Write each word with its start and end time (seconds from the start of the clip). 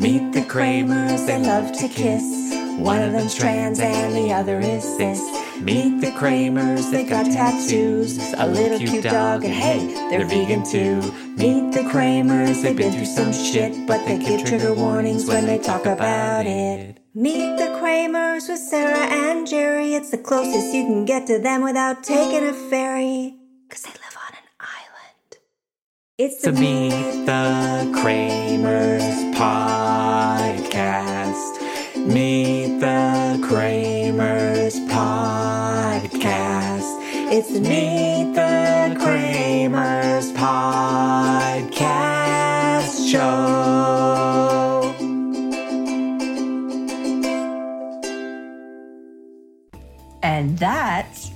Meet 0.00 0.32
the 0.32 0.44
Kramers, 0.46 1.26
they 1.26 1.38
love 1.38 1.72
to 1.78 1.88
kiss. 1.88 2.54
One 2.78 3.00
of 3.00 3.12
them's 3.12 3.34
trans 3.34 3.80
and 3.80 4.14
the 4.14 4.34
other 4.34 4.60
is 4.60 4.84
cis. 4.84 5.20
Meet 5.62 6.02
the 6.02 6.10
Kramers, 6.10 6.90
they've 6.90 7.08
got 7.08 7.24
tattoos, 7.24 8.18
a 8.34 8.46
little 8.46 8.78
cute 8.78 9.04
dog, 9.04 9.44
and 9.44 9.54
hey, 9.54 9.86
they're 10.10 10.26
vegan 10.26 10.62
too. 10.62 11.00
Meet 11.38 11.72
the 11.72 11.88
Kramers, 11.90 12.60
they've 12.60 12.76
been 12.76 12.92
through 12.92 13.06
some 13.06 13.32
shit, 13.32 13.86
but 13.86 14.04
they 14.04 14.18
give 14.18 14.44
trigger 14.44 14.74
warnings 14.74 15.26
when 15.26 15.46
they 15.46 15.58
talk 15.58 15.86
about 15.86 16.44
it. 16.44 16.99
Meet 17.12 17.56
the 17.56 17.76
Kramers 17.80 18.48
with 18.48 18.60
Sarah 18.60 18.96
and 18.96 19.44
Jerry. 19.44 19.94
It's 19.94 20.10
the 20.12 20.18
closest 20.18 20.72
you 20.72 20.84
can 20.84 21.04
get 21.04 21.26
to 21.26 21.40
them 21.40 21.64
without 21.64 22.04
taking 22.04 22.46
a 22.46 22.52
ferry. 22.52 23.34
Cause 23.68 23.82
they 23.82 23.90
live 23.90 24.16
on 24.16 24.32
an 24.32 24.44
island. 24.60 25.38
It's 26.18 26.40
To 26.42 26.52
Meet 26.52 27.26
the 27.26 27.90
Kramers 28.00 29.02
podcast. 29.34 30.86
Meet 31.96 32.78
the 32.78 33.40
Kramers 33.44 34.78
podcast. 34.88 36.20
It's 37.32 37.52
the 37.52 37.60
Meet 37.60 38.34
the 38.36 38.94
Kramers 39.00 40.30
podcast 40.32 41.50
show. 43.10 43.49
And 50.50 50.58
that 50.58 51.30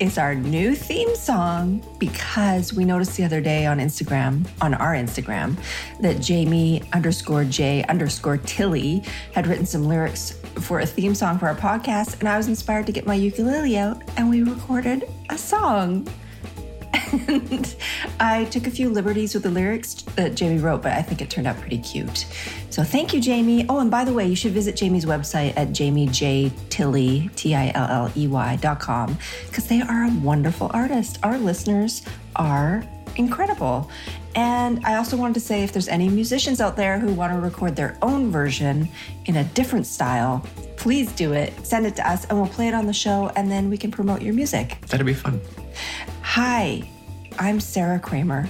is 0.00 0.18
our 0.18 0.34
new 0.34 0.74
theme 0.74 1.14
song 1.14 1.80
because 2.00 2.74
we 2.74 2.84
noticed 2.84 3.16
the 3.16 3.22
other 3.22 3.40
day 3.40 3.64
on 3.64 3.78
Instagram, 3.78 4.44
on 4.60 4.74
our 4.74 4.92
Instagram, 4.92 5.56
that 6.00 6.20
Jamie 6.20 6.82
underscore 6.92 7.44
J 7.44 7.84
underscore 7.84 8.38
Tilley 8.38 9.04
had 9.34 9.46
written 9.46 9.66
some 9.66 9.86
lyrics 9.86 10.32
for 10.56 10.80
a 10.80 10.86
theme 10.86 11.14
song 11.14 11.38
for 11.38 11.46
our 11.46 11.54
podcast. 11.54 12.18
And 12.18 12.28
I 12.28 12.36
was 12.36 12.48
inspired 12.48 12.86
to 12.86 12.92
get 12.92 13.06
my 13.06 13.14
ukulele 13.14 13.78
out 13.78 14.02
and 14.16 14.28
we 14.28 14.42
recorded 14.42 15.08
a 15.30 15.38
song. 15.38 16.08
And 17.28 17.76
I 18.20 18.44
took 18.46 18.66
a 18.66 18.70
few 18.70 18.90
liberties 18.90 19.34
with 19.34 19.44
the 19.44 19.50
lyrics 19.50 19.94
that 20.16 20.34
Jamie 20.34 20.60
wrote, 20.60 20.82
but 20.82 20.92
I 20.92 21.02
think 21.02 21.20
it 21.22 21.30
turned 21.30 21.46
out 21.46 21.58
pretty 21.60 21.78
cute. 21.78 22.26
So 22.70 22.82
thank 22.82 23.14
you, 23.14 23.20
Jamie. 23.20 23.66
Oh, 23.68 23.78
and 23.78 23.90
by 23.90 24.04
the 24.04 24.12
way, 24.12 24.26
you 24.26 24.36
should 24.36 24.52
visit 24.52 24.76
Jamie's 24.76 25.04
website 25.04 25.56
at 25.56 25.68
jamiejtilley, 25.68 27.34
T-I-L-L-E-Y 27.36 28.56
dot 28.56 28.80
com, 28.80 29.16
because 29.46 29.68
they 29.68 29.80
are 29.80 30.04
a 30.04 30.10
wonderful 30.22 30.70
artist. 30.74 31.18
Our 31.22 31.38
listeners 31.38 32.02
are 32.36 32.84
incredible. 33.16 33.90
And 34.34 34.84
I 34.84 34.96
also 34.96 35.16
wanted 35.16 35.34
to 35.34 35.40
say 35.40 35.62
if 35.62 35.72
there's 35.72 35.86
any 35.86 36.08
musicians 36.08 36.60
out 36.60 36.76
there 36.76 36.98
who 36.98 37.14
want 37.14 37.32
to 37.32 37.38
record 37.38 37.76
their 37.76 37.96
own 38.02 38.32
version 38.32 38.88
in 39.26 39.36
a 39.36 39.44
different 39.44 39.86
style, 39.86 40.44
please 40.76 41.12
do 41.12 41.32
it. 41.32 41.52
Send 41.64 41.86
it 41.86 41.94
to 41.96 42.08
us 42.08 42.24
and 42.24 42.40
we'll 42.40 42.50
play 42.50 42.66
it 42.66 42.74
on 42.74 42.86
the 42.86 42.92
show 42.92 43.30
and 43.36 43.48
then 43.48 43.70
we 43.70 43.78
can 43.78 43.92
promote 43.92 44.22
your 44.22 44.34
music. 44.34 44.80
That'd 44.88 45.06
be 45.06 45.14
fun. 45.14 45.40
Hi, 46.22 46.82
I'm 47.38 47.58
Sarah 47.58 47.98
Kramer. 47.98 48.48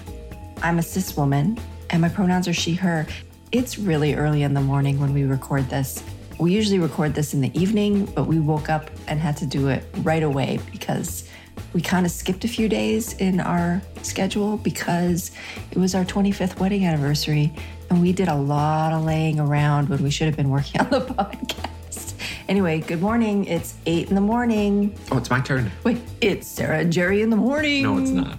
I'm 0.62 0.78
a 0.78 0.82
cis 0.82 1.16
woman, 1.16 1.58
and 1.90 2.02
my 2.02 2.08
pronouns 2.08 2.46
are 2.48 2.52
she, 2.52 2.74
her. 2.74 3.06
It's 3.50 3.78
really 3.78 4.14
early 4.14 4.42
in 4.42 4.52
the 4.52 4.60
morning 4.60 5.00
when 5.00 5.14
we 5.14 5.24
record 5.24 5.68
this. 5.70 6.02
We 6.38 6.52
usually 6.52 6.78
record 6.78 7.14
this 7.14 7.32
in 7.32 7.40
the 7.40 7.58
evening, 7.58 8.05
but 8.06 8.27
we 8.27 8.40
woke 8.40 8.68
up 8.68 8.90
and 9.08 9.18
had 9.18 9.36
to 9.38 9.46
do 9.46 9.68
it 9.68 9.84
right 9.98 10.22
away 10.22 10.58
because 10.70 11.28
we 11.72 11.80
kind 11.80 12.05
of 12.05 12.12
skipped 12.12 12.44
a 12.44 12.48
few 12.48 12.68
days 12.68 13.14
in 13.14 13.40
our 13.40 13.80
schedule 14.02 14.58
because 14.58 15.30
it 15.70 15.78
was 15.78 15.94
our 15.94 16.05
25th 16.05 16.58
wedding 16.61 16.84
anniversary, 16.84 17.52
and 17.89 18.02
we 18.02 18.12
did 18.12 18.28
a 18.28 18.34
lot 18.36 18.92
of 18.92 19.05
laying 19.05 19.40
around 19.40 19.89
when 19.89 20.02
we 20.02 20.11
should 20.11 20.27
have 20.27 20.36
been 20.36 20.50
working 20.50 20.80
on 20.83 20.90
the 20.90 21.00
podcast. 21.00 22.12
Anyway, 22.48 22.80
good 22.80 23.00
morning. 23.00 23.46
It's 23.46 23.74
eight 23.86 24.11
in 24.11 24.14
the 24.14 24.20
morning. 24.20 24.94
Oh, 25.11 25.17
it's 25.17 25.30
my 25.30 25.40
turn. 25.40 25.70
Wait, 25.84 25.98
it's 26.20 26.46
Sarah 26.46 26.80
and 26.80 26.92
Jerry 26.92 27.23
in 27.23 27.30
the 27.30 27.36
morning. 27.36 27.84
No, 27.84 27.96
it's 27.96 28.11
not. 28.11 28.39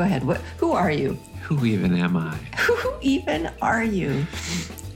Go 0.00 0.06
ahead. 0.06 0.24
What? 0.24 0.40
Who 0.56 0.72
are 0.72 0.90
you? 0.90 1.18
Who 1.42 1.66
even 1.66 1.94
am 1.94 2.16
I? 2.16 2.34
Who 2.56 2.94
even 3.02 3.50
are 3.60 3.84
you? 3.84 4.24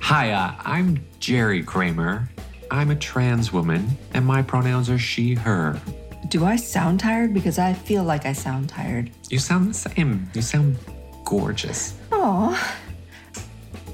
Hi, 0.01 0.31
uh, 0.31 0.55
I'm 0.65 1.05
Jerry 1.21 1.63
Kramer. 1.63 2.27
I'm 2.71 2.91
a 2.91 2.97
trans 2.97 3.53
woman, 3.53 3.99
and 4.15 4.25
my 4.25 4.41
pronouns 4.41 4.89
are 4.89 4.99
she, 4.99 5.35
her. 5.35 5.79
Do 6.29 6.47
I 6.47 6.57
sound 6.57 7.01
tired? 7.01 7.35
Because 7.35 7.59
I 7.59 7.75
feel 7.75 8.03
like 8.03 8.25
I 8.25 8.33
sound 8.33 8.71
tired. 8.71 9.11
You 9.29 9.39
sound 9.39 9.69
the 9.69 9.75
same. 9.75 10.31
You 10.33 10.41
sound 10.41 10.79
gorgeous. 11.27 11.99
Oh, 12.11 12.59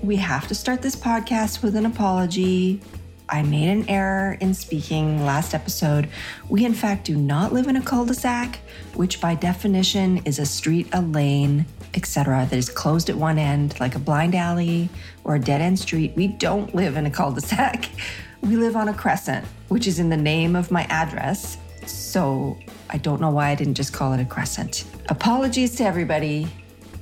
we 0.05 0.15
have 0.15 0.47
to 0.47 0.55
start 0.55 0.81
this 0.81 0.95
podcast 0.95 1.61
with 1.61 1.75
an 1.75 1.87
apology. 1.87 2.81
I 3.31 3.43
made 3.43 3.69
an 3.69 3.89
error 3.89 4.37
in 4.41 4.55
speaking 4.55 5.25
last 5.25 5.55
episode. 5.55 6.09
We, 6.49 6.65
in 6.65 6.75
fact, 6.75 7.05
do 7.05 7.17
not 7.17 7.53
live 7.53 7.69
in 7.69 7.77
a 7.77 7.81
cul 7.81 8.05
de 8.05 8.15
sac, 8.15 8.59
which 8.95 9.21
by 9.21 9.37
definition 9.37 10.19
is 10.25 10.41
a 10.41 10.47
street, 10.47 10.89
a 10.93 11.01
lane, 11.01 11.65
etc., 11.95 12.47
that 12.51 12.57
is 12.57 12.69
closed 12.69 13.09
at 13.09 13.17
one 13.17 13.39
end, 13.39 13.79
like 13.79 13.95
a 13.95 14.01
blind 14.01 14.35
alley 14.35 14.89
or 15.23 15.37
a 15.37 15.39
dead 15.39 15.61
end 15.61 15.79
street. 15.79 16.13
We 16.17 16.27
don't 16.27 16.75
live 16.75 16.97
in 16.97 17.07
a 17.07 17.11
cul 17.11 17.33
de 17.33 17.41
sac. 17.41 17.89
We 18.43 18.57
live 18.57 18.75
on 18.75 18.89
a 18.89 18.95
crescent, 18.95 19.45
which 19.69 19.87
is 19.87 19.99
in 19.99 20.09
the 20.09 20.17
name 20.17 20.57
of 20.57 20.71
my 20.71 20.85
address. 20.85 21.59
So 21.85 22.57
I 22.89 22.97
don't 22.97 23.21
know 23.21 23.29
why 23.29 23.51
I 23.51 23.55
didn't 23.55 23.75
just 23.75 23.93
call 23.93 24.15
it 24.15 24.21
a 24.21 24.25
crescent. 24.25 24.87
Apologies 25.11 25.77
to 25.77 25.85
everybody 25.85 26.49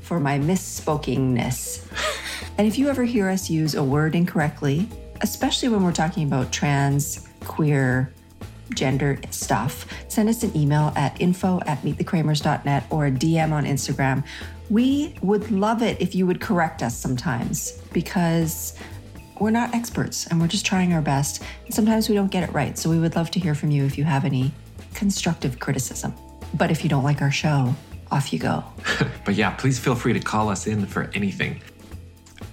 for 0.02 0.18
my 0.18 0.40
misspokingness. 0.40 1.86
And 2.58 2.66
if 2.66 2.76
you 2.76 2.88
ever 2.88 3.04
hear 3.04 3.28
us 3.28 3.48
use 3.48 3.76
a 3.76 3.84
word 3.84 4.16
incorrectly, 4.16 4.88
especially 5.20 5.68
when 5.68 5.82
we're 5.82 5.92
talking 5.92 6.24
about 6.24 6.52
trans, 6.52 7.28
queer, 7.40 8.12
gender 8.74 9.18
stuff, 9.30 9.86
send 10.08 10.28
us 10.28 10.42
an 10.42 10.56
email 10.56 10.92
at 10.96 11.20
info 11.20 11.60
at 11.66 11.82
meetthekramers.net 11.82 12.84
or 12.90 13.06
a 13.06 13.10
DM 13.10 13.52
on 13.52 13.64
Instagram. 13.64 14.24
We 14.70 15.14
would 15.22 15.50
love 15.50 15.82
it 15.82 16.00
if 16.00 16.14
you 16.14 16.26
would 16.26 16.40
correct 16.40 16.82
us 16.82 16.96
sometimes 16.96 17.72
because 17.92 18.78
we're 19.40 19.50
not 19.50 19.74
experts 19.74 20.26
and 20.26 20.40
we're 20.40 20.48
just 20.48 20.66
trying 20.66 20.92
our 20.92 21.00
best. 21.00 21.42
And 21.64 21.74
sometimes 21.74 22.08
we 22.08 22.14
don't 22.14 22.30
get 22.30 22.42
it 22.42 22.52
right. 22.52 22.76
So 22.76 22.90
we 22.90 22.98
would 22.98 23.16
love 23.16 23.30
to 23.32 23.40
hear 23.40 23.54
from 23.54 23.70
you 23.70 23.84
if 23.84 23.96
you 23.96 24.04
have 24.04 24.24
any 24.24 24.52
constructive 24.94 25.58
criticism. 25.58 26.14
But 26.54 26.70
if 26.70 26.82
you 26.82 26.90
don't 26.90 27.04
like 27.04 27.22
our 27.22 27.30
show, 27.30 27.74
off 28.10 28.32
you 28.32 28.38
go. 28.38 28.64
But 29.24 29.34
yeah, 29.34 29.50
please 29.50 29.78
feel 29.78 29.94
free 29.94 30.14
to 30.14 30.20
call 30.20 30.48
us 30.48 30.66
in 30.66 30.86
for 30.86 31.10
anything. 31.12 31.60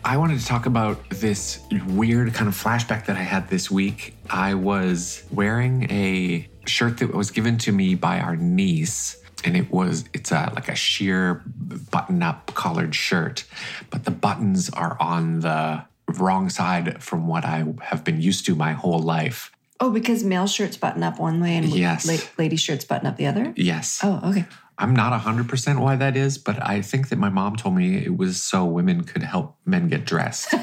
I 0.08 0.18
wanted 0.18 0.40
to 0.40 0.46
talk 0.46 0.68
about 0.68 1.10
this 1.10 1.62
weird 1.88 2.32
kind 2.36 2.48
of 2.48 2.54
flashback 2.54 3.08
that 3.08 3.18
I 3.18 3.24
had 3.24 3.50
this 3.50 3.72
week. 3.72 4.16
I 4.30 4.54
was 4.54 5.24
wearing 5.32 5.90
a 5.92 6.48
shirt 6.68 7.00
that 7.00 7.12
was 7.14 7.32
given 7.32 7.58
to 7.60 7.72
me 7.72 7.96
by 7.96 8.20
our 8.20 8.36
niece, 8.36 9.18
and 9.44 9.58
it 9.58 9.72
was 9.72 10.06
it's 10.14 10.32
a 10.32 10.52
like 10.54 10.70
a 10.70 10.76
sheer 10.76 11.42
button-up 11.90 12.54
collared 12.54 12.94
shirt, 12.94 13.46
but 13.90 14.06
the 14.06 14.12
buttons 14.12 14.70
are 14.70 14.96
on 15.00 15.40
the 15.40 15.84
wrong 16.20 16.50
side 16.50 17.02
from 17.02 17.26
what 17.28 17.44
I 17.44 17.66
have 17.82 18.04
been 18.04 18.22
used 18.22 18.46
to 18.46 18.54
my 18.56 18.74
whole 18.74 19.00
life. 19.00 19.52
Oh, 19.80 19.90
because 19.90 20.24
male 20.24 20.48
shirts 20.48 20.78
button 20.78 21.02
up 21.02 21.20
one 21.20 21.42
way 21.42 21.56
and 21.58 21.66
Yes. 21.66 22.06
la- 22.08 22.30
lady 22.38 22.56
shirts 22.58 22.86
button 22.86 23.08
up 23.08 23.18
the 23.18 23.26
other? 23.26 23.54
Yes. 23.58 24.00
Oh, 24.04 24.22
okay. 24.24 24.46
I'm 24.78 24.94
not 24.94 25.20
100% 25.20 25.80
why 25.80 25.96
that 25.96 26.18
is, 26.18 26.38
but 26.38 26.62
I 26.66 26.82
think 26.82 27.10
that 27.10 27.18
my 27.18 27.30
mom 27.30 27.56
told 27.56 27.76
me 27.76 27.98
it 27.98 28.18
was 28.18 28.42
so 28.42 28.66
women 28.66 29.04
could 29.04 29.24
help 29.24 29.56
men 29.66 29.88
get 29.88 30.06
dressed. 30.06 30.54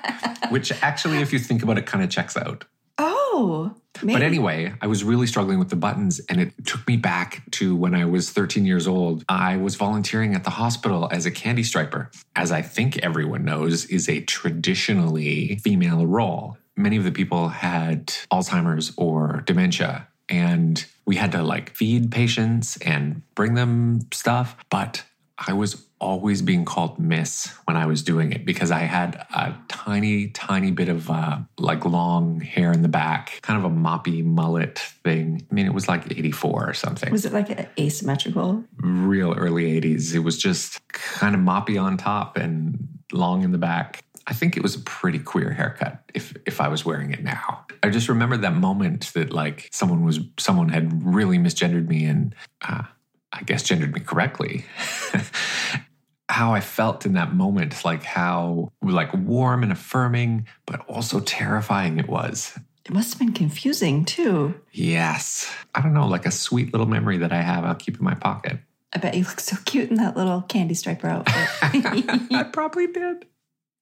Which 0.50 0.70
actually, 0.82 1.18
if 1.18 1.32
you 1.32 1.38
think 1.38 1.62
about 1.62 1.76
it, 1.78 1.86
kind 1.86 2.04
of 2.04 2.10
checks 2.10 2.36
out. 2.36 2.64
Oh, 2.98 3.74
maybe. 4.02 4.12
But 4.14 4.22
anyway, 4.22 4.72
I 4.80 4.86
was 4.86 5.02
really 5.04 5.26
struggling 5.26 5.58
with 5.58 5.68
the 5.68 5.76
buttons, 5.76 6.20
and 6.28 6.40
it 6.40 6.52
took 6.64 6.86
me 6.86 6.96
back 6.96 7.42
to 7.52 7.74
when 7.74 7.94
I 7.94 8.04
was 8.04 8.30
13 8.30 8.64
years 8.64 8.86
old. 8.86 9.24
I 9.28 9.56
was 9.56 9.74
volunteering 9.74 10.34
at 10.34 10.44
the 10.44 10.50
hospital 10.50 11.08
as 11.10 11.26
a 11.26 11.30
candy 11.30 11.64
striper, 11.64 12.10
as 12.36 12.52
I 12.52 12.62
think 12.62 12.98
everyone 12.98 13.44
knows, 13.44 13.84
is 13.86 14.08
a 14.08 14.20
traditionally 14.22 15.56
female 15.62 16.06
role. 16.06 16.56
Many 16.76 16.96
of 16.96 17.04
the 17.04 17.12
people 17.12 17.48
had 17.48 18.08
Alzheimer's 18.32 18.92
or 18.96 19.42
dementia, 19.46 20.08
and 20.28 20.84
we 21.04 21.16
had 21.16 21.32
to 21.32 21.42
like 21.42 21.74
feed 21.74 22.10
patients 22.10 22.76
and 22.78 23.22
bring 23.34 23.54
them 23.54 24.00
stuff. 24.12 24.56
But 24.70 25.04
I 25.38 25.52
was 25.52 25.86
always 25.98 26.42
being 26.42 26.64
called 26.64 26.98
Miss 26.98 27.46
when 27.64 27.76
I 27.76 27.86
was 27.86 28.02
doing 28.02 28.32
it 28.32 28.44
because 28.44 28.70
I 28.70 28.80
had 28.80 29.26
a 29.34 29.54
tiny, 29.68 30.28
tiny 30.28 30.70
bit 30.70 30.88
of 30.88 31.10
uh, 31.10 31.38
like 31.58 31.84
long 31.84 32.40
hair 32.40 32.72
in 32.72 32.82
the 32.82 32.88
back, 32.88 33.40
kind 33.42 33.58
of 33.58 33.70
a 33.70 33.74
moppy 33.74 34.24
mullet 34.24 34.78
thing. 34.78 35.46
I 35.50 35.54
mean, 35.54 35.66
it 35.66 35.74
was 35.74 35.88
like 35.88 36.10
84 36.10 36.68
or 36.68 36.74
something. 36.74 37.10
was 37.10 37.24
it 37.24 37.32
like 37.32 37.68
asymmetrical? 37.78 38.64
Real 38.78 39.34
early 39.34 39.80
80s. 39.80 40.14
It 40.14 40.20
was 40.20 40.38
just 40.38 40.86
kind 40.88 41.34
of 41.34 41.40
moppy 41.40 41.80
on 41.80 41.96
top 41.96 42.36
and 42.36 42.88
long 43.12 43.42
in 43.42 43.52
the 43.52 43.58
back. 43.58 44.04
I 44.26 44.32
think 44.32 44.56
it 44.56 44.62
was 44.62 44.74
a 44.74 44.80
pretty 44.80 45.18
queer 45.18 45.50
haircut 45.52 46.02
if 46.14 46.36
if 46.46 46.60
I 46.60 46.68
was 46.68 46.84
wearing 46.84 47.12
it 47.12 47.22
now. 47.22 47.64
I 47.82 47.90
just 47.90 48.08
remember 48.08 48.36
that 48.38 48.54
moment 48.54 49.12
that 49.14 49.32
like 49.32 49.68
someone 49.72 50.04
was 50.04 50.20
someone 50.38 50.68
had 50.68 51.04
really 51.04 51.38
misgendered 51.38 51.88
me 51.88 52.04
and 52.06 52.34
uh, 52.62 52.82
I 53.32 53.42
guess 53.42 53.62
gendered 53.62 53.94
me 53.94 54.00
correctly. 54.00 54.64
how 56.28 56.52
I 56.52 56.60
felt 56.60 57.06
in 57.06 57.12
that 57.14 57.34
moment, 57.34 57.84
like 57.84 58.02
how 58.02 58.72
like 58.82 59.12
warm 59.14 59.62
and 59.62 59.70
affirming, 59.70 60.46
but 60.66 60.80
also 60.88 61.20
terrifying 61.20 61.98
it 61.98 62.08
was. 62.08 62.58
It 62.84 62.92
must 62.92 63.12
have 63.12 63.18
been 63.18 63.32
confusing 63.32 64.04
too. 64.04 64.60
Yes. 64.72 65.52
I 65.74 65.82
don't 65.82 65.94
know, 65.94 66.06
like 66.06 66.26
a 66.26 66.30
sweet 66.30 66.72
little 66.72 66.86
memory 66.86 67.18
that 67.18 67.32
I 67.32 67.42
have 67.42 67.64
I'll 67.64 67.74
keep 67.74 67.98
in 67.98 68.04
my 68.04 68.14
pocket. 68.14 68.58
I 68.94 68.98
bet 68.98 69.14
you 69.14 69.24
look 69.24 69.40
so 69.40 69.56
cute 69.64 69.90
in 69.90 69.96
that 69.96 70.16
little 70.16 70.42
candy 70.42 70.74
striper 70.74 71.08
outfit. 71.08 71.34
I 71.62 72.48
probably 72.52 72.86
did. 72.86 73.26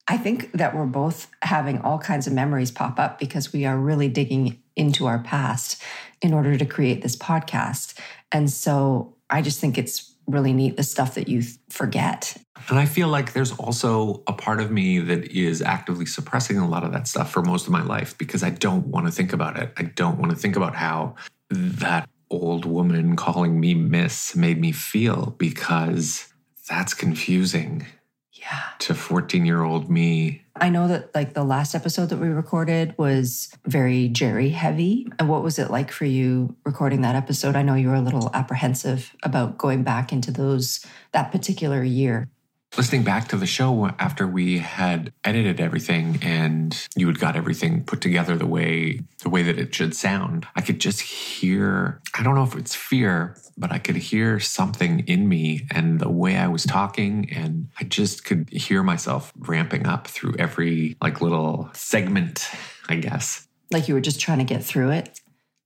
I 0.06 0.18
think 0.18 0.52
that 0.52 0.74
we're 0.74 0.86
both 0.86 1.28
having 1.42 1.80
all 1.80 1.98
kinds 1.98 2.26
of 2.26 2.32
memories 2.32 2.70
pop 2.70 2.98
up 2.98 3.18
because 3.18 3.52
we 3.52 3.64
are 3.64 3.78
really 3.78 4.08
digging 4.08 4.60
into 4.76 5.06
our 5.06 5.20
past 5.20 5.80
in 6.20 6.34
order 6.34 6.56
to 6.58 6.66
create 6.66 7.02
this 7.02 7.16
podcast. 7.16 7.98
And 8.30 8.50
so 8.50 9.14
I 9.30 9.40
just 9.40 9.60
think 9.60 9.78
it's 9.78 10.12
really 10.26 10.52
neat 10.52 10.76
the 10.76 10.82
stuff 10.82 11.14
that 11.14 11.28
you 11.28 11.42
forget. 11.70 12.36
And 12.68 12.78
I 12.78 12.86
feel 12.86 13.08
like 13.08 13.32
there's 13.32 13.52
also 13.52 14.22
a 14.26 14.32
part 14.32 14.60
of 14.60 14.70
me 14.70 14.98
that 14.98 15.24
is 15.30 15.60
actively 15.62 16.06
suppressing 16.06 16.58
a 16.58 16.68
lot 16.68 16.84
of 16.84 16.92
that 16.92 17.06
stuff 17.06 17.30
for 17.30 17.42
most 17.42 17.66
of 17.66 17.72
my 17.72 17.82
life 17.82 18.16
because 18.16 18.42
I 18.42 18.50
don't 18.50 18.86
want 18.88 19.06
to 19.06 19.12
think 19.12 19.32
about 19.32 19.58
it. 19.58 19.72
I 19.76 19.82
don't 19.84 20.18
want 20.18 20.32
to 20.32 20.36
think 20.36 20.56
about 20.56 20.74
how 20.74 21.14
that 21.50 22.08
old 22.30 22.64
woman 22.64 23.16
calling 23.16 23.60
me 23.60 23.74
miss 23.74 24.34
made 24.34 24.60
me 24.60 24.72
feel 24.72 25.34
because 25.38 26.32
that's 26.68 26.94
confusing 26.94 27.86
Yeah. 28.44 28.60
to 28.80 28.94
14 28.94 29.46
year 29.46 29.62
old 29.62 29.90
me. 29.90 30.42
I 30.56 30.68
know 30.68 30.86
that 30.88 31.14
like 31.14 31.32
the 31.32 31.44
last 31.44 31.74
episode 31.74 32.10
that 32.10 32.18
we 32.18 32.28
recorded 32.28 32.94
was 32.98 33.48
very 33.64 34.08
Jerry 34.08 34.50
heavy. 34.50 35.08
And 35.18 35.28
what 35.28 35.42
was 35.42 35.58
it 35.58 35.70
like 35.70 35.90
for 35.90 36.04
you 36.04 36.54
recording 36.64 37.00
that 37.00 37.16
episode? 37.16 37.56
I 37.56 37.62
know 37.62 37.74
you 37.74 37.88
were 37.88 37.94
a 37.94 38.02
little 38.02 38.30
apprehensive 38.34 39.14
about 39.22 39.56
going 39.56 39.82
back 39.82 40.12
into 40.12 40.30
those 40.30 40.84
that 41.12 41.32
particular 41.32 41.82
year. 41.82 42.28
Listening 42.76 43.04
back 43.04 43.28
to 43.28 43.36
the 43.36 43.46
show 43.46 43.86
after 44.00 44.26
we 44.26 44.58
had 44.58 45.12
edited 45.22 45.60
everything 45.60 46.18
and 46.22 46.76
you 46.96 47.06
had 47.06 47.20
got 47.20 47.36
everything 47.36 47.84
put 47.84 48.00
together 48.00 48.36
the 48.36 48.46
way 48.46 49.00
the 49.22 49.28
way 49.28 49.44
that 49.44 49.60
it 49.60 49.72
should 49.72 49.94
sound, 49.94 50.48
I 50.56 50.60
could 50.60 50.80
just 50.80 51.00
hear 51.00 52.00
I 52.14 52.24
don't 52.24 52.34
know 52.34 52.42
if 52.42 52.56
it's 52.56 52.74
fear, 52.74 53.36
but 53.56 53.70
I 53.70 53.78
could 53.78 53.94
hear 53.94 54.40
something 54.40 55.00
in 55.06 55.28
me 55.28 55.68
and 55.70 56.00
the 56.00 56.08
way 56.08 56.36
I 56.36 56.48
was 56.48 56.64
talking 56.64 57.32
and 57.32 57.68
I 57.80 57.84
just 57.84 58.24
could 58.24 58.50
hear 58.50 58.82
myself 58.82 59.32
ramping 59.38 59.86
up 59.86 60.08
through 60.08 60.34
every 60.40 60.96
like 61.00 61.20
little 61.20 61.70
segment, 61.74 62.48
I 62.88 62.96
guess. 62.96 63.46
Like 63.70 63.86
you 63.86 63.94
were 63.94 64.00
just 64.00 64.20
trying 64.20 64.38
to 64.38 64.44
get 64.44 64.64
through 64.64 64.90
it. 64.90 65.20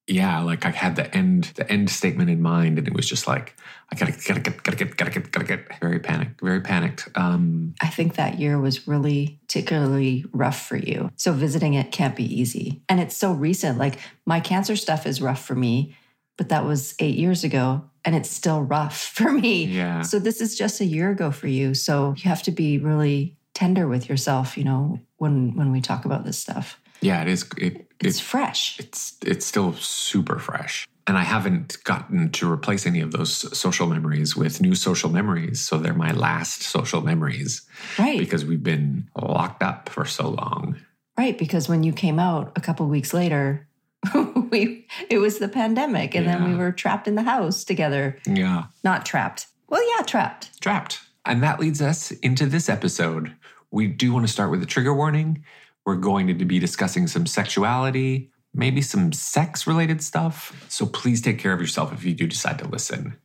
Yeah, 0.09 0.41
like 0.41 0.65
I 0.65 0.71
had 0.71 0.97
the 0.97 1.15
end 1.15 1.53
the 1.55 1.71
end 1.71 1.91
statement 1.91 2.31
in 2.31 2.41
mind, 2.41 2.79
and 2.79 2.89
it 2.89 2.95
was 2.95 3.09
just 3.09 3.27
like 3.27 3.55
I 3.91 3.97
gotta 3.97 4.13
gotta 4.13 4.41
get 4.41 4.63
gotta 4.63 4.77
get 4.77 4.97
gotta 4.97 5.11
get 5.11 5.31
gotta 5.31 5.47
get 5.47 5.81
very 5.81 6.01
panicked, 6.01 6.41
very 6.41 6.61
panicked. 6.61 7.09
Um, 7.15 7.75
I 7.81 7.89
think 7.89 8.17
that 8.17 8.39
year 8.39 8.59
was 8.59 8.89
really 8.89 9.39
particularly 9.47 10.25
rough 10.33 10.67
for 10.67 10.77
you. 10.77 11.11
So 11.17 11.33
visiting 11.33 11.75
it 11.75 11.93
can't 11.93 12.17
be 12.17 12.25
easy. 12.25 12.83
And 12.89 13.01
it's 13.01 13.17
so 13.17 13.33
recent. 13.33 13.79
Like 13.79 13.99
my 14.27 14.41
cancer 14.41 14.77
stuff 14.77 15.07
is 15.07 15.21
rough 15.23 15.45
for 15.45 15.55
me, 15.55 15.97
but 16.37 16.49
that 16.49 16.65
was 16.65 16.95
eight 16.99 17.17
years 17.17 17.45
ago 17.45 17.85
and 18.05 18.15
it's 18.15 18.31
still 18.31 18.63
rough 18.63 18.99
for 19.15 19.31
me. 19.31 19.65
yeah, 19.65 20.03
So 20.03 20.19
this 20.19 20.41
is 20.41 20.57
just 20.57 20.81
a 20.81 20.85
year 20.85 21.11
ago 21.11 21.31
for 21.31 21.49
you. 21.49 21.75
So 21.75 22.15
you 22.17 22.29
have 22.29 22.43
to 22.45 22.51
be 22.51 22.79
really 22.79 23.37
tender 23.55 23.89
with 23.89 24.09
yourself, 24.09 24.57
you 24.57 24.65
know, 24.65 25.01
when 25.17 25.55
when 25.57 25.73
we 25.73 25.81
talk 25.81 26.05
about 26.05 26.25
this 26.25 26.39
stuff. 26.39 26.81
yeah, 27.01 27.23
it 27.23 27.29
is. 27.29 27.45
It, 27.57 27.88
It's 28.01 28.19
it 28.21 28.23
fresh. 28.23 28.79
it's 28.79 29.17
it's 29.25 29.45
still 29.47 29.73
super 29.75 30.39
fresh, 30.39 30.87
and 31.07 31.19
I 31.19 31.23
haven't 31.23 31.79
gotten 31.85 32.31
to 32.33 32.51
replace 32.51 32.87
any 32.87 33.01
of 33.01 33.11
those 33.13 33.57
social 33.59 33.87
memories 33.89 34.37
with 34.37 34.61
new 34.61 34.75
social 34.75 35.11
memories. 35.11 35.61
So 35.61 35.79
they're 35.79 35.95
my 35.95 36.13
last 36.13 36.63
social 36.63 37.01
memories 37.01 37.63
Right. 37.99 38.19
because 38.19 38.45
we've 38.45 38.63
been 38.63 39.09
locked 39.21 39.63
up 39.63 39.89
for 39.89 40.05
so 40.05 40.29
long. 40.31 40.77
Right, 41.19 41.37
because 41.37 41.69
when 41.69 41.83
you 41.83 41.93
came 41.93 42.21
out 42.21 42.53
a 42.55 42.61
couple 42.61 42.87
weeks 42.87 43.13
later, 43.13 43.67
we 44.51 44.87
it 45.11 45.19
was 45.19 45.39
the 45.39 45.49
pandemic 45.49 46.15
and 46.15 46.27
then 46.27 46.49
we 46.49 46.55
were 46.55 46.71
trapped 46.73 47.09
in 47.09 47.17
the 47.17 47.23
house 47.25 47.65
together. 47.65 48.19
Yeah. 48.27 48.65
Not 48.85 49.05
trapped. 49.05 49.47
Well, 49.69 49.83
yeah, 49.97 50.05
trapped. 50.05 50.61
trapped. 50.61 51.01
And 51.25 51.43
that 51.43 51.59
leads 51.61 51.83
us 51.83 52.11
into 52.13 52.47
this 52.47 52.69
episode. 52.69 53.35
We 53.71 53.87
do 53.89 54.13
want 54.13 54.27
to 54.27 54.33
start 54.33 54.51
with 54.51 54.63
a 54.63 54.67
trigger 54.67 54.95
warning. 54.95 55.45
We're 55.89 55.97
going 55.97 56.27
to 56.27 56.45
be 56.45 56.59
discussing 56.59 57.07
some 57.07 57.25
sexuality, 57.25 58.31
maybe 58.53 58.83
some 58.83 59.11
sex 59.11 59.67
related 59.67 60.03
stuff. 60.03 60.67
So 60.69 60.85
please 60.85 61.23
take 61.23 61.39
care 61.39 61.55
of 61.55 61.63
yourself 61.63 61.95
if 61.95 62.05
you 62.05 62.13
do 62.13 62.27
decide 62.27 62.59
to 62.59 62.69
listen. 62.69 63.17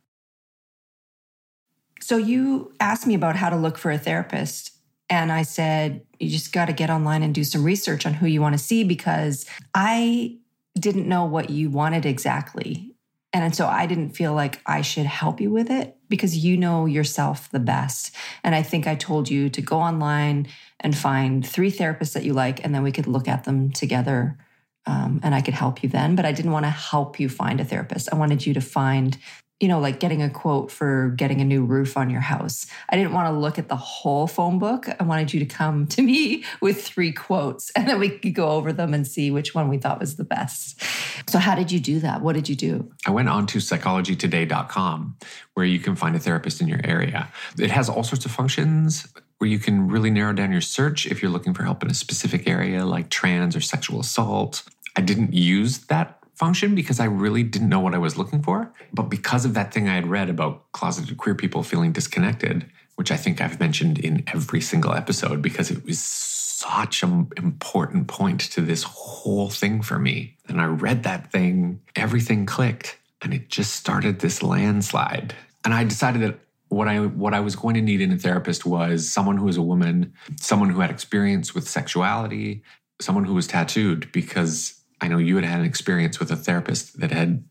So 2.00 2.16
you 2.16 2.72
asked 2.80 3.06
me 3.06 3.12
about 3.12 3.36
how 3.36 3.50
to 3.50 3.56
look 3.56 3.76
for 3.76 3.90
a 3.90 3.98
therapist. 3.98 4.70
And 5.10 5.30
I 5.30 5.42
said, 5.42 6.06
you 6.18 6.30
just 6.30 6.54
got 6.54 6.68
to 6.68 6.72
get 6.72 6.88
online 6.88 7.22
and 7.22 7.34
do 7.34 7.44
some 7.44 7.64
research 7.64 8.06
on 8.06 8.14
who 8.14 8.26
you 8.26 8.40
want 8.40 8.54
to 8.54 8.58
see 8.58 8.82
because 8.82 9.44
I 9.74 10.38
didn't 10.80 11.06
know 11.06 11.26
what 11.26 11.50
you 11.50 11.68
wanted 11.68 12.06
exactly. 12.06 12.93
And 13.34 13.54
so 13.54 13.66
I 13.66 13.86
didn't 13.86 14.10
feel 14.10 14.32
like 14.32 14.60
I 14.64 14.80
should 14.82 15.06
help 15.06 15.40
you 15.40 15.50
with 15.50 15.68
it 15.68 15.96
because 16.08 16.36
you 16.36 16.56
know 16.56 16.86
yourself 16.86 17.50
the 17.50 17.58
best. 17.58 18.14
And 18.44 18.54
I 18.54 18.62
think 18.62 18.86
I 18.86 18.94
told 18.94 19.28
you 19.28 19.50
to 19.50 19.60
go 19.60 19.78
online 19.80 20.46
and 20.78 20.96
find 20.96 21.44
three 21.44 21.72
therapists 21.72 22.12
that 22.12 22.22
you 22.22 22.32
like, 22.32 22.64
and 22.64 22.72
then 22.72 22.84
we 22.84 22.92
could 22.92 23.08
look 23.08 23.26
at 23.26 23.42
them 23.42 23.72
together. 23.72 24.38
Um, 24.86 25.18
and 25.24 25.34
I 25.34 25.40
could 25.40 25.54
help 25.54 25.82
you 25.82 25.88
then. 25.88 26.14
But 26.14 26.26
I 26.26 26.32
didn't 26.32 26.52
want 26.52 26.66
to 26.66 26.70
help 26.70 27.18
you 27.18 27.28
find 27.28 27.60
a 27.60 27.64
therapist. 27.64 28.12
I 28.12 28.16
wanted 28.16 28.46
you 28.46 28.54
to 28.54 28.60
find 28.60 29.18
you 29.64 29.68
know, 29.68 29.80
like 29.80 29.98
getting 29.98 30.20
a 30.20 30.28
quote 30.28 30.70
for 30.70 31.14
getting 31.16 31.40
a 31.40 31.44
new 31.44 31.64
roof 31.64 31.96
on 31.96 32.10
your 32.10 32.20
house. 32.20 32.66
I 32.90 32.96
didn't 32.98 33.14
want 33.14 33.32
to 33.32 33.38
look 33.38 33.58
at 33.58 33.68
the 33.68 33.76
whole 33.76 34.26
phone 34.26 34.58
book. 34.58 34.86
I 35.00 35.02
wanted 35.04 35.32
you 35.32 35.40
to 35.40 35.46
come 35.46 35.86
to 35.86 36.02
me 36.02 36.44
with 36.60 36.84
three 36.84 37.12
quotes 37.12 37.70
and 37.70 37.88
then 37.88 37.98
we 37.98 38.10
could 38.10 38.34
go 38.34 38.50
over 38.50 38.74
them 38.74 38.92
and 38.92 39.06
see 39.06 39.30
which 39.30 39.54
one 39.54 39.70
we 39.70 39.78
thought 39.78 40.00
was 40.00 40.16
the 40.16 40.24
best. 40.24 40.82
So, 41.30 41.38
how 41.38 41.54
did 41.54 41.72
you 41.72 41.80
do 41.80 41.98
that? 42.00 42.20
What 42.20 42.34
did 42.34 42.46
you 42.46 42.54
do? 42.54 42.92
I 43.06 43.10
went 43.10 43.30
on 43.30 43.46
to 43.46 43.58
psychologytoday.com 43.58 45.16
where 45.54 45.64
you 45.64 45.78
can 45.78 45.96
find 45.96 46.14
a 46.14 46.18
therapist 46.18 46.60
in 46.60 46.68
your 46.68 46.82
area. 46.84 47.28
It 47.58 47.70
has 47.70 47.88
all 47.88 48.02
sorts 48.02 48.26
of 48.26 48.32
functions 48.32 49.08
where 49.38 49.48
you 49.48 49.58
can 49.58 49.88
really 49.88 50.10
narrow 50.10 50.34
down 50.34 50.52
your 50.52 50.60
search 50.60 51.06
if 51.06 51.22
you're 51.22 51.30
looking 51.30 51.54
for 51.54 51.62
help 51.62 51.82
in 51.82 51.90
a 51.90 51.94
specific 51.94 52.46
area 52.46 52.84
like 52.84 53.08
trans 53.08 53.56
or 53.56 53.62
sexual 53.62 54.00
assault. 54.00 54.62
I 54.94 55.00
didn't 55.00 55.32
use 55.32 55.86
that 55.86 56.18
function 56.34 56.74
because 56.74 57.00
I 57.00 57.04
really 57.04 57.42
didn't 57.42 57.68
know 57.68 57.80
what 57.80 57.94
I 57.94 57.98
was 57.98 58.16
looking 58.16 58.42
for. 58.42 58.72
But 58.92 59.04
because 59.04 59.44
of 59.44 59.54
that 59.54 59.72
thing 59.72 59.88
I 59.88 59.94
had 59.94 60.06
read 60.06 60.28
about 60.28 60.70
closeted 60.72 61.16
queer 61.16 61.34
people 61.34 61.62
feeling 61.62 61.92
disconnected, 61.92 62.70
which 62.96 63.10
I 63.10 63.16
think 63.16 63.40
I've 63.40 63.60
mentioned 63.60 63.98
in 63.98 64.24
every 64.26 64.60
single 64.60 64.92
episode 64.92 65.42
because 65.42 65.70
it 65.70 65.84
was 65.84 65.98
such 65.98 67.02
an 67.02 67.28
important 67.36 68.08
point 68.08 68.40
to 68.40 68.60
this 68.60 68.84
whole 68.84 69.50
thing 69.50 69.82
for 69.82 69.98
me. 69.98 70.36
And 70.48 70.60
I 70.60 70.66
read 70.66 71.02
that 71.02 71.30
thing, 71.30 71.80
everything 71.96 72.46
clicked, 72.46 72.98
and 73.22 73.34
it 73.34 73.48
just 73.48 73.74
started 73.74 74.20
this 74.20 74.42
landslide. 74.42 75.34
And 75.64 75.74
I 75.74 75.84
decided 75.84 76.22
that 76.22 76.38
what 76.68 76.88
I 76.88 77.00
what 77.00 77.34
I 77.34 77.40
was 77.40 77.56
going 77.56 77.74
to 77.74 77.80
need 77.80 78.00
in 78.00 78.12
a 78.12 78.18
therapist 78.18 78.66
was 78.66 79.10
someone 79.10 79.36
who 79.36 79.44
was 79.44 79.56
a 79.56 79.62
woman, 79.62 80.12
someone 80.40 80.70
who 80.70 80.80
had 80.80 80.90
experience 80.90 81.54
with 81.54 81.68
sexuality, 81.68 82.62
someone 83.00 83.24
who 83.24 83.34
was 83.34 83.46
tattooed 83.46 84.10
because 84.12 84.80
I 85.00 85.08
know 85.08 85.18
you 85.18 85.36
had 85.36 85.44
had 85.44 85.60
an 85.60 85.66
experience 85.66 86.18
with 86.18 86.30
a 86.30 86.36
therapist 86.36 87.00
that 87.00 87.10
had 87.10 87.44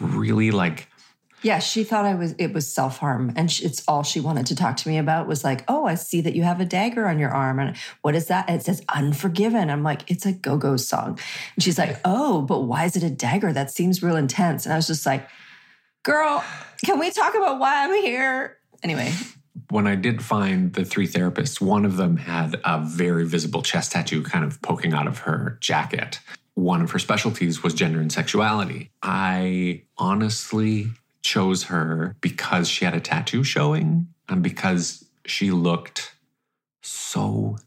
really 0.00 0.50
like 0.50 0.88
Yeah, 1.42 1.60
she 1.60 1.84
thought 1.84 2.04
I 2.04 2.14
was 2.14 2.34
it 2.38 2.52
was 2.52 2.72
self-harm 2.72 3.32
and 3.36 3.50
she, 3.50 3.64
it's 3.64 3.82
all 3.86 4.02
she 4.02 4.20
wanted 4.20 4.46
to 4.46 4.56
talk 4.56 4.76
to 4.78 4.88
me 4.88 4.98
about 4.98 5.28
was 5.28 5.44
like, 5.44 5.64
"Oh, 5.68 5.86
I 5.86 5.94
see 5.94 6.20
that 6.22 6.34
you 6.34 6.42
have 6.42 6.60
a 6.60 6.64
dagger 6.64 7.06
on 7.06 7.18
your 7.18 7.30
arm 7.30 7.58
and 7.60 7.76
what 8.02 8.14
is 8.14 8.26
that?" 8.26 8.48
And 8.48 8.60
it 8.60 8.64
says 8.64 8.82
unforgiven. 8.88 9.70
I'm 9.70 9.82
like, 9.82 10.10
"It's 10.10 10.26
a 10.26 10.32
go-go 10.32 10.76
song." 10.76 11.18
And 11.54 11.62
she's 11.62 11.78
like, 11.78 12.00
"Oh, 12.04 12.42
but 12.42 12.62
why 12.62 12.84
is 12.84 12.96
it 12.96 13.02
a 13.02 13.10
dagger? 13.10 13.52
That 13.52 13.70
seems 13.70 14.02
real 14.02 14.16
intense." 14.16 14.66
And 14.66 14.72
I 14.72 14.76
was 14.76 14.86
just 14.86 15.06
like, 15.06 15.28
"Girl, 16.02 16.42
can 16.84 16.98
we 16.98 17.10
talk 17.10 17.34
about 17.34 17.58
why 17.58 17.84
I'm 17.84 17.94
here?" 18.02 18.58
Anyway, 18.82 19.12
when 19.70 19.86
I 19.86 19.94
did 19.94 20.22
find 20.22 20.72
the 20.72 20.84
three 20.84 21.06
therapists, 21.06 21.60
one 21.60 21.84
of 21.84 21.96
them 21.96 22.16
had 22.16 22.60
a 22.64 22.80
very 22.80 23.26
visible 23.26 23.62
chest 23.62 23.92
tattoo 23.92 24.22
kind 24.22 24.44
of 24.44 24.60
poking 24.62 24.92
out 24.92 25.06
of 25.06 25.20
her 25.20 25.58
jacket. 25.60 26.20
One 26.58 26.82
of 26.82 26.90
her 26.90 26.98
specialties 26.98 27.62
was 27.62 27.72
gender 27.72 28.00
and 28.00 28.10
sexuality. 28.10 28.90
I 29.00 29.84
honestly 29.96 30.88
chose 31.22 31.62
her 31.64 32.16
because 32.20 32.68
she 32.68 32.84
had 32.84 32.94
a 32.94 33.00
tattoo 33.00 33.44
showing 33.44 34.08
and 34.28 34.42
because 34.42 35.04
she 35.24 35.52
looked 35.52 36.16
so 36.82 37.58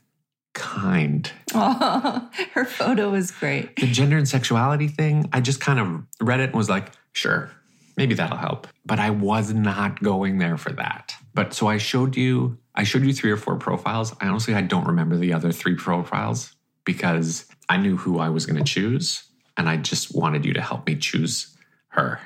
kind. 0.53 1.31
her 1.53 2.65
photo 2.65 3.11
was 3.11 3.31
great. 3.31 3.77
The 3.77 3.87
gender 3.87 4.17
and 4.17 4.27
sexuality 4.27 4.89
thing, 4.89 5.29
I 5.31 5.39
just 5.39 5.61
kind 5.61 5.79
of 5.79 6.03
read 6.19 6.41
it 6.41 6.49
and 6.49 6.55
was 6.55 6.69
like, 6.69 6.91
sure, 7.13 7.49
maybe 7.95 8.13
that'll 8.13 8.35
help. 8.35 8.67
But 8.85 8.99
I 8.99 9.11
was 9.11 9.53
not 9.53 10.03
going 10.03 10.37
there 10.37 10.57
for 10.57 10.73
that. 10.73 11.15
But 11.33 11.53
so 11.53 11.67
I 11.67 11.77
showed 11.77 12.17
you 12.17 12.57
I 12.75 12.83
showed 12.83 13.03
you 13.03 13.13
three 13.13 13.31
or 13.31 13.37
four 13.37 13.55
profiles. 13.55 14.13
I 14.19 14.27
honestly 14.27 14.53
I 14.53 14.61
don't 14.61 14.87
remember 14.87 15.15
the 15.15 15.31
other 15.31 15.53
three 15.53 15.75
profiles 15.75 16.53
because 16.85 17.45
I 17.69 17.77
knew 17.77 17.97
who 17.97 18.19
I 18.19 18.29
was 18.29 18.45
going 18.45 18.57
to 18.63 18.63
choose 18.73 19.23
and 19.57 19.69
I 19.69 19.77
just 19.77 20.13
wanted 20.15 20.45
you 20.45 20.53
to 20.53 20.61
help 20.61 20.87
me 20.87 20.95
choose 20.95 21.55
her. 21.89 22.19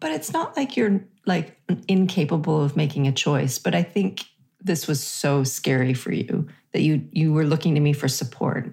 But 0.00 0.12
it's 0.12 0.32
not 0.32 0.56
like 0.56 0.76
you're 0.76 1.00
like 1.26 1.58
incapable 1.88 2.62
of 2.64 2.76
making 2.76 3.06
a 3.06 3.12
choice, 3.12 3.58
but 3.58 3.74
I 3.74 3.82
think 3.82 4.22
this 4.62 4.86
was 4.86 5.02
so 5.02 5.44
scary 5.44 5.94
for 5.94 6.12
you 6.12 6.48
that 6.72 6.82
you 6.82 7.06
you 7.12 7.32
were 7.32 7.44
looking 7.44 7.74
to 7.74 7.80
me 7.80 7.92
for 7.92 8.08
support, 8.08 8.70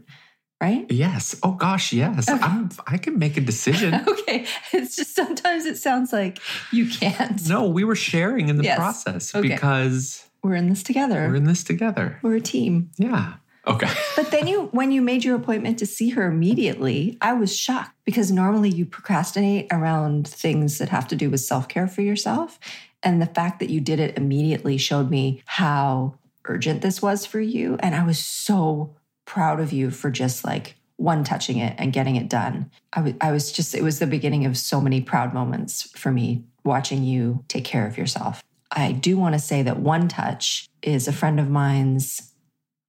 right? 0.62 0.86
Yes. 0.90 1.36
Oh 1.44 1.52
gosh, 1.54 1.92
yes. 1.94 2.30
Okay. 2.30 2.42
I'm 2.42 2.70
I 2.88 2.98
can 2.98 3.20
make 3.20 3.36
a 3.38 3.42
decision. 3.42 3.94
Okay. 4.08 4.46
It's 4.74 4.96
just 4.98 5.16
sometimes 5.16 5.66
it 5.66 5.78
sounds 5.78 6.12
like 6.14 6.40
you 6.72 6.88
can't. 6.90 7.48
no, 7.48 7.68
we 7.68 7.84
were 7.86 7.96
sharing 7.96 8.50
in 8.50 8.58
the 8.58 8.64
Yes. 8.66 8.78
process 8.78 9.34
Okay. 9.36 9.48
because 9.48 10.26
We're 10.44 10.56
in 10.56 10.70
this 10.70 10.84
together. 10.84 11.28
we're 11.28 11.36
in 11.36 11.46
this 11.46 11.64
together. 11.64 12.20
We're 12.22 12.36
a 12.36 12.42
team. 12.42 12.92
Yeah. 12.98 13.36
Okay. 13.68 13.90
But 14.16 14.32
then 14.32 14.48
you 14.48 14.70
when 14.72 14.92
you 14.92 15.02
made 15.02 15.24
your 15.24 15.36
appointment 15.36 15.78
to 15.80 15.86
see 15.86 16.10
her 16.10 16.28
immediately, 16.28 17.18
I 17.22 17.34
was 17.34 17.56
shocked 17.56 17.96
because 18.04 18.32
normally 18.32 18.70
you 18.70 18.86
procrastinate 18.86 19.68
around 19.72 20.28
things 20.28 20.80
that 20.80 20.90
have 20.90 21.08
to 21.10 21.16
do 21.16 21.30
with 21.30 21.42
self-care 21.42 21.88
for 21.88 22.02
yourself. 22.02 22.60
And 23.04 23.22
the 23.22 23.28
fact 23.28 23.60
that 23.60 23.70
you 23.70 23.80
did 23.80 24.00
it 24.00 24.18
immediately 24.18 24.78
showed 24.78 25.12
me 25.12 25.44
how 25.46 26.16
urgent 26.46 26.82
this 26.82 27.02
was 27.02 27.26
for 27.26 27.40
you. 27.40 27.78
And 27.80 27.94
I 27.94 28.04
was 28.04 28.18
so 28.18 28.96
proud 29.26 29.60
of 29.60 29.72
you 29.72 29.92
for 29.92 30.10
just 30.10 30.44
like 30.44 30.76
one 30.96 31.24
touching 31.24 31.60
it 31.60 31.76
and 31.78 31.94
getting 31.94 32.16
it 32.16 32.28
done. 32.30 32.72
I 32.94 33.02
wa- 33.02 33.14
I 33.22 33.32
was 33.32 33.52
just, 33.52 33.76
it 33.76 33.84
was 33.84 34.00
the 34.00 34.08
beginning 34.08 34.46
of 34.46 34.58
so 34.58 34.82
many 34.82 35.00
proud 35.02 35.34
moments 35.34 35.84
for 35.96 36.12
me 36.12 36.44
watching 36.64 37.04
you 37.04 37.44
take 37.48 37.66
care 37.66 37.86
of 37.86 37.98
yourself. 37.98 38.44
I 38.72 38.92
do 38.92 39.18
want 39.18 39.34
to 39.34 39.40
say 39.40 39.62
that 39.62 39.80
One 39.80 40.08
Touch 40.08 40.68
is 40.82 41.08
a 41.08 41.14
friend 41.14 41.40
of 41.40 41.50
mine's, 41.50 42.34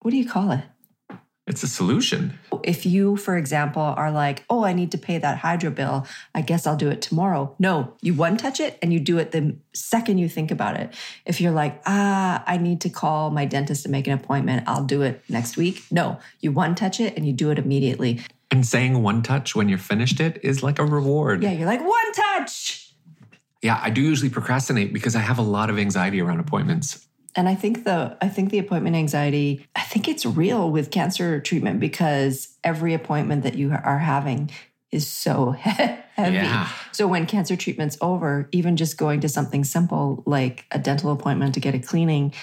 what 0.00 0.10
do 0.10 0.16
you 0.16 0.28
call 0.28 0.50
it? 0.52 0.64
It's 1.48 1.62
a 1.62 1.68
solution. 1.68 2.38
If 2.62 2.84
you, 2.84 3.16
for 3.16 3.38
example, 3.38 3.80
are 3.80 4.12
like, 4.12 4.44
oh, 4.50 4.64
I 4.64 4.74
need 4.74 4.92
to 4.92 4.98
pay 4.98 5.16
that 5.16 5.38
hydro 5.38 5.70
bill, 5.70 6.06
I 6.34 6.42
guess 6.42 6.66
I'll 6.66 6.76
do 6.76 6.90
it 6.90 7.00
tomorrow. 7.00 7.54
No, 7.58 7.94
you 8.02 8.12
one 8.12 8.36
touch 8.36 8.60
it 8.60 8.78
and 8.82 8.92
you 8.92 9.00
do 9.00 9.16
it 9.16 9.30
the 9.30 9.56
second 9.72 10.18
you 10.18 10.28
think 10.28 10.50
about 10.50 10.78
it. 10.78 10.92
If 11.24 11.40
you're 11.40 11.52
like, 11.52 11.80
ah, 11.86 12.44
I 12.46 12.58
need 12.58 12.82
to 12.82 12.90
call 12.90 13.30
my 13.30 13.46
dentist 13.46 13.84
to 13.84 13.88
make 13.88 14.06
an 14.06 14.12
appointment, 14.12 14.64
I'll 14.66 14.84
do 14.84 15.00
it 15.00 15.22
next 15.30 15.56
week. 15.56 15.84
No, 15.90 16.18
you 16.40 16.52
one 16.52 16.74
touch 16.74 17.00
it 17.00 17.16
and 17.16 17.26
you 17.26 17.32
do 17.32 17.50
it 17.50 17.58
immediately. 17.58 18.20
And 18.50 18.66
saying 18.66 19.02
one 19.02 19.22
touch 19.22 19.56
when 19.56 19.70
you're 19.70 19.78
finished 19.78 20.20
it 20.20 20.40
is 20.44 20.62
like 20.62 20.78
a 20.78 20.84
reward. 20.84 21.42
Yeah, 21.42 21.52
you're 21.52 21.66
like, 21.66 21.80
one 21.80 22.12
touch. 22.12 22.92
Yeah, 23.62 23.80
I 23.82 23.88
do 23.88 24.02
usually 24.02 24.30
procrastinate 24.30 24.92
because 24.92 25.16
I 25.16 25.20
have 25.20 25.38
a 25.38 25.42
lot 25.42 25.70
of 25.70 25.78
anxiety 25.78 26.20
around 26.20 26.40
appointments. 26.40 27.07
And 27.38 27.48
I 27.48 27.54
think 27.54 27.84
the 27.84 28.16
I 28.20 28.28
think 28.28 28.50
the 28.50 28.58
appointment 28.58 28.96
anxiety, 28.96 29.64
I 29.76 29.82
think 29.82 30.08
it's 30.08 30.26
real 30.26 30.72
with 30.72 30.90
cancer 30.90 31.38
treatment 31.38 31.78
because 31.78 32.56
every 32.64 32.94
appointment 32.94 33.44
that 33.44 33.54
you 33.54 33.70
are 33.70 33.98
having 34.00 34.50
is 34.90 35.06
so 35.06 35.50
heavy. 35.52 36.34
Yeah. 36.34 36.68
So 36.90 37.06
when 37.06 37.26
cancer 37.26 37.54
treatment's 37.54 37.96
over, 38.00 38.48
even 38.50 38.76
just 38.76 38.98
going 38.98 39.20
to 39.20 39.28
something 39.28 39.62
simple 39.62 40.24
like 40.26 40.64
a 40.72 40.80
dental 40.80 41.12
appointment 41.12 41.54
to 41.54 41.60
get 41.60 41.76
a 41.76 41.78
cleaning, 41.78 42.34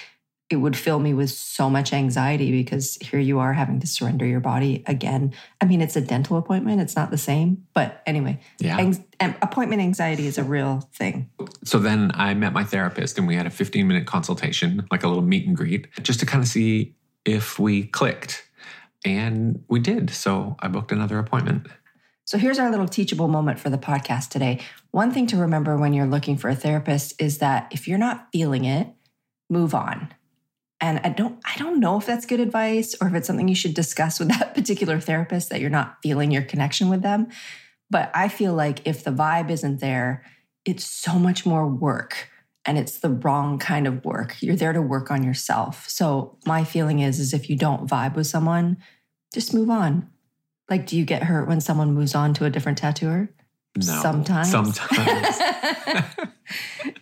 it 0.55 0.59
would 0.62 0.77
fill 0.77 1.00
me 1.00 1.13
with 1.13 1.29
so 1.29 1.69
much 1.69 1.91
anxiety 1.91 2.50
because 2.51 2.95
here 3.01 3.19
you 3.19 3.39
are 3.39 3.51
having 3.51 3.77
to 3.81 3.85
surrender 3.88 4.25
your 4.25 4.39
body 4.39 4.83
again. 4.88 5.33
I 5.59 5.65
mean, 5.65 5.81
it's 5.81 5.97
a 5.97 6.01
dental 6.01 6.38
appointment, 6.38 6.79
it's 6.79 6.95
not 6.95 7.12
the 7.12 7.17
same, 7.17 7.65
but 7.74 8.01
anyway, 8.05 8.39
Yeah. 8.59 8.77
and 9.19 9.35
appointment 9.41 9.81
anxiety 9.81 10.27
is 10.27 10.38
a 10.38 10.45
real 10.45 10.89
thing. 10.93 11.29
So 11.65 11.77
then 11.77 12.12
I 12.15 12.33
met 12.35 12.53
my 12.53 12.63
therapist 12.63 13.17
and 13.17 13.27
we 13.27 13.35
had 13.35 13.45
a 13.45 13.50
15 13.50 13.85
minute 13.85 14.07
consultation, 14.07 14.88
like 14.91 15.03
a 15.03 15.09
little 15.09 15.24
meet 15.24 15.45
and 15.45 15.57
greet, 15.57 15.88
just 16.01 16.21
to 16.21 16.25
kind 16.25 16.41
of 16.41 16.47
see 16.47 16.95
if 17.25 17.59
we 17.59 17.83
clicked. 17.83 18.47
And 19.03 19.63
we 19.67 19.79
did. 19.81 20.09
So 20.09 20.55
I 20.59 20.69
booked 20.69 20.91
another 20.93 21.19
appointment. 21.19 21.67
So 22.24 22.38
here's 22.38 22.57
our 22.59 22.71
little 22.71 22.88
teachable 22.88 23.27
moment 23.27 23.59
for 23.59 23.69
the 23.69 23.77
podcast 23.77 24.29
today. 24.29 24.62
One 24.91 25.12
thing 25.12 25.27
to 25.27 25.38
remember 25.38 25.77
when 25.77 25.93
you're 25.93 26.07
looking 26.07 26.38
for 26.38 26.50
a 26.50 26.55
therapist 26.55 27.21
is 27.21 27.39
that 27.39 27.67
if 27.71 27.88
you're 27.89 28.00
not 28.00 28.29
feeling 28.31 28.63
it, 28.63 28.88
move 29.50 29.75
on. 29.75 30.12
And 30.85 31.01
I 31.03 31.09
don't 31.09 31.39
I 31.43 31.57
don't 31.57 31.79
know 31.79 31.97
if 31.97 32.05
that's 32.05 32.27
good 32.27 32.39
advice 32.39 32.93
or 33.01 33.07
if 33.07 33.15
it's 33.15 33.25
something 33.25 33.47
you 33.47 33.55
should 33.55 33.73
discuss 33.73 34.19
with 34.19 34.29
that 34.39 34.53
particular 34.53 34.99
therapist 34.99 35.49
that 35.49 35.59
you're 35.59 35.71
not 35.71 35.97
feeling 36.03 36.29
your 36.29 36.43
connection 36.43 36.89
with 36.89 37.01
them. 37.01 37.27
But 37.89 38.11
I 38.13 38.29
feel 38.29 38.53
like 38.53 38.85
if 38.85 39.03
the 39.03 39.11
vibe 39.11 39.49
isn't 39.49 39.79
there, 39.79 40.23
it's 40.63 40.85
so 40.85 41.17
much 41.17 41.43
more 41.43 41.67
work 41.67 42.29
and 42.65 42.77
it's 42.77 42.99
the 42.99 43.09
wrong 43.09 43.57
kind 43.57 43.87
of 43.87 44.05
work. 44.05 44.35
You're 44.41 44.55
there 44.55 44.73
to 44.73 44.81
work 44.81 45.09
on 45.09 45.23
yourself. 45.23 45.89
So 45.89 46.37
my 46.45 46.63
feeling 46.63 46.99
is 46.99 47.19
is 47.19 47.33
if 47.33 47.49
you 47.49 47.57
don't 47.57 47.89
vibe 47.89 48.15
with 48.15 48.27
someone, 48.27 48.77
just 49.33 49.55
move 49.55 49.71
on. 49.71 50.07
Like 50.69 50.85
do 50.85 50.95
you 50.95 51.05
get 51.05 51.23
hurt 51.23 51.47
when 51.47 51.61
someone 51.61 51.95
moves 51.95 52.13
on 52.13 52.35
to 52.35 52.45
a 52.45 52.51
different 52.51 52.77
tattooer? 52.77 53.31
No. 53.75 54.01
Sometimes. 54.01 54.51
Sometimes. 54.51 55.39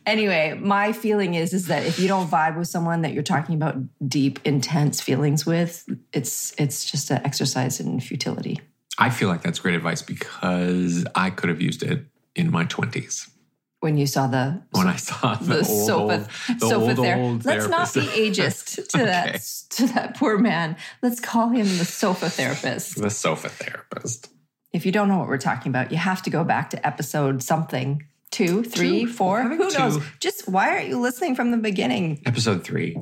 anyway, 0.05 0.57
my 0.61 0.91
feeling 0.93 1.33
is 1.33 1.53
is 1.53 1.67
that 1.67 1.85
if 1.85 1.99
you 1.99 2.07
don't 2.07 2.29
vibe 2.29 2.57
with 2.57 2.67
someone 2.67 3.01
that 3.01 3.13
you're 3.13 3.23
talking 3.23 3.55
about 3.55 3.75
deep, 4.07 4.39
intense 4.45 5.01
feelings 5.01 5.45
with, 5.45 5.87
it's 6.11 6.53
it's 6.57 6.89
just 6.89 7.11
an 7.11 7.21
exercise 7.25 7.79
in 7.79 7.99
futility. 7.99 8.59
I 8.97 9.09
feel 9.09 9.27
like 9.27 9.41
that's 9.41 9.59
great 9.59 9.75
advice 9.75 10.01
because 10.01 11.05
I 11.15 11.29
could 11.31 11.49
have 11.49 11.61
used 11.61 11.83
it 11.83 12.05
in 12.35 12.51
my 12.51 12.65
20s 12.65 13.29
When 13.79 13.97
you 13.97 14.07
saw 14.07 14.27
the 14.27 14.61
when 14.71 14.87
I 14.87 14.95
saw 14.95 15.35
the, 15.41 15.45
the 15.45 15.57
old, 15.57 15.65
sofa 15.65 16.29
the 16.53 16.59
sofa 16.59 16.75
old, 16.75 16.97
there. 16.97 17.17
old 17.17 17.45
Let's 17.45 17.67
not 17.67 17.93
be 17.93 18.01
ageist 18.01 18.87
to 18.89 18.97
that 18.97 19.41
to 19.71 19.87
that 19.87 20.17
poor 20.17 20.37
man. 20.37 20.77
Let's 21.01 21.19
call 21.19 21.49
him 21.49 21.65
the 21.65 21.85
sofa 21.85 22.29
therapist. 22.29 23.01
the 23.01 23.09
sofa 23.09 23.49
therapist. 23.49 24.29
If 24.71 24.85
you 24.85 24.91
don't 24.91 25.07
know 25.07 25.19
what 25.19 25.27
we're 25.27 25.37
talking 25.37 25.69
about, 25.69 25.91
you 25.91 25.97
have 25.97 26.23
to 26.23 26.31
go 26.31 26.43
back 26.43 26.71
to 26.71 26.87
episode 26.87 27.43
something. 27.43 28.07
Two, 28.33 28.63
three, 28.63 29.05
Two. 29.05 29.13
four. 29.13 29.41
I 29.41 29.47
think 29.47 29.61
Who 29.61 29.77
knows? 29.77 30.03
Just 30.19 30.49
why 30.49 30.69
aren't 30.69 30.87
you 30.87 30.99
listening 30.99 31.35
from 31.35 31.51
the 31.51 31.57
beginning? 31.57 32.19
Episode 32.25 32.63
three. 32.63 32.97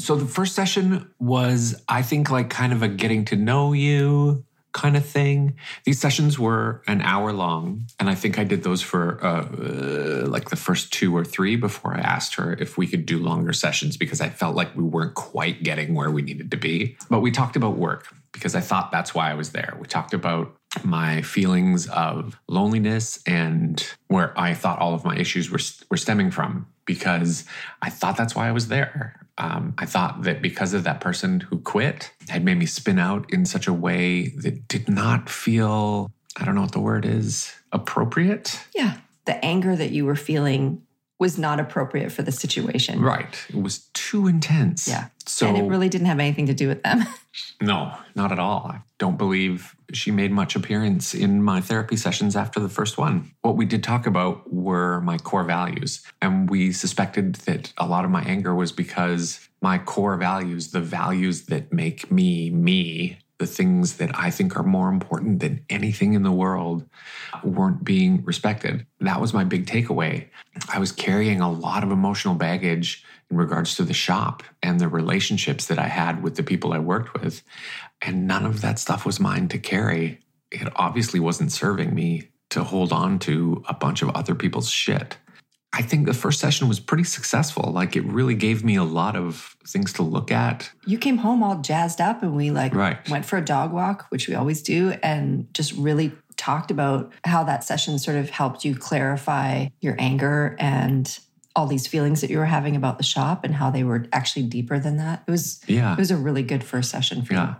So 0.00 0.16
the 0.16 0.26
first 0.26 0.56
session 0.56 1.08
was, 1.20 1.80
I 1.88 2.02
think, 2.02 2.28
like 2.28 2.50
kind 2.50 2.72
of 2.72 2.82
a 2.82 2.88
getting 2.88 3.24
to 3.26 3.36
know 3.36 3.72
you 3.72 4.44
kind 4.72 4.96
of 4.96 5.06
thing. 5.06 5.56
These 5.84 6.00
sessions 6.00 6.38
were 6.38 6.82
an 6.88 7.02
hour 7.02 7.32
long, 7.32 7.86
and 8.00 8.10
I 8.10 8.16
think 8.16 8.38
I 8.38 8.44
did 8.44 8.64
those 8.64 8.82
for 8.82 9.24
uh, 9.24 9.42
uh, 9.42 10.26
like 10.28 10.50
the 10.50 10.56
first 10.56 10.92
two 10.92 11.16
or 11.16 11.24
three 11.24 11.54
before 11.54 11.96
I 11.96 12.00
asked 12.00 12.34
her 12.34 12.52
if 12.54 12.76
we 12.76 12.86
could 12.88 13.06
do 13.06 13.18
longer 13.18 13.52
sessions 13.52 13.96
because 13.96 14.20
I 14.20 14.28
felt 14.28 14.56
like 14.56 14.76
we 14.76 14.84
weren't 14.84 15.14
quite 15.14 15.62
getting 15.62 15.94
where 15.94 16.10
we 16.10 16.22
needed 16.22 16.50
to 16.50 16.56
be. 16.56 16.96
But 17.08 17.20
we 17.20 17.30
talked 17.30 17.56
about 17.56 17.76
work 17.76 18.08
because 18.32 18.54
I 18.54 18.60
thought 18.60 18.90
that's 18.90 19.14
why 19.14 19.30
I 19.30 19.34
was 19.34 19.50
there. 19.50 19.76
We 19.80 19.86
talked 19.86 20.14
about 20.14 20.54
my 20.84 21.22
feelings 21.22 21.88
of 21.88 22.38
loneliness 22.48 23.20
and 23.26 23.86
where 24.08 24.38
I 24.38 24.54
thought 24.54 24.78
all 24.78 24.94
of 24.94 25.04
my 25.04 25.16
issues 25.16 25.50
were 25.50 25.60
were 25.90 25.96
stemming 25.96 26.30
from 26.30 26.66
because 26.84 27.44
I 27.82 27.90
thought 27.90 28.16
that's 28.16 28.34
why 28.34 28.48
I 28.48 28.52
was 28.52 28.68
there. 28.68 29.26
Um, 29.36 29.74
I 29.78 29.86
thought 29.86 30.22
that 30.22 30.42
because 30.42 30.74
of 30.74 30.84
that 30.84 31.00
person 31.00 31.40
who 31.40 31.60
quit 31.60 32.12
had 32.28 32.44
made 32.44 32.58
me 32.58 32.66
spin 32.66 32.98
out 32.98 33.32
in 33.32 33.44
such 33.44 33.68
a 33.68 33.72
way 33.72 34.28
that 34.28 34.66
did 34.66 34.88
not 34.88 35.28
feel, 35.28 36.10
I 36.36 36.44
don't 36.44 36.56
know 36.56 36.62
what 36.62 36.72
the 36.72 36.80
word 36.80 37.04
is, 37.04 37.54
appropriate. 37.70 38.60
Yeah. 38.74 38.96
The 39.26 39.44
anger 39.44 39.76
that 39.76 39.90
you 39.90 40.06
were 40.06 40.16
feeling 40.16 40.82
was 41.18 41.38
not 41.38 41.58
appropriate 41.58 42.12
for 42.12 42.22
the 42.22 42.32
situation. 42.32 43.00
Right. 43.00 43.44
It 43.48 43.60
was 43.60 43.88
too 43.92 44.28
intense. 44.28 44.86
Yeah. 44.86 45.08
So 45.26 45.48
and 45.48 45.56
it 45.56 45.64
really 45.64 45.88
didn't 45.88 46.06
have 46.06 46.20
anything 46.20 46.46
to 46.46 46.54
do 46.54 46.68
with 46.68 46.82
them. 46.82 47.04
No, 47.60 47.92
not 48.16 48.32
at 48.32 48.38
all. 48.38 48.66
I 48.72 48.80
don't 48.98 49.16
believe 49.16 49.76
she 49.92 50.10
made 50.10 50.32
much 50.32 50.56
appearance 50.56 51.14
in 51.14 51.42
my 51.42 51.60
therapy 51.60 51.96
sessions 51.96 52.36
after 52.36 52.58
the 52.58 52.68
first 52.68 52.98
one. 52.98 53.30
What 53.42 53.56
we 53.56 53.64
did 53.64 53.82
talk 53.82 54.06
about 54.06 54.52
were 54.52 55.00
my 55.02 55.18
core 55.18 55.44
values. 55.44 56.02
And 56.20 56.48
we 56.50 56.72
suspected 56.72 57.36
that 57.46 57.72
a 57.78 57.86
lot 57.86 58.04
of 58.04 58.10
my 58.10 58.22
anger 58.22 58.54
was 58.54 58.72
because 58.72 59.48
my 59.60 59.78
core 59.78 60.16
values, 60.16 60.72
the 60.72 60.80
values 60.80 61.46
that 61.46 61.72
make 61.72 62.10
me 62.10 62.50
me, 62.50 63.18
the 63.38 63.46
things 63.46 63.96
that 63.96 64.10
I 64.18 64.30
think 64.30 64.56
are 64.56 64.64
more 64.64 64.88
important 64.88 65.40
than 65.40 65.64
anything 65.70 66.14
in 66.14 66.24
the 66.24 66.32
world, 66.32 66.84
weren't 67.44 67.84
being 67.84 68.24
respected. 68.24 68.84
That 69.00 69.20
was 69.20 69.32
my 69.32 69.44
big 69.44 69.66
takeaway. 69.66 70.26
I 70.68 70.78
was 70.78 70.90
carrying 70.90 71.40
a 71.40 71.50
lot 71.50 71.84
of 71.84 71.92
emotional 71.92 72.34
baggage 72.34 73.04
in 73.30 73.36
regards 73.36 73.76
to 73.76 73.84
the 73.84 73.94
shop 73.94 74.42
and 74.62 74.80
the 74.80 74.88
relationships 74.88 75.66
that 75.66 75.78
I 75.78 75.86
had 75.86 76.22
with 76.22 76.34
the 76.34 76.42
people 76.42 76.72
I 76.72 76.78
worked 76.78 77.20
with. 77.20 77.42
And 78.02 78.26
none 78.26 78.44
of 78.44 78.60
that 78.62 78.78
stuff 78.78 79.06
was 79.06 79.20
mine 79.20 79.48
to 79.48 79.58
carry. 79.58 80.20
It 80.50 80.68
obviously 80.76 81.20
wasn't 81.20 81.52
serving 81.52 81.94
me 81.94 82.30
to 82.50 82.64
hold 82.64 82.92
on 82.92 83.18
to 83.20 83.62
a 83.68 83.74
bunch 83.74 84.02
of 84.02 84.10
other 84.10 84.34
people's 84.34 84.70
shit. 84.70 85.16
I 85.78 85.82
think 85.82 86.06
the 86.06 86.12
first 86.14 86.40
session 86.40 86.66
was 86.68 86.80
pretty 86.80 87.04
successful. 87.04 87.70
Like 87.72 87.94
it 87.94 88.04
really 88.04 88.34
gave 88.34 88.64
me 88.64 88.74
a 88.74 88.82
lot 88.82 89.14
of 89.14 89.56
things 89.64 89.92
to 89.94 90.02
look 90.02 90.32
at. 90.32 90.70
you 90.86 90.98
came 90.98 91.18
home 91.18 91.42
all 91.42 91.60
jazzed 91.60 92.00
up 92.00 92.22
and 92.22 92.34
we 92.34 92.50
like 92.50 92.74
Right. 92.74 92.98
went 93.08 93.24
for 93.24 93.36
a 93.36 93.44
dog 93.44 93.72
walk, 93.72 94.06
which 94.08 94.26
we 94.28 94.34
always 94.34 94.60
do, 94.62 94.90
and 95.02 95.46
just 95.54 95.72
really 95.74 96.10
talked 96.36 96.70
about 96.72 97.12
how 97.24 97.44
that 97.44 97.62
session 97.62 97.98
sort 97.98 98.16
of 98.16 98.30
helped 98.30 98.64
you 98.64 98.74
clarify 98.74 99.68
your 99.80 99.94
anger 99.98 100.56
and 100.58 101.18
all 101.54 101.66
these 101.66 101.86
feelings 101.86 102.20
that 102.22 102.30
you 102.30 102.38
were 102.38 102.44
having 102.46 102.74
about 102.76 102.98
the 102.98 103.04
shop 103.04 103.44
and 103.44 103.54
how 103.54 103.70
they 103.70 103.84
were 103.84 104.06
actually 104.12 104.42
deeper 104.46 104.78
than 104.80 104.96
that. 104.96 105.22
It 105.28 105.30
was 105.30 105.60
Yeah. 105.68 105.92
it 105.92 105.98
was 105.98 106.10
a 106.10 106.16
really 106.16 106.42
good 106.42 106.64
first 106.64 106.90
session 106.90 107.22
for 107.22 107.34
Yeah. 107.34 107.48
you. 107.48 107.56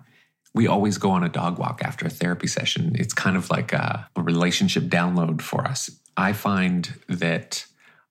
We 0.55 0.67
always 0.67 0.99
go 0.99 1.11
on 1.13 1.23
a 1.23 1.29
dog 1.29 1.59
walk 1.59 1.83
after 1.85 2.07
a 2.07 2.11
therapy 2.11 2.49
session. 2.49 2.97
It's 2.97 3.15
kind 3.15 3.37
of 3.37 3.49
like 3.51 3.73
a, 3.73 4.09
a 4.17 4.23
relationship 4.23 4.85
download 4.85 5.41
for 5.41 5.65
us. 5.65 5.89
I 6.17 6.33
find 6.33 6.95
that 7.09 7.65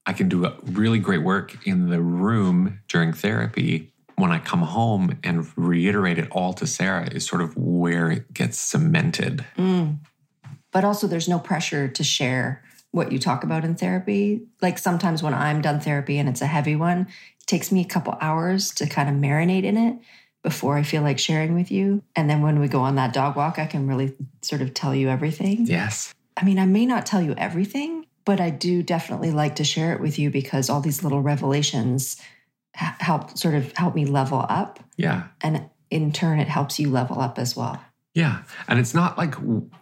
I 0.08 0.14
can 0.14 0.30
do 0.30 0.46
a 0.46 0.56
really 0.64 1.00
great 1.00 1.22
work 1.22 1.68
in 1.68 1.90
the 1.90 2.02
room 2.02 2.80
during 2.88 3.12
therapy. 3.14 3.92
When 4.16 4.32
I 4.32 4.40
come 4.40 4.62
home 4.62 5.20
and 5.24 5.46
reiterate 5.56 6.18
it 6.18 6.32
all 6.32 6.54
to 6.54 6.66
Sarah, 6.66 7.08
is 7.12 7.28
sort 7.28 7.42
of 7.42 7.56
where 7.56 8.10
it 8.10 8.34
gets 8.34 8.58
cemented. 8.58 9.46
Mm. 9.58 10.00
But 10.72 10.86
also, 10.86 11.06
there's 11.06 11.28
no 11.28 11.38
pressure 11.38 11.88
to 11.88 12.04
share 12.04 12.64
what 12.92 13.12
you 13.12 13.20
talk 13.20 13.44
about 13.44 13.64
in 13.64 13.76
therapy. 13.76 14.42
Like 14.62 14.78
sometimes 14.78 15.22
when 15.22 15.34
I'm 15.34 15.62
done 15.62 15.80
therapy 15.80 16.18
and 16.18 16.28
it's 16.28 16.42
a 16.42 16.48
heavy 16.48 16.76
one, 16.76 17.02
it 17.02 17.46
takes 17.46 17.72
me 17.72 17.82
a 17.82 17.86
couple 17.86 18.18
hours 18.22 18.72
to 18.76 18.88
kind 18.88 19.10
of 19.10 19.16
marinate 19.16 19.66
in 19.66 19.78
it 19.78 19.98
before 20.42 20.78
I 20.78 20.84
feel 20.84 21.02
like 21.02 21.20
sharing 21.20 21.54
with 21.54 21.70
you. 21.70 22.02
And 22.16 22.30
then 22.30 22.42
when 22.42 22.60
we 22.60 22.70
go 22.70 22.80
on 22.80 22.96
that 22.96 23.14
dog 23.14 23.36
walk, 23.36 23.60
I 23.60 23.66
can 23.66 23.88
really 23.88 24.16
sort 24.42 24.62
of 24.62 24.74
tell 24.74 24.96
you 24.96 25.10
everything. 25.10 25.66
Yes. 25.68 26.14
I 26.38 26.46
mean, 26.46 26.58
I 26.58 26.66
may 26.66 26.86
not 26.86 27.06
tell 27.06 27.22
you 27.22 27.34
everything, 27.34 28.06
but 28.28 28.42
I 28.42 28.50
do 28.50 28.84
definitely 28.84 29.32
like 29.32 29.56
to 29.56 29.64
share 29.64 29.94
it 29.94 30.02
with 30.02 30.20
you 30.20 30.30
because 30.30 30.70
all 30.70 30.82
these 30.82 31.02
little 31.02 31.22
revelations 31.22 32.22
help 32.74 33.38
sort 33.38 33.56
of 33.56 33.72
help 33.78 33.96
me 33.96 34.06
level 34.06 34.46
up. 34.50 34.82
Yeah. 34.98 35.30
And 35.40 35.70
in 35.90 36.12
turn, 36.12 36.42
it 36.42 36.50
helps 36.50 36.78
you 36.78 36.90
level 36.90 37.22
up 37.22 37.40
as 37.40 37.56
well. 37.56 37.82
Yeah. 38.14 38.44
And 38.68 38.80
it's 38.80 38.94
not 38.94 39.18
like 39.18 39.36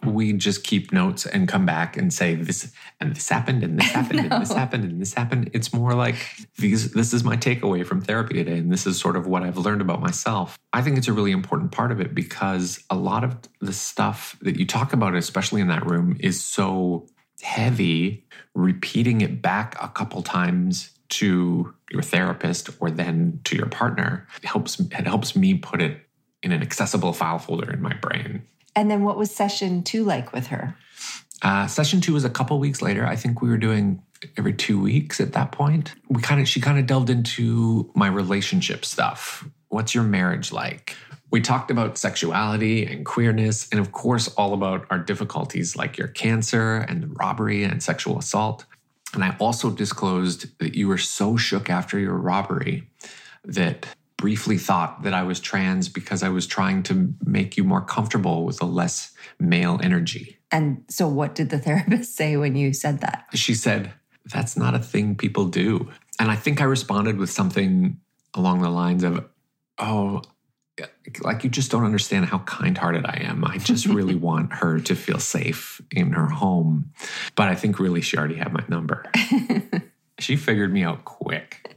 we 0.04 0.32
just 0.32 0.62
keep 0.62 0.92
notes 0.92 1.26
and 1.26 1.48
come 1.48 1.66
back 1.66 1.96
and 1.96 2.14
say 2.14 2.36
this 2.36 2.72
and 3.00 3.16
this 3.16 3.28
happened 3.28 3.64
and 3.64 3.80
this 3.80 3.90
happened 3.90 4.20
and 4.20 4.40
this 4.40 4.52
happened 4.52 4.84
and 4.84 5.00
this 5.02 5.12
happened. 5.12 5.50
It's 5.52 5.72
more 5.72 5.94
like 5.94 6.16
these 6.56 6.92
this 6.92 7.12
is 7.12 7.24
my 7.24 7.36
takeaway 7.36 7.84
from 7.84 8.00
therapy 8.00 8.34
today 8.34 8.58
and 8.58 8.70
this 8.70 8.86
is 8.86 8.96
sort 8.96 9.16
of 9.16 9.26
what 9.26 9.42
I've 9.42 9.58
learned 9.58 9.80
about 9.80 10.00
myself. 10.00 10.56
I 10.72 10.82
think 10.82 10.98
it's 10.98 11.08
a 11.08 11.12
really 11.12 11.32
important 11.32 11.72
part 11.72 11.90
of 11.90 12.00
it 12.00 12.14
because 12.14 12.78
a 12.90 12.94
lot 12.94 13.24
of 13.24 13.36
the 13.60 13.72
stuff 13.72 14.38
that 14.42 14.56
you 14.56 14.66
talk 14.66 14.92
about 14.92 15.16
especially 15.16 15.60
in 15.60 15.66
that 15.68 15.84
room 15.84 16.16
is 16.20 16.44
so 16.44 17.08
heavy 17.42 18.24
repeating 18.54 19.20
it 19.20 19.42
back 19.42 19.76
a 19.82 19.88
couple 19.88 20.22
times 20.22 20.90
to 21.08 21.72
your 21.90 22.02
therapist 22.02 22.70
or 22.80 22.90
then 22.90 23.40
to 23.44 23.54
your 23.56 23.66
partner 23.66 24.26
it 24.42 24.46
helps 24.46 24.80
it 24.80 25.06
helps 25.06 25.36
me 25.36 25.54
put 25.54 25.80
it 25.80 26.06
in 26.46 26.52
an 26.52 26.62
accessible 26.62 27.12
file 27.12 27.38
folder 27.38 27.70
in 27.72 27.82
my 27.82 27.94
brain. 27.94 28.42
And 28.74 28.90
then 28.90 29.02
what 29.02 29.18
was 29.18 29.34
session 29.34 29.82
two 29.82 30.04
like 30.04 30.32
with 30.32 30.46
her? 30.48 30.76
Uh, 31.42 31.66
session 31.66 32.00
two 32.00 32.14
was 32.14 32.24
a 32.24 32.30
couple 32.30 32.58
weeks 32.58 32.80
later. 32.80 33.04
I 33.04 33.16
think 33.16 33.42
we 33.42 33.48
were 33.48 33.56
doing 33.56 34.02
every 34.36 34.52
two 34.52 34.80
weeks 34.80 35.20
at 35.20 35.32
that 35.32 35.52
point. 35.52 35.94
We 36.08 36.22
kind 36.22 36.40
of 36.40 36.48
she 36.48 36.60
kind 36.60 36.78
of 36.78 36.86
delved 36.86 37.10
into 37.10 37.90
my 37.94 38.06
relationship 38.06 38.84
stuff. 38.84 39.46
What's 39.68 39.94
your 39.94 40.04
marriage 40.04 40.52
like? 40.52 40.96
We 41.36 41.42
talked 41.42 41.70
about 41.70 41.98
sexuality 41.98 42.86
and 42.86 43.04
queerness, 43.04 43.68
and 43.70 43.78
of 43.78 43.92
course, 43.92 44.26
all 44.38 44.54
about 44.54 44.86
our 44.88 44.98
difficulties 44.98 45.76
like 45.76 45.98
your 45.98 46.08
cancer 46.08 46.76
and 46.88 47.02
the 47.02 47.08
robbery 47.08 47.62
and 47.62 47.82
sexual 47.82 48.18
assault. 48.18 48.64
And 49.12 49.22
I 49.22 49.36
also 49.38 49.70
disclosed 49.70 50.58
that 50.60 50.74
you 50.74 50.88
were 50.88 50.96
so 50.96 51.36
shook 51.36 51.68
after 51.68 51.98
your 51.98 52.14
robbery 52.14 52.88
that 53.44 53.84
briefly 54.16 54.56
thought 54.56 55.02
that 55.02 55.12
I 55.12 55.24
was 55.24 55.38
trans 55.38 55.90
because 55.90 56.22
I 56.22 56.30
was 56.30 56.46
trying 56.46 56.82
to 56.84 57.12
make 57.26 57.58
you 57.58 57.64
more 57.64 57.82
comfortable 57.82 58.46
with 58.46 58.62
a 58.62 58.64
less 58.64 59.12
male 59.38 59.78
energy. 59.82 60.38
And 60.50 60.84
so, 60.88 61.06
what 61.06 61.34
did 61.34 61.50
the 61.50 61.58
therapist 61.66 62.16
say 62.16 62.38
when 62.38 62.56
you 62.56 62.72
said 62.72 63.00
that? 63.00 63.26
She 63.34 63.52
said, 63.52 63.92
That's 64.32 64.56
not 64.56 64.74
a 64.74 64.78
thing 64.78 65.14
people 65.14 65.44
do. 65.44 65.90
And 66.18 66.30
I 66.30 66.36
think 66.36 66.62
I 66.62 66.64
responded 66.64 67.18
with 67.18 67.28
something 67.28 68.00
along 68.32 68.62
the 68.62 68.70
lines 68.70 69.04
of, 69.04 69.28
Oh, 69.78 70.22
like 71.22 71.44
you 71.44 71.50
just 71.50 71.70
don't 71.70 71.84
understand 71.84 72.26
how 72.26 72.38
kind 72.40 72.76
hearted 72.76 73.06
I 73.06 73.22
am. 73.22 73.44
I 73.44 73.58
just 73.58 73.86
really 73.86 74.14
want 74.28 74.52
her 74.54 74.78
to 74.80 74.94
feel 74.94 75.18
safe 75.18 75.80
in 75.90 76.12
her 76.12 76.26
home. 76.26 76.92
But 77.34 77.48
I 77.48 77.54
think 77.54 77.78
really 77.78 78.00
she 78.00 78.16
already 78.16 78.36
had 78.36 78.52
my 78.52 78.64
number. 78.68 79.04
she 80.18 80.36
figured 80.36 80.72
me 80.72 80.82
out 80.82 81.04
quick. 81.04 81.76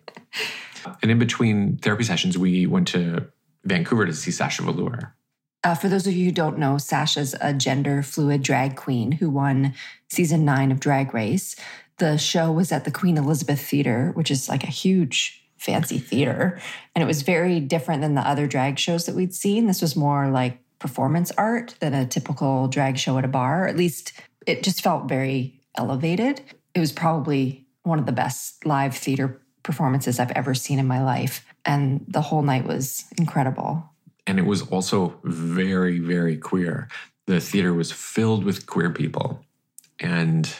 And 1.01 1.11
in 1.11 1.19
between 1.19 1.77
therapy 1.77 2.03
sessions, 2.03 2.37
we 2.37 2.65
went 2.65 2.87
to 2.89 3.27
Vancouver 3.63 4.05
to 4.05 4.13
see 4.13 4.31
Sasha 4.31 4.63
Velour. 4.63 5.15
Uh, 5.63 5.75
for 5.75 5.89
those 5.89 6.07
of 6.07 6.13
you 6.13 6.25
who 6.25 6.31
don't 6.31 6.57
know, 6.57 6.77
Sasha's 6.77 7.35
a 7.41 7.53
gender 7.53 8.01
fluid 8.01 8.41
drag 8.41 8.77
queen 8.77 9.11
who 9.13 9.29
won 9.29 9.73
season 10.09 10.45
nine 10.45 10.71
of 10.71 10.79
Drag 10.79 11.13
Race. 11.13 11.55
The 11.97 12.17
show 12.17 12.49
was 12.49 12.71
at 12.71 12.85
the 12.85 12.91
Queen 12.91 13.17
Elizabeth 13.17 13.59
Theater, 13.59 14.11
which 14.13 14.31
is 14.31 14.47
like 14.47 14.63
a 14.63 14.67
huge, 14.67 15.43
fancy 15.59 15.99
theater. 15.99 16.59
And 16.95 17.03
it 17.03 17.07
was 17.07 17.21
very 17.21 17.59
different 17.59 18.01
than 18.01 18.15
the 18.15 18.27
other 18.27 18.47
drag 18.47 18.79
shows 18.79 19.05
that 19.05 19.15
we'd 19.15 19.33
seen. 19.33 19.67
This 19.67 19.81
was 19.81 19.95
more 19.95 20.29
like 20.29 20.59
performance 20.79 21.31
art 21.37 21.75
than 21.79 21.93
a 21.93 22.05
typical 22.05 22.67
drag 22.67 22.97
show 22.97 23.17
at 23.17 23.25
a 23.25 23.29
bar. 23.29 23.67
At 23.67 23.77
least 23.77 24.13
it 24.47 24.63
just 24.63 24.81
felt 24.81 25.09
very 25.09 25.59
elevated. 25.75 26.41
It 26.73 26.79
was 26.79 26.91
probably 26.91 27.67
one 27.83 27.99
of 27.99 28.05
the 28.05 28.11
best 28.11 28.65
live 28.65 28.95
theater 28.95 29.41
performances 29.63 30.19
I've 30.19 30.31
ever 30.31 30.55
seen 30.55 30.79
in 30.79 30.87
my 30.87 31.03
life. 31.03 31.45
And 31.65 32.05
the 32.07 32.21
whole 32.21 32.41
night 32.41 32.65
was 32.65 33.05
incredible. 33.17 33.83
And 34.25 34.39
it 34.39 34.45
was 34.45 34.61
also 34.69 35.19
very, 35.23 35.99
very 35.99 36.37
queer. 36.37 36.87
The 37.25 37.41
theater 37.41 37.73
was 37.73 37.91
filled 37.91 38.43
with 38.43 38.65
queer 38.65 38.89
people. 38.89 39.43
And 39.99 40.51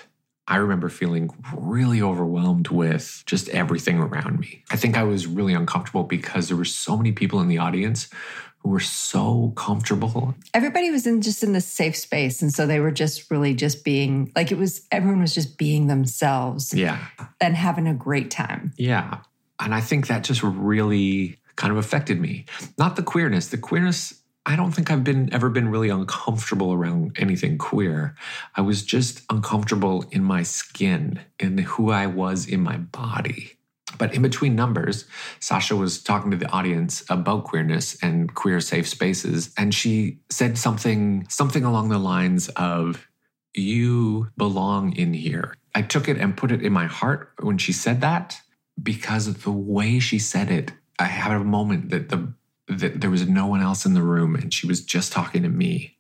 I 0.50 0.58
remember 0.58 0.90
feeling 0.90 1.30
really 1.56 2.02
overwhelmed 2.02 2.70
with 2.70 3.24
just 3.26 3.48
everything 3.50 4.00
around 4.00 4.40
me. 4.40 4.64
I 4.72 4.76
think 4.76 4.98
I 4.98 5.04
was 5.04 5.28
really 5.28 5.54
uncomfortable 5.54 6.04
because 6.04 6.48
there 6.48 6.58
were 6.58 6.66
so 6.66 6.98
many 6.98 7.12
people 7.12 7.40
in 7.40 7.48
the 7.48 7.60
audience 7.60 8.10
who 8.58 8.70
were 8.72 8.80
so 8.82 9.54
comfortable. 9.56 10.36
everybody 10.54 10.92
was 10.92 11.08
in 11.08 11.22
just 11.22 11.44
in 11.44 11.54
this 11.54 11.66
safe 11.66 11.96
space 11.96 12.42
and 12.42 12.52
so 12.52 12.68
they 12.68 12.82
were 12.82 12.92
just 12.92 13.32
really 13.32 13.54
just 13.54 13.86
being 13.86 14.30
like 14.36 14.52
it 14.52 14.58
was 14.58 14.86
everyone 14.92 15.22
was 15.22 15.34
just 15.34 15.58
being 15.58 15.88
themselves 15.88 16.74
Yeah. 16.74 16.98
and 17.40 17.56
having 17.56 17.88
a 17.88 17.94
great 17.94 18.30
time 18.32 18.74
Yeah. 18.78 19.20
And 19.62 19.74
I 19.76 19.80
think 19.82 20.08
that 20.08 20.24
just 20.26 20.42
really 20.44 21.38
kind 21.58 21.72
of 21.72 21.78
affected 21.78 22.20
me. 22.22 22.46
Not 22.78 22.96
the 22.96 23.04
queerness. 23.04 23.48
The 23.50 23.58
queerness, 23.58 24.19
I 24.50 24.56
don't 24.56 24.72
think 24.72 24.90
I've 24.90 25.04
been 25.04 25.32
ever 25.32 25.52
been 25.52 25.70
really 25.70 25.90
uncomfortable 25.90 26.74
around 26.74 27.16
anything 27.20 27.60
queer. 27.60 28.16
I 28.56 28.62
was 28.62 28.82
just 28.82 29.22
uncomfortable 29.30 30.06
in 30.10 30.24
my 30.24 30.42
skin, 30.42 31.20
in 31.40 31.60
who 31.60 31.92
I 31.92 32.08
was 32.08 32.48
in 32.48 32.62
my 32.62 32.78
body. 32.78 33.60
But 34.00 34.16
in 34.16 34.24
between 34.24 34.56
numbers, 34.56 35.06
Sasha 35.40 35.76
was 35.76 36.02
talking 36.02 36.32
to 36.32 36.38
the 36.38 36.50
audience 36.50 37.04
about 37.12 37.44
queerness 37.44 37.96
and 38.02 38.34
queer 38.34 38.60
safe 38.60 38.88
spaces, 38.88 39.54
and 39.56 39.72
she 39.72 40.18
said 40.32 40.58
something 40.58 41.28
something 41.30 41.64
along 41.64 41.90
the 41.90 42.00
lines 42.00 42.50
of 42.50 43.08
you 43.54 44.30
belong 44.36 44.96
in 44.96 45.14
here. 45.14 45.54
I 45.76 45.84
took 45.84 46.10
it 46.10 46.18
and 46.18 46.36
put 46.36 46.52
it 46.52 46.64
in 46.64 46.74
my 46.74 46.88
heart 46.88 47.34
when 47.40 47.60
she 47.60 47.72
said 47.72 48.02
that 48.02 48.42
because 48.82 49.28
of 49.28 49.44
the 49.44 49.52
way 49.52 50.00
she 50.00 50.18
said 50.18 50.50
it. 50.50 50.72
I 50.98 51.06
had 51.06 51.34
a 51.34 51.44
moment 51.44 51.92
that 51.92 52.10
the 52.10 52.34
that 52.70 53.02
there 53.02 53.10
was 53.10 53.28
no 53.28 53.48
one 53.48 53.62
else 53.62 53.86
in 53.86 53.94
the 53.94 54.02
room 54.02 54.36
and 54.36 54.54
she 54.54 54.68
was 54.68 54.84
just 54.84 55.12
talking 55.12 55.44
to 55.44 55.50
me. 55.50 55.98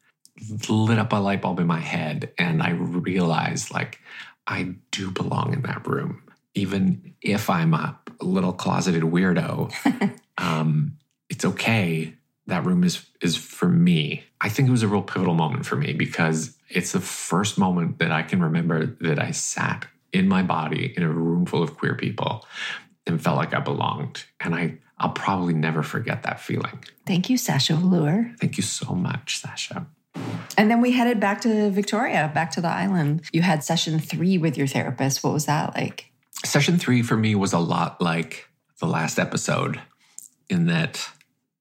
Lit 0.69 0.99
up 0.99 1.11
a 1.11 1.17
light 1.17 1.41
bulb 1.41 1.59
in 1.59 1.67
my 1.67 1.79
head 1.79 2.31
and 2.37 2.63
I 2.63 2.71
realized 2.71 3.73
like 3.73 3.99
I 4.47 4.75
do 4.91 5.11
belong 5.11 5.53
in 5.53 5.63
that 5.63 5.85
room 5.85 6.23
even 6.55 7.13
if 7.21 7.49
I'm 7.49 7.73
a 7.73 7.99
little 8.21 8.53
closeted 8.53 9.03
weirdo. 9.03 9.71
um 10.37 10.97
it's 11.29 11.45
okay. 11.45 12.13
That 12.47 12.65
room 12.65 12.83
is 12.83 13.05
is 13.21 13.35
for 13.35 13.67
me. 13.67 14.23
I 14.41 14.49
think 14.49 14.67
it 14.67 14.71
was 14.71 14.83
a 14.83 14.87
real 14.87 15.03
pivotal 15.03 15.35
moment 15.35 15.65
for 15.65 15.75
me 15.75 15.93
because 15.93 16.57
it's 16.69 16.91
the 16.91 16.99
first 16.99 17.57
moment 17.57 17.99
that 17.99 18.11
I 18.11 18.23
can 18.23 18.41
remember 18.41 18.85
that 19.01 19.19
I 19.19 19.31
sat 19.31 19.87
in 20.11 20.27
my 20.27 20.41
body 20.41 20.93
in 20.95 21.03
a 21.03 21.09
room 21.09 21.45
full 21.45 21.61
of 21.61 21.77
queer 21.77 21.95
people 21.95 22.45
and 23.05 23.21
felt 23.21 23.37
like 23.37 23.53
I 23.53 23.59
belonged. 23.59 24.25
And 24.39 24.55
I 24.55 24.77
I'll 24.99 25.11
probably 25.11 25.53
never 25.53 25.83
forget 25.83 26.23
that 26.23 26.39
feeling. 26.39 26.83
thank 27.05 27.29
you 27.29 27.37
sasha 27.37 27.75
velour 27.75 28.31
Thank 28.39 28.57
you 28.57 28.63
so 28.63 28.93
much, 28.93 29.37
Sasha. 29.39 29.87
and 30.57 30.69
then 30.69 30.81
we 30.81 30.91
headed 30.91 31.19
back 31.19 31.41
to 31.41 31.69
victoria 31.69 32.31
back 32.33 32.51
to 32.51 32.61
the 32.61 32.67
island 32.67 33.21
you 33.31 33.41
had 33.41 33.63
session 33.63 33.99
three 33.99 34.37
with 34.37 34.57
your 34.57 34.67
therapist 34.67 35.23
what 35.23 35.33
was 35.33 35.45
that 35.45 35.75
like 35.75 36.05
Session 36.45 36.77
three 36.79 37.01
for 37.01 37.17
me 37.17 37.35
was 37.35 37.51
a 37.51 37.59
lot 37.59 38.01
like 38.01 38.47
the 38.79 38.85
last 38.87 39.19
episode 39.19 39.79
in 40.49 40.67
that 40.67 41.05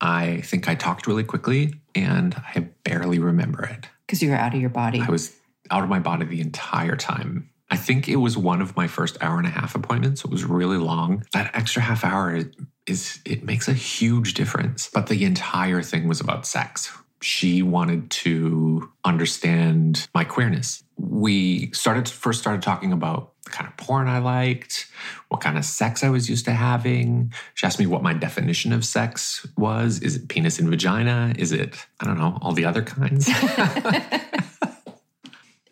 I 0.00 0.40
think 0.42 0.68
I 0.68 0.76
talked 0.76 1.08
really 1.08 1.24
quickly 1.24 1.74
and 1.96 2.34
I 2.54 2.60
barely 2.84 3.18
remember 3.18 3.64
it. 3.64 3.88
because 4.06 4.22
you 4.22 4.30
were 4.30 4.36
out 4.36 4.54
of 4.54 4.60
your 4.60 4.70
body 4.70 5.00
I 5.00 5.10
was 5.10 5.34
out 5.70 5.82
of 5.82 5.88
my 5.90 5.98
body 5.98 6.24
the 6.26 6.40
entire 6.40 6.94
time. 6.96 7.50
I 7.70 7.76
think 7.76 8.08
it 8.08 8.16
was 8.16 8.38
one 8.38 8.62
of 8.62 8.76
my 8.76 8.86
first 8.86 9.18
hour 9.20 9.36
and 9.36 9.46
a 9.46 9.50
half 9.50 9.74
appointments. 9.74 10.24
It 10.24 10.30
was 10.30 10.44
really 10.44 10.78
long. 10.78 11.24
That 11.34 11.50
extra 11.54 11.82
half 11.82 12.04
hour 12.04 12.40
is 12.88 13.20
it 13.24 13.44
makes 13.44 13.68
a 13.68 13.72
huge 13.72 14.34
difference. 14.34 14.90
But 14.92 15.06
the 15.08 15.24
entire 15.24 15.82
thing 15.82 16.08
was 16.08 16.20
about 16.20 16.46
sex. 16.46 16.90
she 17.20 17.62
wanted 17.62 18.08
to 18.10 18.88
understand 19.04 20.08
my 20.14 20.22
queerness. 20.22 20.84
We 20.96 21.72
started 21.72 22.08
first 22.08 22.40
started 22.40 22.62
talking 22.62 22.92
about 22.92 23.32
the 23.44 23.50
kind 23.50 23.66
of 23.68 23.76
porn 23.76 24.08
I 24.08 24.18
liked, 24.18 24.86
what 25.28 25.40
kind 25.40 25.58
of 25.58 25.64
sex 25.64 26.04
I 26.04 26.10
was 26.10 26.30
used 26.30 26.44
to 26.44 26.52
having. 26.52 27.32
She 27.54 27.66
asked 27.66 27.80
me 27.80 27.86
what 27.86 28.02
my 28.02 28.12
definition 28.12 28.72
of 28.72 28.84
sex 28.84 29.46
was. 29.56 30.00
Is 30.00 30.16
it 30.16 30.28
penis 30.28 30.58
and 30.58 30.68
vagina? 30.68 31.34
Is 31.36 31.50
it, 31.52 31.86
I 32.00 32.06
don't 32.06 32.18
know, 32.18 32.38
all 32.40 32.52
the 32.52 32.64
other 32.64 32.82
kinds? 32.82 33.28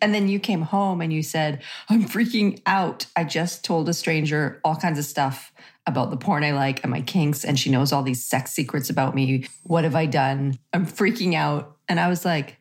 And 0.01 0.13
then 0.13 0.27
you 0.27 0.39
came 0.39 0.61
home 0.61 1.01
and 1.01 1.11
you 1.11 1.23
said, 1.23 1.61
I'm 1.89 2.05
freaking 2.05 2.61
out. 2.65 3.07
I 3.15 3.23
just 3.23 3.63
told 3.63 3.89
a 3.89 3.93
stranger 3.93 4.59
all 4.63 4.75
kinds 4.75 4.99
of 4.99 5.05
stuff 5.05 5.51
about 5.87 6.11
the 6.11 6.17
porn 6.17 6.43
I 6.43 6.51
like 6.51 6.83
and 6.83 6.91
my 6.91 7.01
kinks, 7.01 7.43
and 7.43 7.57
she 7.57 7.71
knows 7.71 7.91
all 7.91 8.03
these 8.03 8.23
sex 8.23 8.51
secrets 8.51 8.89
about 8.89 9.15
me. 9.15 9.47
What 9.63 9.85
have 9.85 9.95
I 9.95 10.05
done? 10.05 10.59
I'm 10.73 10.85
freaking 10.85 11.33
out. 11.33 11.77
And 11.87 11.99
I 11.99 12.09
was 12.09 12.25
like, 12.25 12.57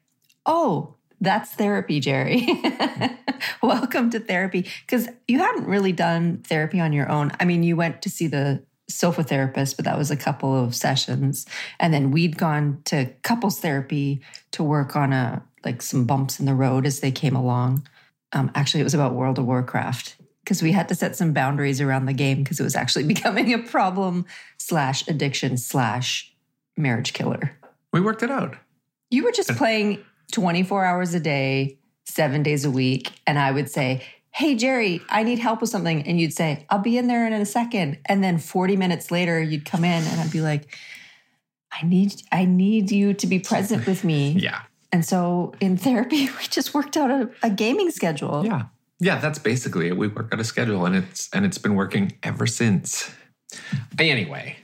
oh, 0.47 0.95
that's 1.21 1.51
therapy, 1.53 2.01
Jerry. 2.01 2.47
Welcome 3.63 4.11
to 4.11 4.21
therapy. 4.21 4.67
Because 4.83 5.09
you 5.27 5.39
hadn't 5.39 5.67
really 5.67 5.93
done 5.93 6.43
therapy 6.47 6.79
on 6.81 6.93
your 6.93 7.11
own. 7.11 7.33
I 7.41 7.45
mean, 7.45 7.63
you 7.63 7.77
went 7.77 8.03
to 8.03 8.11
see 8.11 8.29
the 8.29 8.63
sofa 8.89 9.25
therapist, 9.25 9.77
but 9.77 9.85
that 9.85 9.99
was 9.99 10.11
a 10.11 10.17
couple 10.17 10.55
of 10.55 10.75
sessions. 10.75 11.47
And 11.81 11.93
then 11.93 12.13
we'd 12.13 12.39
gone 12.39 12.81
to 12.85 13.07
couples 13.23 13.59
therapy 13.59 14.23
to 14.53 14.63
work 14.63 14.95
on 14.95 15.13
a 15.13 15.43
like 15.65 15.83
some 15.83 16.05
bumps 16.05 16.39
in 16.39 16.47
the 16.47 16.55
road 16.55 16.87
as 16.87 17.01
they 17.01 17.11
came 17.11 17.35
along. 17.35 17.89
Um, 18.33 18.53
actually, 18.55 18.81
it 18.81 18.85
was 18.85 18.95
about 18.95 19.15
World 19.15 19.39
of 19.39 19.47
Warcraft 19.47 20.17
because 20.47 20.63
we 20.63 20.71
had 20.71 20.89
to 20.89 20.95
set 20.95 21.17
some 21.17 21.33
boundaries 21.33 21.81
around 21.81 22.07
the 22.07 22.13
game 22.13 22.45
because 22.45 22.61
it 22.61 22.63
was 22.63 22.77
actually 22.77 23.05
becoming 23.15 23.53
a 23.53 23.59
problem 23.59 24.25
slash 24.59 25.07
addiction 25.09 25.57
slash 25.57 26.33
marriage 26.77 27.13
killer. 27.13 27.59
we 27.93 28.01
worked 28.01 28.23
it 28.23 28.31
out. 28.31 28.57
You 29.11 29.25
were 29.25 29.33
just 29.33 29.51
playing 29.57 30.05
24 30.33 30.85
hours 30.85 31.15
a 31.15 31.21
day, 31.21 31.79
seven 32.05 32.45
days 32.45 32.65
a 32.65 32.71
week. 32.71 33.11
And 33.27 33.39
I 33.39 33.51
would 33.51 33.69
say, 33.69 34.05
Hey, 34.31 34.55
Jerry, 34.55 35.01
I 35.09 35.23
need 35.23 35.39
help 35.39 35.63
with 35.63 35.71
something. 35.71 36.03
And 36.03 36.21
you'd 36.21 36.33
say, 36.33 36.67
I'll 36.69 36.79
be 36.79 36.99
in 36.99 37.09
there 37.09 37.27
in 37.27 37.33
a 37.33 37.47
second. 37.47 37.99
And 38.05 38.23
then 38.23 38.39
40 38.39 38.77
minutes 38.77 39.11
later, 39.11 39.41
you'd 39.43 39.65
come 39.65 39.83
in 39.83 40.05
and 40.05 40.21
I'd 40.21 40.31
be 40.31 40.43
like, 40.43 40.77
I 41.73 41.87
need, 41.87 42.23
I 42.31 42.45
need 42.45 42.91
you 42.91 43.15
to 43.15 43.27
be 43.27 43.39
present 43.39 43.87
with 43.87 44.05
me. 44.05 44.37
Yeah. 44.39 44.63
And 44.93 45.05
so 45.05 45.53
in 45.61 45.77
therapy, 45.77 46.27
we 46.39 46.47
just 46.49 46.73
worked 46.73 46.97
out 46.97 47.11
a, 47.11 47.31
a 47.43 47.51
gaming 47.51 47.91
schedule. 47.91 48.45
Yeah. 48.45 48.67
Yeah, 48.99 49.19
that's 49.19 49.39
basically 49.39 49.89
it. 49.89 49.97
We 49.97 50.09
work 50.09 50.33
out 50.33 50.41
a 50.41 50.45
schedule 50.45 50.87
and 50.87 50.97
it's 50.97 51.29
and 51.33 51.45
it's 51.45 51.59
been 51.59 51.75
working 51.75 52.13
ever 52.23 52.47
since. 52.47 53.11
Anyway, 53.99 54.57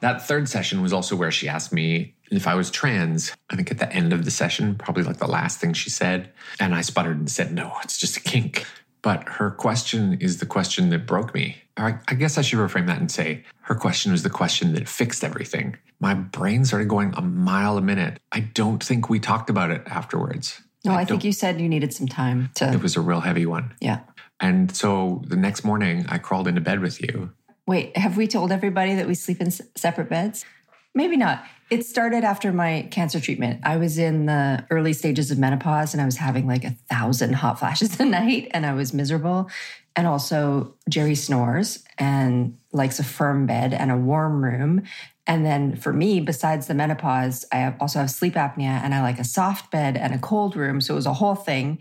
that 0.00 0.26
third 0.26 0.48
session 0.48 0.82
was 0.82 0.92
also 0.92 1.16
where 1.16 1.30
she 1.30 1.48
asked 1.48 1.72
me 1.72 2.14
if 2.30 2.46
I 2.46 2.54
was 2.54 2.70
trans. 2.70 3.34
I 3.50 3.56
think 3.56 3.70
at 3.70 3.78
the 3.78 3.92
end 3.92 4.12
of 4.12 4.24
the 4.24 4.30
session, 4.30 4.76
probably 4.76 5.02
like 5.02 5.18
the 5.18 5.26
last 5.26 5.60
thing 5.60 5.72
she 5.72 5.90
said. 5.90 6.30
And 6.58 6.74
I 6.74 6.80
sputtered 6.80 7.18
and 7.18 7.30
said, 7.30 7.52
no, 7.52 7.72
it's 7.82 7.98
just 7.98 8.16
a 8.16 8.20
kink. 8.20 8.64
But 9.02 9.28
her 9.28 9.50
question 9.50 10.18
is 10.20 10.38
the 10.38 10.46
question 10.46 10.90
that 10.90 11.06
broke 11.06 11.34
me. 11.34 11.56
I, 11.76 11.98
I 12.06 12.14
guess 12.14 12.36
I 12.36 12.42
should 12.42 12.58
reframe 12.58 12.86
that 12.86 13.00
and 13.00 13.10
say 13.10 13.44
her 13.62 13.74
question 13.74 14.12
was 14.12 14.22
the 14.22 14.30
question 14.30 14.74
that 14.74 14.88
fixed 14.88 15.24
everything. 15.24 15.76
My 16.00 16.14
brain 16.14 16.64
started 16.64 16.88
going 16.88 17.14
a 17.16 17.22
mile 17.22 17.78
a 17.78 17.82
minute. 17.82 18.20
I 18.30 18.40
don't 18.40 18.82
think 18.82 19.08
we 19.08 19.18
talked 19.18 19.48
about 19.48 19.70
it 19.70 19.82
afterwards. 19.86 20.60
No, 20.84 20.92
I, 20.92 21.04
think 21.04 21.24
you 21.24 21.32
said 21.32 21.60
you 21.60 21.68
needed 21.68 21.92
some 21.92 22.08
time 22.08 22.50
to. 22.54 22.72
it 22.72 22.82
was 22.82 22.96
a 22.96 23.00
real 23.00 23.20
heavy 23.20 23.46
one. 23.46 23.74
yeah. 23.80 24.00
And 24.40 24.74
so 24.74 25.22
the 25.26 25.36
next 25.36 25.64
morning, 25.64 26.06
I 26.08 26.16
crawled 26.16 26.48
into 26.48 26.62
bed 26.62 26.80
with 26.80 27.02
you. 27.02 27.30
Wait, 27.66 27.94
have 27.96 28.16
we 28.16 28.26
told 28.26 28.50
everybody 28.50 28.94
that 28.94 29.06
we 29.06 29.14
sleep 29.14 29.40
in 29.40 29.50
separate 29.50 30.08
beds? 30.08 30.46
Maybe 30.94 31.16
not. 31.16 31.44
It 31.68 31.86
started 31.86 32.24
after 32.24 32.52
my 32.52 32.88
cancer 32.90 33.20
treatment. 33.20 33.60
I 33.62 33.76
was 33.76 33.96
in 33.96 34.26
the 34.26 34.66
early 34.70 34.92
stages 34.92 35.30
of 35.30 35.38
menopause 35.38 35.94
and 35.94 36.00
I 36.00 36.04
was 36.04 36.16
having 36.16 36.48
like 36.48 36.64
a 36.64 36.70
thousand 36.88 37.34
hot 37.34 37.58
flashes 37.58 38.00
a 38.00 38.04
night 38.04 38.48
and 38.52 38.66
I 38.66 38.72
was 38.72 38.92
miserable. 38.92 39.50
And 39.94 40.06
also, 40.06 40.74
Jerry 40.88 41.14
snores 41.14 41.84
and 41.98 42.56
likes 42.72 42.98
a 42.98 43.04
firm 43.04 43.46
bed 43.46 43.74
and 43.74 43.90
a 43.90 43.96
warm 43.96 44.42
room. 44.42 44.82
And 45.26 45.44
then 45.44 45.76
for 45.76 45.92
me, 45.92 46.20
besides 46.20 46.66
the 46.66 46.74
menopause, 46.74 47.44
I 47.52 47.74
also 47.80 48.00
have 48.00 48.10
sleep 48.10 48.34
apnea 48.34 48.82
and 48.82 48.94
I 48.94 49.02
like 49.02 49.18
a 49.18 49.24
soft 49.24 49.70
bed 49.70 49.96
and 49.96 50.14
a 50.14 50.18
cold 50.18 50.56
room. 50.56 50.80
So 50.80 50.94
it 50.94 50.96
was 50.96 51.06
a 51.06 51.14
whole 51.14 51.34
thing. 51.34 51.78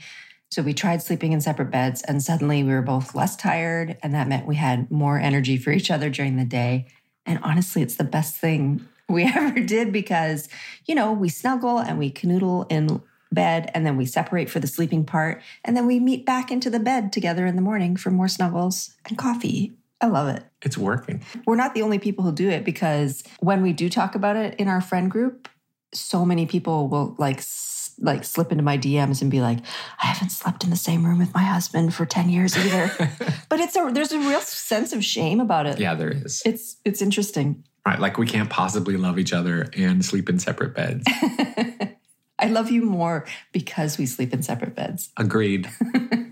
So 0.52 0.64
we 0.64 0.74
tried 0.74 1.02
sleeping 1.04 1.32
in 1.32 1.42
separate 1.42 1.70
beds, 1.70 2.02
and 2.02 2.24
suddenly 2.24 2.64
we 2.64 2.72
were 2.72 2.82
both 2.82 3.14
less 3.14 3.36
tired. 3.36 3.98
And 4.02 4.16
that 4.16 4.28
meant 4.28 4.48
we 4.48 4.56
had 4.56 4.90
more 4.90 5.20
energy 5.20 5.58
for 5.58 5.72
each 5.72 5.92
other 5.92 6.10
during 6.10 6.38
the 6.38 6.46
day. 6.46 6.88
And 7.26 7.40
honestly, 7.44 7.84
it's 7.84 7.96
the 7.96 8.04
best 8.04 8.36
thing 8.36 8.88
we 9.10 9.26
ever 9.26 9.60
did 9.60 9.94
because, 9.94 10.50
you 10.86 10.96
know, 10.96 11.12
we 11.12 11.30
snuggle 11.30 11.78
and 11.78 12.00
we 12.00 12.12
canoodle 12.12 12.66
in 12.72 13.02
bed, 13.32 13.70
and 13.76 13.86
then 13.86 13.96
we 13.96 14.08
separate 14.08 14.50
for 14.50 14.60
the 14.60 14.66
sleeping 14.66 15.06
part. 15.06 15.44
And 15.64 15.78
then 15.78 15.86
we 15.86 16.00
meet 16.00 16.26
back 16.26 16.52
into 16.52 16.72
the 16.72 16.80
bed 16.80 17.14
together 17.14 17.46
in 17.46 17.56
the 17.56 17.62
morning 17.62 17.96
for 17.96 18.10
more 18.10 18.28
snuggles 18.28 18.96
and 19.08 19.20
coffee. 19.20 19.74
I 20.02 20.08
love 20.08 20.30
it. 20.30 20.44
It's 20.62 20.78
working. 20.78 21.22
We're 21.46 21.56
not 21.56 21.74
the 21.74 21.82
only 21.82 22.00
people 22.00 22.24
who 22.24 22.32
do 22.32 22.50
it 22.50 22.64
because 22.64 23.24
when 23.40 23.62
we 23.62 23.74
do 23.74 23.90
talk 23.90 24.16
about 24.16 24.36
it 24.36 24.56
in 24.56 24.68
our 24.68 24.82
friend 24.82 25.12
group, 25.12 25.50
so 25.94 26.26
many 26.26 26.46
people 26.46 26.88
will 26.88 27.16
like 27.18 27.42
like 28.02 28.24
slip 28.24 28.52
into 28.54 28.64
my 28.64 28.78
DMs 28.78 29.22
and 29.22 29.30
be 29.30 29.42
like, 29.42 29.60
"I 30.02 30.08
haven't 30.08 30.30
slept 30.30 30.64
in 30.64 30.70
the 30.70 30.78
same 30.78 31.06
room 31.06 31.20
with 31.20 31.34
my 31.34 31.44
husband 31.44 31.94
for 31.94 32.06
10 32.06 32.30
years 32.30 32.58
either." 32.58 32.92
but 33.50 33.60
it's 33.60 33.76
a 33.76 33.90
there's 33.92 34.14
a 34.14 34.20
real 34.20 34.40
sense 34.42 34.94
of 34.94 35.04
shame 35.04 35.40
about 35.40 35.66
it. 35.66 35.80
Yeah, 35.80 35.96
there 35.96 36.12
is. 36.12 36.42
It's 36.46 36.78
it's 36.86 37.02
interesting. 37.02 37.64
Right. 37.86 38.00
Like 38.00 38.18
we 38.18 38.28
can't 38.28 38.50
possibly 38.50 38.98
love 38.98 39.18
each 39.20 39.34
other 39.34 39.70
and 39.76 40.06
sleep 40.06 40.30
in 40.30 40.40
separate 40.40 40.76
beds. 40.76 41.04
I 42.40 42.48
love 42.48 42.72
you 42.72 42.84
more 42.84 43.26
because 43.52 43.98
we 43.98 44.06
sleep 44.06 44.34
in 44.34 44.44
separate 44.44 44.76
beds. 44.76 45.10
Agreed. 45.18 45.70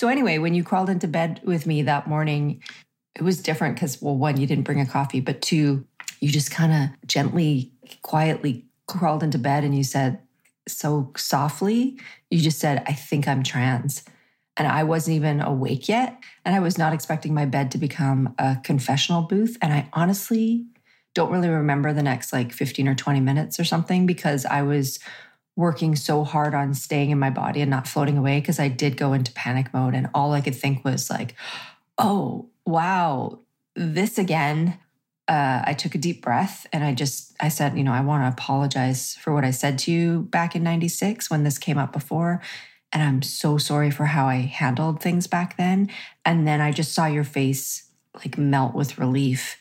So 0.00 0.08
anyway, 0.08 0.38
when 0.38 0.54
you 0.54 0.64
crawled 0.64 0.88
into 0.88 1.06
bed 1.06 1.42
with 1.44 1.66
me 1.66 1.82
that 1.82 2.06
morning, 2.06 2.62
it 3.16 3.22
was 3.22 3.42
different 3.42 3.76
because 3.76 4.00
well, 4.00 4.16
one, 4.16 4.40
you 4.40 4.46
didn't 4.46 4.64
bring 4.64 4.80
a 4.80 4.86
coffee, 4.86 5.20
but 5.20 5.42
two, 5.42 5.84
you 6.20 6.30
just 6.30 6.50
kind 6.50 6.72
of 6.72 7.08
gently, 7.08 7.72
quietly 8.02 8.64
crawled 8.86 9.22
into 9.22 9.38
bed 9.38 9.64
and 9.64 9.76
you 9.76 9.84
said 9.84 10.18
so 10.68 11.12
softly, 11.16 11.98
you 12.30 12.40
just 12.40 12.58
said, 12.58 12.82
I 12.86 12.92
think 12.92 13.26
I'm 13.26 13.42
trans. 13.42 14.04
And 14.56 14.68
I 14.68 14.82
wasn't 14.82 15.16
even 15.16 15.40
awake 15.40 15.88
yet. 15.88 16.18
And 16.44 16.54
I 16.54 16.60
was 16.60 16.76
not 16.76 16.92
expecting 16.92 17.32
my 17.32 17.46
bed 17.46 17.70
to 17.70 17.78
become 17.78 18.34
a 18.38 18.58
confessional 18.62 19.22
booth. 19.22 19.56
And 19.62 19.72
I 19.72 19.88
honestly 19.92 20.66
don't 21.14 21.32
really 21.32 21.48
remember 21.48 21.92
the 21.92 22.02
next 22.02 22.32
like 22.32 22.52
15 22.52 22.88
or 22.88 22.94
20 22.94 23.20
minutes 23.20 23.58
or 23.58 23.64
something 23.64 24.06
because 24.06 24.44
I 24.44 24.62
was 24.62 24.98
working 25.56 25.96
so 25.96 26.24
hard 26.24 26.54
on 26.54 26.74
staying 26.74 27.10
in 27.10 27.18
my 27.18 27.30
body 27.30 27.60
and 27.60 27.70
not 27.70 27.88
floating 27.88 28.18
away 28.18 28.40
because 28.40 28.60
I 28.60 28.68
did 28.68 28.96
go 28.96 29.12
into 29.12 29.32
panic 29.32 29.72
mode. 29.72 29.94
And 29.94 30.08
all 30.14 30.32
I 30.32 30.40
could 30.40 30.54
think 30.54 30.84
was 30.84 31.10
like, 31.10 31.34
oh, 31.98 32.48
wow, 32.70 33.40
this 33.74 34.18
again. 34.18 34.78
Uh, 35.28 35.62
I 35.64 35.74
took 35.74 35.94
a 35.94 35.98
deep 35.98 36.22
breath 36.22 36.66
and 36.72 36.82
I 36.82 36.92
just, 36.92 37.34
I 37.38 37.48
said, 37.48 37.76
you 37.76 37.84
know, 37.84 37.92
I 37.92 38.00
want 38.00 38.24
to 38.24 38.28
apologize 38.28 39.14
for 39.14 39.32
what 39.32 39.44
I 39.44 39.52
said 39.52 39.78
to 39.80 39.92
you 39.92 40.22
back 40.22 40.56
in 40.56 40.64
96 40.64 41.30
when 41.30 41.44
this 41.44 41.58
came 41.58 41.78
up 41.78 41.92
before. 41.92 42.40
And 42.92 43.02
I'm 43.02 43.22
so 43.22 43.56
sorry 43.56 43.90
for 43.92 44.06
how 44.06 44.26
I 44.26 44.36
handled 44.38 45.00
things 45.00 45.28
back 45.28 45.56
then. 45.56 45.88
And 46.24 46.48
then 46.48 46.60
I 46.60 46.72
just 46.72 46.92
saw 46.92 47.06
your 47.06 47.24
face 47.24 47.90
like 48.14 48.38
melt 48.38 48.74
with 48.74 48.98
relief. 48.98 49.56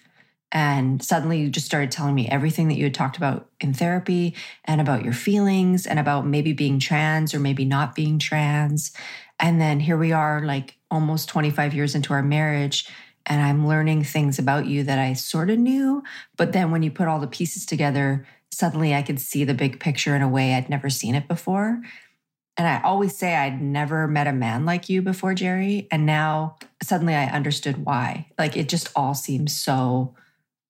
And 0.52 1.04
suddenly 1.04 1.40
you 1.40 1.50
just 1.50 1.66
started 1.66 1.92
telling 1.92 2.16
me 2.16 2.28
everything 2.28 2.70
that 2.70 2.78
you 2.78 2.86
had 2.86 2.94
talked 2.94 3.18
about 3.18 3.50
in 3.60 3.74
therapy 3.74 4.36
and 4.66 4.82
about 4.82 5.04
your 5.04 5.14
feelings 5.14 5.86
and 5.86 6.00
about 6.00 6.26
maybe 6.26 6.54
being 6.54 6.80
trans 6.80 7.34
or 7.34 7.40
maybe 7.40 7.66
not 7.66 7.94
being 7.94 8.18
trans. 8.18 8.92
And 9.40 9.62
then 9.62 9.80
here 9.80 9.98
we 9.98 10.12
are, 10.12 10.42
like 10.44 10.78
almost 10.90 11.30
25 11.30 11.74
years 11.74 11.94
into 11.94 12.14
our 12.14 12.24
marriage. 12.24 12.90
And 13.26 13.42
I'm 13.42 13.68
learning 13.68 14.04
things 14.06 14.40
about 14.40 14.66
you 14.66 14.84
that 14.84 14.98
I 14.98 15.14
sort 15.14 15.52
of 15.52 15.60
knew. 15.60 16.04
But 16.36 16.52
then 16.52 16.72
when 16.72 16.82
you 16.82 16.90
put 16.90 17.08
all 17.08 17.20
the 17.20 17.28
pieces 17.28 17.66
together, 17.66 18.26
suddenly 18.52 18.96
I 18.96 19.04
could 19.04 19.20
see 19.20 19.44
the 19.44 19.54
big 19.54 19.80
picture 19.80 20.16
in 20.16 20.24
a 20.24 20.30
way 20.30 20.56
I'd 20.56 20.70
never 20.70 20.90
seen 20.90 21.14
it 21.14 21.28
before. 21.28 21.82
And 22.58 22.68
I 22.68 22.82
always 22.82 23.16
say 23.16 23.36
I'd 23.36 23.62
never 23.62 24.08
met 24.08 24.28
a 24.28 24.34
man 24.34 24.66
like 24.66 24.90
you 24.90 25.02
before, 25.02 25.34
Jerry. 25.36 25.88
And 25.92 26.06
now 26.06 26.58
suddenly 26.82 27.16
I 27.16 27.28
understood 27.28 27.86
why. 27.86 28.28
Like 28.38 28.58
it 28.58 28.68
just 28.68 28.90
all 28.96 29.14
seems 29.14 29.56
so 29.56 30.16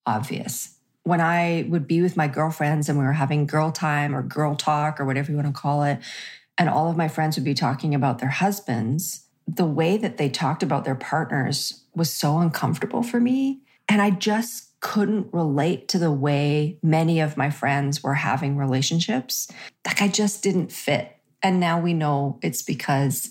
obvious. 0.06 0.76
When 1.04 1.20
I 1.20 1.66
would 1.68 1.86
be 1.86 2.02
with 2.02 2.16
my 2.16 2.28
girlfriends 2.28 2.88
and 2.88 2.98
we 2.98 3.04
were 3.04 3.12
having 3.12 3.46
girl 3.46 3.72
time 3.72 4.14
or 4.14 4.22
girl 4.22 4.54
talk 4.54 5.00
or 5.00 5.04
whatever 5.04 5.30
you 5.30 5.36
want 5.36 5.54
to 5.54 5.60
call 5.60 5.82
it, 5.82 5.98
and 6.58 6.68
all 6.68 6.90
of 6.90 6.96
my 6.96 7.08
friends 7.08 7.36
would 7.36 7.44
be 7.44 7.54
talking 7.54 7.94
about 7.94 8.18
their 8.18 8.28
husbands, 8.28 9.26
the 9.48 9.64
way 9.64 9.96
that 9.96 10.18
they 10.18 10.28
talked 10.28 10.62
about 10.62 10.84
their 10.84 10.94
partners 10.94 11.84
was 11.94 12.12
so 12.12 12.38
uncomfortable 12.38 13.02
for 13.02 13.18
me. 13.18 13.62
And 13.88 14.02
I 14.02 14.10
just 14.10 14.78
couldn't 14.80 15.32
relate 15.32 15.88
to 15.88 15.98
the 15.98 16.12
way 16.12 16.78
many 16.82 17.20
of 17.20 17.36
my 17.36 17.50
friends 17.50 18.02
were 18.02 18.14
having 18.14 18.56
relationships. 18.56 19.48
Like 19.86 20.00
I 20.02 20.08
just 20.08 20.42
didn't 20.42 20.72
fit. 20.72 21.16
And 21.42 21.60
now 21.60 21.80
we 21.80 21.94
know 21.94 22.38
it's 22.42 22.62
because 22.62 23.30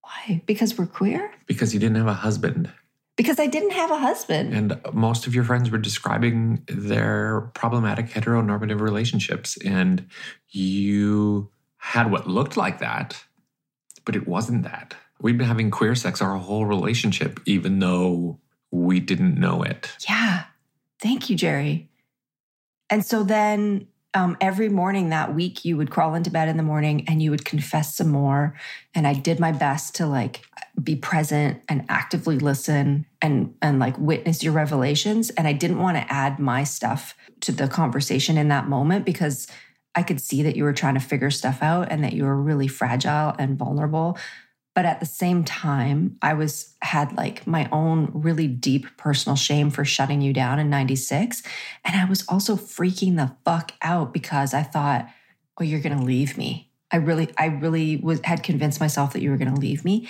why? 0.00 0.42
Because 0.46 0.78
we're 0.78 0.86
queer? 0.86 1.30
Because 1.46 1.74
you 1.74 1.80
didn't 1.80 1.96
have 1.96 2.06
a 2.06 2.14
husband. 2.14 2.72
Because 3.18 3.40
I 3.40 3.48
didn't 3.48 3.72
have 3.72 3.90
a 3.90 3.98
husband. 3.98 4.54
And 4.54 4.80
most 4.92 5.26
of 5.26 5.34
your 5.34 5.42
friends 5.42 5.70
were 5.70 5.78
describing 5.78 6.62
their 6.68 7.50
problematic 7.52 8.06
heteronormative 8.06 8.80
relationships. 8.80 9.58
And 9.66 10.06
you 10.50 11.50
had 11.78 12.12
what 12.12 12.28
looked 12.28 12.56
like 12.56 12.78
that, 12.78 13.24
but 14.04 14.14
it 14.14 14.28
wasn't 14.28 14.62
that. 14.62 14.94
We'd 15.20 15.36
been 15.36 15.48
having 15.48 15.72
queer 15.72 15.96
sex 15.96 16.22
our 16.22 16.36
whole 16.36 16.64
relationship, 16.64 17.40
even 17.44 17.80
though 17.80 18.38
we 18.70 19.00
didn't 19.00 19.34
know 19.34 19.64
it. 19.64 19.90
Yeah. 20.08 20.44
Thank 21.02 21.28
you, 21.28 21.34
Jerry. 21.34 21.90
And 22.88 23.04
so 23.04 23.24
then 23.24 23.88
um, 24.14 24.36
every 24.40 24.68
morning 24.68 25.10
that 25.10 25.34
week, 25.34 25.64
you 25.64 25.76
would 25.76 25.90
crawl 25.90 26.14
into 26.14 26.30
bed 26.30 26.48
in 26.48 26.56
the 26.56 26.62
morning 26.62 27.04
and 27.08 27.22
you 27.22 27.30
would 27.30 27.44
confess 27.44 27.94
some 27.94 28.08
more. 28.08 28.54
And 28.94 29.06
I 29.06 29.12
did 29.12 29.38
my 29.38 29.52
best 29.52 29.94
to 29.96 30.06
like 30.06 30.46
be 30.82 30.96
present 30.96 31.60
and 31.68 31.84
actively 31.88 32.38
listen 32.38 33.06
and 33.20 33.54
and 33.60 33.78
like 33.78 33.98
witness 33.98 34.42
your 34.42 34.52
revelations. 34.54 35.30
And 35.30 35.46
I 35.46 35.52
didn't 35.52 35.80
want 35.80 35.96
to 35.98 36.12
add 36.12 36.38
my 36.38 36.64
stuff 36.64 37.14
to 37.40 37.52
the 37.52 37.68
conversation 37.68 38.38
in 38.38 38.48
that 38.48 38.68
moment 38.68 39.04
because 39.04 39.46
I 39.94 40.02
could 40.02 40.20
see 40.20 40.42
that 40.42 40.56
you 40.56 40.64
were 40.64 40.72
trying 40.72 40.94
to 40.94 41.00
figure 41.00 41.30
stuff 41.30 41.62
out 41.62 41.88
and 41.90 42.04
that 42.04 42.12
you 42.12 42.24
were 42.24 42.36
really 42.36 42.68
fragile 42.68 43.34
and 43.38 43.58
vulnerable 43.58 44.16
but 44.78 44.84
at 44.84 45.00
the 45.00 45.06
same 45.06 45.42
time 45.42 46.16
i 46.22 46.32
was 46.32 46.76
had 46.82 47.12
like 47.16 47.44
my 47.48 47.68
own 47.72 48.08
really 48.14 48.46
deep 48.46 48.86
personal 48.96 49.34
shame 49.34 49.70
for 49.70 49.84
shutting 49.84 50.20
you 50.20 50.32
down 50.32 50.60
in 50.60 50.70
96 50.70 51.42
and 51.84 52.00
i 52.00 52.04
was 52.04 52.24
also 52.28 52.54
freaking 52.54 53.16
the 53.16 53.34
fuck 53.44 53.72
out 53.82 54.12
because 54.12 54.54
i 54.54 54.62
thought 54.62 55.08
oh 55.58 55.64
you're 55.64 55.80
going 55.80 55.98
to 55.98 56.04
leave 56.04 56.38
me. 56.38 56.70
I 56.92 56.98
really 56.98 57.28
i 57.36 57.46
really 57.46 57.96
was 57.96 58.20
had 58.22 58.44
convinced 58.44 58.78
myself 58.78 59.14
that 59.14 59.20
you 59.20 59.30
were 59.30 59.36
going 59.36 59.52
to 59.52 59.60
leave 59.60 59.84
me. 59.84 60.06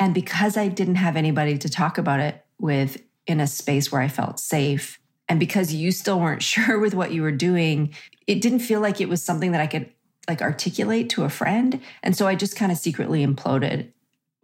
And 0.00 0.12
because 0.12 0.56
i 0.56 0.66
didn't 0.66 0.96
have 0.96 1.14
anybody 1.14 1.56
to 1.58 1.68
talk 1.68 1.96
about 1.96 2.18
it 2.18 2.44
with 2.58 3.00
in 3.28 3.38
a 3.38 3.46
space 3.46 3.92
where 3.92 4.02
i 4.02 4.08
felt 4.08 4.40
safe 4.40 4.98
and 5.28 5.38
because 5.38 5.72
you 5.72 5.92
still 5.92 6.18
weren't 6.18 6.42
sure 6.52 6.80
with 6.80 6.94
what 6.94 7.12
you 7.12 7.22
were 7.22 7.30
doing 7.30 7.94
it 8.26 8.42
didn't 8.42 8.58
feel 8.58 8.80
like 8.80 9.00
it 9.00 9.08
was 9.08 9.22
something 9.22 9.52
that 9.52 9.60
i 9.60 9.68
could 9.68 9.88
like 10.28 10.42
articulate 10.42 11.10
to 11.10 11.24
a 11.24 11.28
friend. 11.28 11.80
And 12.02 12.16
so 12.16 12.26
i 12.26 12.34
just 12.34 12.56
kind 12.56 12.72
of 12.72 12.78
secretly 12.78 13.24
imploded 13.24 13.92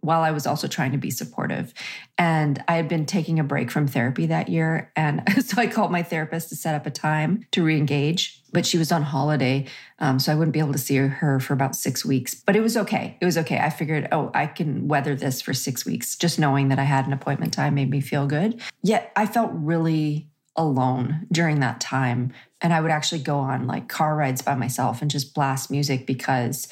while 0.01 0.21
I 0.21 0.31
was 0.31 0.45
also 0.45 0.67
trying 0.67 0.91
to 0.91 0.97
be 0.97 1.09
supportive. 1.09 1.73
And 2.17 2.63
I 2.67 2.75
had 2.75 2.87
been 2.87 3.05
taking 3.05 3.39
a 3.39 3.43
break 3.43 3.71
from 3.71 3.87
therapy 3.87 4.25
that 4.27 4.47
year. 4.47 4.91
And 4.95 5.23
so 5.45 5.59
I 5.59 5.67
called 5.67 5.91
my 5.91 6.03
therapist 6.03 6.49
to 6.49 6.55
set 6.55 6.75
up 6.75 6.85
a 6.85 6.91
time 6.91 7.45
to 7.51 7.63
re 7.63 7.77
engage, 7.77 8.41
but 8.53 8.65
she 8.65 8.77
was 8.77 8.91
on 8.91 9.01
holiday. 9.01 9.65
Um, 9.99 10.19
so 10.19 10.31
I 10.31 10.35
wouldn't 10.35 10.53
be 10.53 10.59
able 10.59 10.73
to 10.73 10.79
see 10.79 10.95
her 10.95 11.39
for 11.39 11.53
about 11.53 11.75
six 11.75 12.05
weeks. 12.05 12.35
But 12.35 12.55
it 12.55 12.61
was 12.61 12.77
okay. 12.77 13.17
It 13.19 13.25
was 13.25 13.37
okay. 13.39 13.57
I 13.57 13.69
figured, 13.69 14.07
oh, 14.11 14.31
I 14.33 14.45
can 14.45 14.87
weather 14.87 15.15
this 15.15 15.41
for 15.41 15.53
six 15.53 15.85
weeks. 15.85 16.15
Just 16.15 16.39
knowing 16.39 16.69
that 16.69 16.79
I 16.79 16.83
had 16.83 17.07
an 17.07 17.13
appointment 17.13 17.53
time 17.53 17.75
made 17.75 17.89
me 17.89 18.01
feel 18.01 18.27
good. 18.27 18.61
Yet 18.83 19.11
I 19.15 19.25
felt 19.25 19.51
really 19.53 20.29
alone 20.55 21.27
during 21.31 21.59
that 21.59 21.79
time. 21.79 22.33
And 22.61 22.73
I 22.73 22.81
would 22.81 22.91
actually 22.91 23.21
go 23.21 23.37
on 23.37 23.67
like 23.67 23.87
car 23.87 24.15
rides 24.15 24.41
by 24.41 24.55
myself 24.55 25.01
and 25.01 25.11
just 25.11 25.35
blast 25.35 25.69
music 25.69 26.07
because 26.07 26.67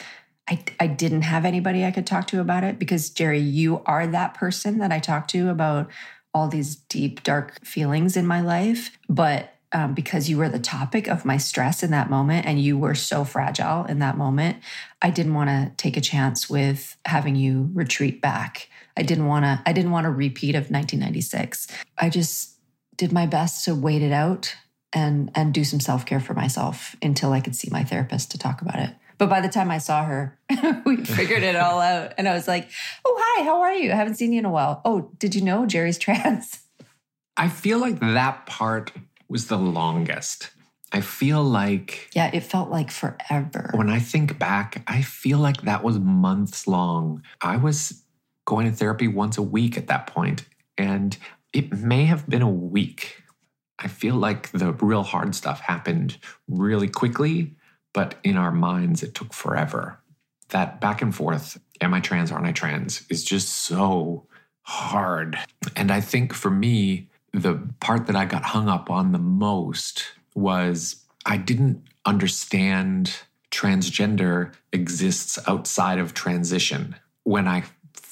I, 0.48 0.64
I 0.80 0.88
didn't 0.88 1.24
have 1.24 1.46
anybody 1.46 1.84
I 1.84 1.92
could 1.92 2.06
talk 2.06 2.28
to 2.28 2.40
about 2.40 2.64
it 2.64 2.78
because, 2.78 3.10
Jerry, 3.10 3.40
you 3.40 3.82
are 3.86 4.06
that 4.08 4.36
person 4.36 4.78
that 4.80 4.92
I 4.92 5.00
talk 5.00 5.28
to 5.30 5.50
about 5.50 5.90
all 6.34 6.48
these 6.48 6.76
deep, 6.76 7.24
dark 7.24 7.64
feelings 7.66 8.16
in 8.16 8.28
my 8.28 8.42
life. 8.42 8.96
But 9.10 9.54
um, 9.72 9.94
because 9.94 10.30
you 10.30 10.38
were 10.38 10.50
the 10.50 10.60
topic 10.60 11.08
of 11.08 11.26
my 11.26 11.38
stress 11.38 11.82
in 11.82 11.92
that 11.92 12.10
moment 12.10 12.46
and 12.46 12.62
you 12.62 12.78
were 12.78 12.96
so 12.96 13.24
fragile 13.24 13.86
in 13.86 14.00
that 14.00 14.18
moment, 14.18 14.58
I 15.02 15.10
didn't 15.10 15.34
want 15.34 15.50
to 15.50 15.72
take 15.78 15.98
a 15.98 16.02
chance 16.02 16.50
with 16.50 16.96
having 17.06 17.36
you 17.36 17.72
retreat 17.74 18.22
back. 18.22 18.70
I 18.96 19.04
didn't 19.04 19.26
want 19.26 19.46
to, 19.46 19.62
I 19.66 19.74
didn't 19.74 19.92
want 19.92 20.06
a 20.06 20.12
repeat 20.12 20.56
of 20.56 20.70
1996. 20.70 21.68
I 21.98 22.10
just 22.10 22.52
did 22.96 23.12
my 23.12 23.26
best 23.26 23.66
to 23.66 23.76
wait 23.76 24.02
it 24.02 24.14
out 24.14 24.56
and 24.94 25.30
and 25.36 25.54
do 25.54 25.66
some 25.66 25.82
self-care 25.82 26.22
for 26.22 26.34
myself 26.34 26.96
until 27.02 27.34
I 27.34 27.42
could 27.42 27.56
see 27.56 27.70
my 27.70 27.84
therapist 27.84 28.32
to 28.32 28.38
talk 28.38 28.62
about 28.62 28.80
it. 28.80 28.92
But 29.18 29.30
by 29.30 29.42
the 29.42 29.50
time 29.50 29.72
I 29.72 29.78
saw 29.78 30.04
her, 30.04 30.38
we 30.86 30.98
figured 30.98 31.44
it 31.44 31.56
all 31.56 31.80
out. 31.80 32.14
And 32.18 32.28
I 32.28 32.34
was 32.34 32.48
like, 32.48 32.70
oh, 33.06 33.18
hi, 33.20 33.44
how 33.44 33.62
are 33.62 33.74
you? 33.74 33.92
I 33.92 33.96
haven't 33.96 34.16
seen 34.16 34.34
you 34.34 34.40
in 34.40 34.46
a 34.46 34.52
while. 34.52 34.82
Oh, 34.84 35.12
did 35.20 35.36
you 35.36 35.42
know 35.42 35.66
Jerry's 35.66 35.98
trans? 35.98 36.60
I 37.38 37.50
feel 37.50 37.80
like 37.80 38.00
that 38.00 38.46
part 38.46 38.92
was 39.28 39.48
the 39.48 39.58
longest. 39.58 40.52
I 40.92 41.02
feel 41.02 41.44
like. 41.44 42.10
Yeah, 42.14 42.30
it 42.34 42.44
felt 42.44 42.70
like 42.70 42.92
forever. 42.92 43.72
When 43.74 43.90
I 43.90 44.00
think 44.00 44.40
back, 44.40 44.84
I 44.88 45.02
feel 45.02 45.40
like 45.40 45.64
that 45.64 45.84
was 45.84 46.00
months 46.00 46.68
long. 46.68 47.24
I 47.42 47.58
was 47.58 48.04
going 48.46 48.70
to 48.70 48.76
therapy 48.76 49.08
once 49.08 49.38
a 49.38 49.42
week 49.42 49.78
at 49.78 49.88
that 49.88 50.08
point, 50.08 50.46
and 50.78 51.18
it 51.52 51.74
may 51.74 52.06
have 52.06 52.30
been 52.30 52.42
a 52.42 52.50
week. 52.50 53.24
I 53.80 53.90
feel 53.90 54.16
like 54.16 54.52
the 54.52 54.72
real 54.74 55.04
hard 55.04 55.36
stuff 55.36 55.60
happened 55.60 56.18
really 56.48 56.88
quickly 56.88 57.56
but 57.96 58.16
in 58.26 58.36
our 58.36 58.52
minds, 58.52 59.04
it 59.04 59.16
took 59.16 59.34
forever. 59.34 59.98
That 60.50 60.82
back 60.82 61.02
and 61.02 61.16
forth, 61.16 61.58
am 61.80 61.94
I 61.94 62.02
trans, 62.02 62.30
aren't 62.30 62.46
I 62.46 62.52
trans, 62.52 63.06
is 63.10 63.24
just 63.24 63.48
so 63.48 64.28
hard. 64.64 65.40
And 65.78 65.90
I 65.90 66.02
think 66.02 66.34
for 66.34 66.52
me, 66.52 67.10
the 67.32 67.56
part 67.80 68.08
that 68.08 68.16
I 68.18 68.26
got 68.26 68.44
hung 68.44 68.68
up 68.68 68.90
on 68.92 69.14
the 69.14 69.18
most 69.18 70.12
was 70.36 71.06
I 71.26 71.38
didn't 71.38 71.84
understand 72.06 73.16
transgender 73.50 74.54
exists 74.74 75.40
outside 75.48 75.98
of 75.98 76.14
transition. 76.14 76.98
When 77.24 77.48
I 77.48 77.64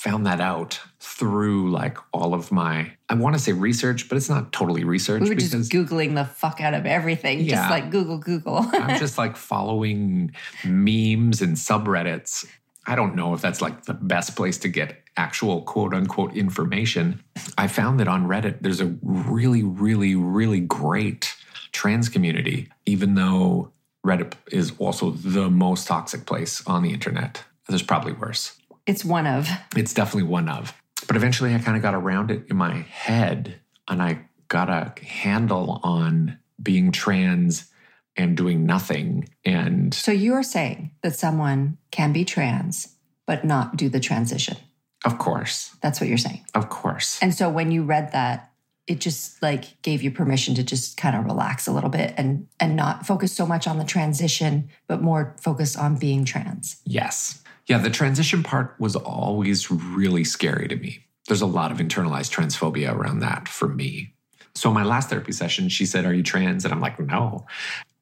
found 0.04 0.26
that 0.26 0.42
out 0.42 0.82
through 1.00 1.72
like 1.72 1.98
all 2.12 2.34
of 2.34 2.52
my 2.52 2.92
I 3.08 3.14
want 3.14 3.36
to 3.36 3.42
say 3.42 3.54
research, 3.54 4.10
but 4.10 4.18
it's 4.18 4.30
not 4.30 4.52
totally 4.52 4.84
research. 4.84 5.22
We 5.22 5.30
were 5.30 5.36
just 5.36 5.54
googling 5.72 6.16
the 6.16 6.26
fuck 6.26 6.60
out 6.60 6.74
of 6.74 6.86
everything, 6.86 7.40
yeah, 7.40 7.56
just 7.56 7.70
like 7.70 7.90
Google 7.90 8.18
Google. 8.18 8.58
I'm 8.74 9.00
just 9.00 9.18
like 9.18 9.38
following 9.38 10.36
memes 10.66 11.42
and 11.42 11.56
subreddits. 11.56 12.46
I 12.86 12.96
don't 12.96 13.16
know 13.16 13.34
if 13.34 13.40
that's 13.40 13.62
like 13.62 13.86
the 13.86 13.94
best 13.94 14.36
place 14.36 14.58
to 14.60 14.68
get 14.68 14.98
actual 15.16 15.62
quote 15.62 15.94
unquote 15.94 16.36
information. 16.36 17.24
I 17.58 17.68
found 17.68 17.98
that 18.02 18.10
on 18.10 18.28
Reddit 18.28 18.58
there's 18.60 18.82
a 18.82 18.94
really 19.02 19.64
really 19.64 20.16
really 20.16 20.60
great 20.60 21.34
trans 21.72 22.10
community 22.10 22.68
even 22.86 23.16
though 23.16 23.72
Reddit 24.06 24.34
is 24.52 24.74
also 24.80 25.12
the 25.12 25.50
most 25.50 25.88
toxic 25.88 26.26
place 26.26 26.62
on 26.68 26.84
the 26.84 26.92
internet. 26.92 27.46
There's 27.70 27.84
probably 27.84 28.12
worse. 28.12 28.60
It's 28.86 29.06
one 29.06 29.28
of. 29.28 29.48
It's 29.76 29.94
definitely 29.94 30.30
one 30.30 30.50
of. 30.50 30.74
But 31.08 31.16
eventually 31.16 31.54
I 31.54 31.60
kind 31.60 31.78
of 31.78 31.84
got 31.84 31.94
around 31.94 32.32
it 32.32 32.46
in 32.50 32.58
my 32.58 32.74
head 32.82 33.56
and 33.88 34.02
I 34.02 34.26
got 34.48 34.70
a 34.70 34.94
handle 35.04 35.80
on 35.84 36.38
being 36.62 36.92
trans 36.92 37.70
and 38.16 38.38
doing 38.38 38.66
nothing. 38.66 39.30
And 39.44 39.94
so 39.94 40.12
you're 40.12 40.44
saying 40.44 40.92
that 41.02 41.16
someone 41.16 41.78
can 41.92 42.14
be 42.14 42.26
trans, 42.26 42.96
but 43.26 43.44
not 43.44 43.76
do 43.76 43.90
the 43.90 44.00
transition. 44.00 44.58
Of 45.04 45.18
course. 45.18 45.76
That's 45.82 46.00
what 46.00 46.08
you're 46.08 46.18
saying. 46.18 46.46
Of 46.54 46.70
course. 46.70 47.20
And 47.22 47.34
so 47.34 47.50
when 47.50 47.72
you 47.72 47.84
read 47.84 48.12
that, 48.14 48.52
it 48.88 49.00
just 49.00 49.42
like 49.42 49.82
gave 49.82 50.02
you 50.02 50.12
permission 50.12 50.56
to 50.56 50.64
just 50.64 50.98
kind 50.98 51.16
of 51.16 51.26
relax 51.26 51.68
a 51.68 51.72
little 51.72 51.90
bit 51.90 52.14
and 52.18 52.48
and 52.60 52.76
not 52.76 53.06
focus 53.06 53.32
so 53.32 53.46
much 53.46 53.66
on 53.66 53.78
the 53.78 53.86
transition 53.86 54.70
but 54.88 55.02
more 55.02 55.36
focus 55.40 55.78
on 55.78 55.96
being 55.98 56.26
trans. 56.26 56.82
Yes. 56.86 57.42
Yeah, 57.68 57.78
the 57.78 57.90
transition 57.90 58.44
part 58.44 58.76
was 58.80 58.96
always 58.96 59.72
really 59.72 60.24
scary 60.24 60.68
to 60.68 60.76
me. 60.76 61.06
There's 61.28 61.42
a 61.42 61.48
lot 61.48 61.72
of 61.72 61.78
internalized 61.78 62.34
transphobia 62.36 62.94
around 62.94 63.20
that 63.20 63.48
for 63.48 63.68
me. 63.68 64.14
So, 64.56 64.72
my 64.72 64.84
last 64.84 65.10
therapy 65.10 65.32
session, 65.32 65.70
she 65.70 65.86
said, 65.86 66.06
Are 66.06 66.14
you 66.14 66.24
trans? 66.24 66.66
And 66.66 66.74
I'm 66.74 66.82
like, 66.82 67.00
No. 67.00 67.46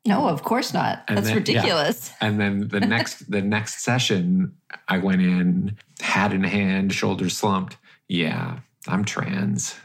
No, 0.04 0.28
of 0.28 0.42
course 0.42 0.74
not. 0.74 1.04
And 1.08 1.18
That's 1.18 1.28
then, 1.28 1.38
ridiculous. 1.38 2.10
Yeah. 2.10 2.28
And 2.28 2.40
then 2.40 2.68
the 2.70 2.80
next 2.96 3.30
the 3.30 3.42
next 3.42 3.84
session, 3.84 4.56
I 4.88 4.98
went 4.98 5.22
in, 5.22 5.78
hat 6.00 6.34
in 6.34 6.44
hand, 6.44 6.94
shoulders 6.94 7.38
slumped. 7.38 7.78
Yeah, 8.08 8.60
I'm 8.88 9.06
trans. 9.06 9.76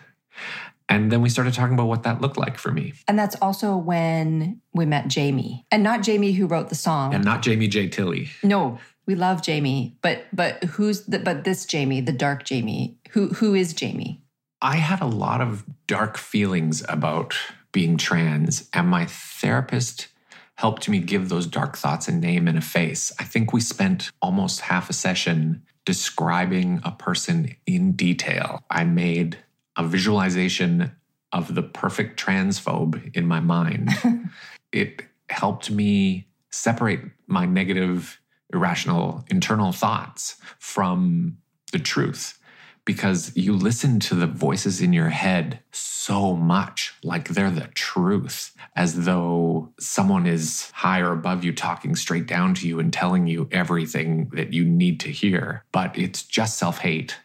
And 0.88 1.10
then 1.10 1.20
we 1.20 1.28
started 1.28 1.52
talking 1.52 1.74
about 1.74 1.88
what 1.88 2.04
that 2.04 2.20
looked 2.20 2.38
like 2.38 2.58
for 2.58 2.70
me. 2.70 2.94
And 3.08 3.18
that's 3.18 3.36
also 3.42 3.76
when 3.76 4.60
we 4.72 4.86
met 4.86 5.08
Jamie. 5.08 5.66
And 5.70 5.82
not 5.82 6.02
Jamie 6.02 6.32
who 6.32 6.46
wrote 6.46 6.68
the 6.68 6.76
song. 6.76 7.12
And 7.12 7.24
not 7.24 7.42
Jamie 7.42 7.66
J. 7.66 7.88
Tilley. 7.88 8.28
No, 8.44 8.78
we 9.06 9.14
love 9.14 9.42
Jamie, 9.42 9.96
but 10.02 10.26
but 10.32 10.62
who's 10.64 11.02
the, 11.02 11.18
but 11.18 11.44
this 11.44 11.64
Jamie, 11.64 12.00
the 12.00 12.12
dark 12.12 12.44
Jamie? 12.44 12.98
Who 13.10 13.28
who 13.28 13.54
is 13.54 13.72
Jamie? 13.72 14.20
I 14.60 14.76
had 14.76 15.00
a 15.00 15.06
lot 15.06 15.40
of 15.40 15.64
dark 15.86 16.16
feelings 16.16 16.84
about 16.88 17.34
being 17.72 17.96
trans, 17.96 18.68
and 18.72 18.88
my 18.88 19.06
therapist 19.06 20.08
helped 20.56 20.88
me 20.88 20.98
give 20.98 21.28
those 21.28 21.46
dark 21.46 21.76
thoughts 21.76 22.08
a 22.08 22.12
name 22.12 22.48
and 22.48 22.56
a 22.58 22.62
face. 22.62 23.12
I 23.20 23.24
think 23.24 23.52
we 23.52 23.60
spent 23.60 24.10
almost 24.22 24.60
half 24.60 24.88
a 24.88 24.94
session 24.94 25.62
describing 25.84 26.80
a 26.84 26.90
person 26.90 27.54
in 27.66 27.92
detail. 27.92 28.64
I 28.70 28.84
made 28.84 29.38
a 29.76 29.86
visualization 29.86 30.92
of 31.32 31.54
the 31.54 31.62
perfect 31.62 32.18
transphobe 32.18 33.14
in 33.14 33.26
my 33.26 33.40
mind. 33.40 33.90
it 34.72 35.02
helped 35.28 35.70
me 35.70 36.26
separate 36.50 37.00
my 37.26 37.44
negative 37.44 38.18
irrational 38.52 39.24
internal 39.28 39.72
thoughts 39.72 40.36
from 40.58 41.38
the 41.72 41.78
truth 41.78 42.38
because 42.84 43.36
you 43.36 43.52
listen 43.52 43.98
to 43.98 44.14
the 44.14 44.28
voices 44.28 44.80
in 44.80 44.92
your 44.92 45.08
head 45.08 45.58
so 45.72 46.34
much 46.36 46.94
like 47.02 47.28
they're 47.28 47.50
the 47.50 47.66
truth, 47.74 48.54
as 48.76 49.04
though 49.04 49.72
someone 49.80 50.24
is 50.24 50.70
higher 50.70 51.10
above 51.12 51.44
you 51.44 51.52
talking 51.52 51.96
straight 51.96 52.26
down 52.26 52.54
to 52.54 52.68
you 52.68 52.78
and 52.78 52.92
telling 52.92 53.26
you 53.26 53.48
everything 53.50 54.30
that 54.34 54.52
you 54.52 54.64
need 54.64 55.00
to 55.00 55.08
hear. 55.08 55.64
But 55.72 55.98
it's 55.98 56.22
just 56.22 56.58
self 56.58 56.78
hate. 56.78 57.18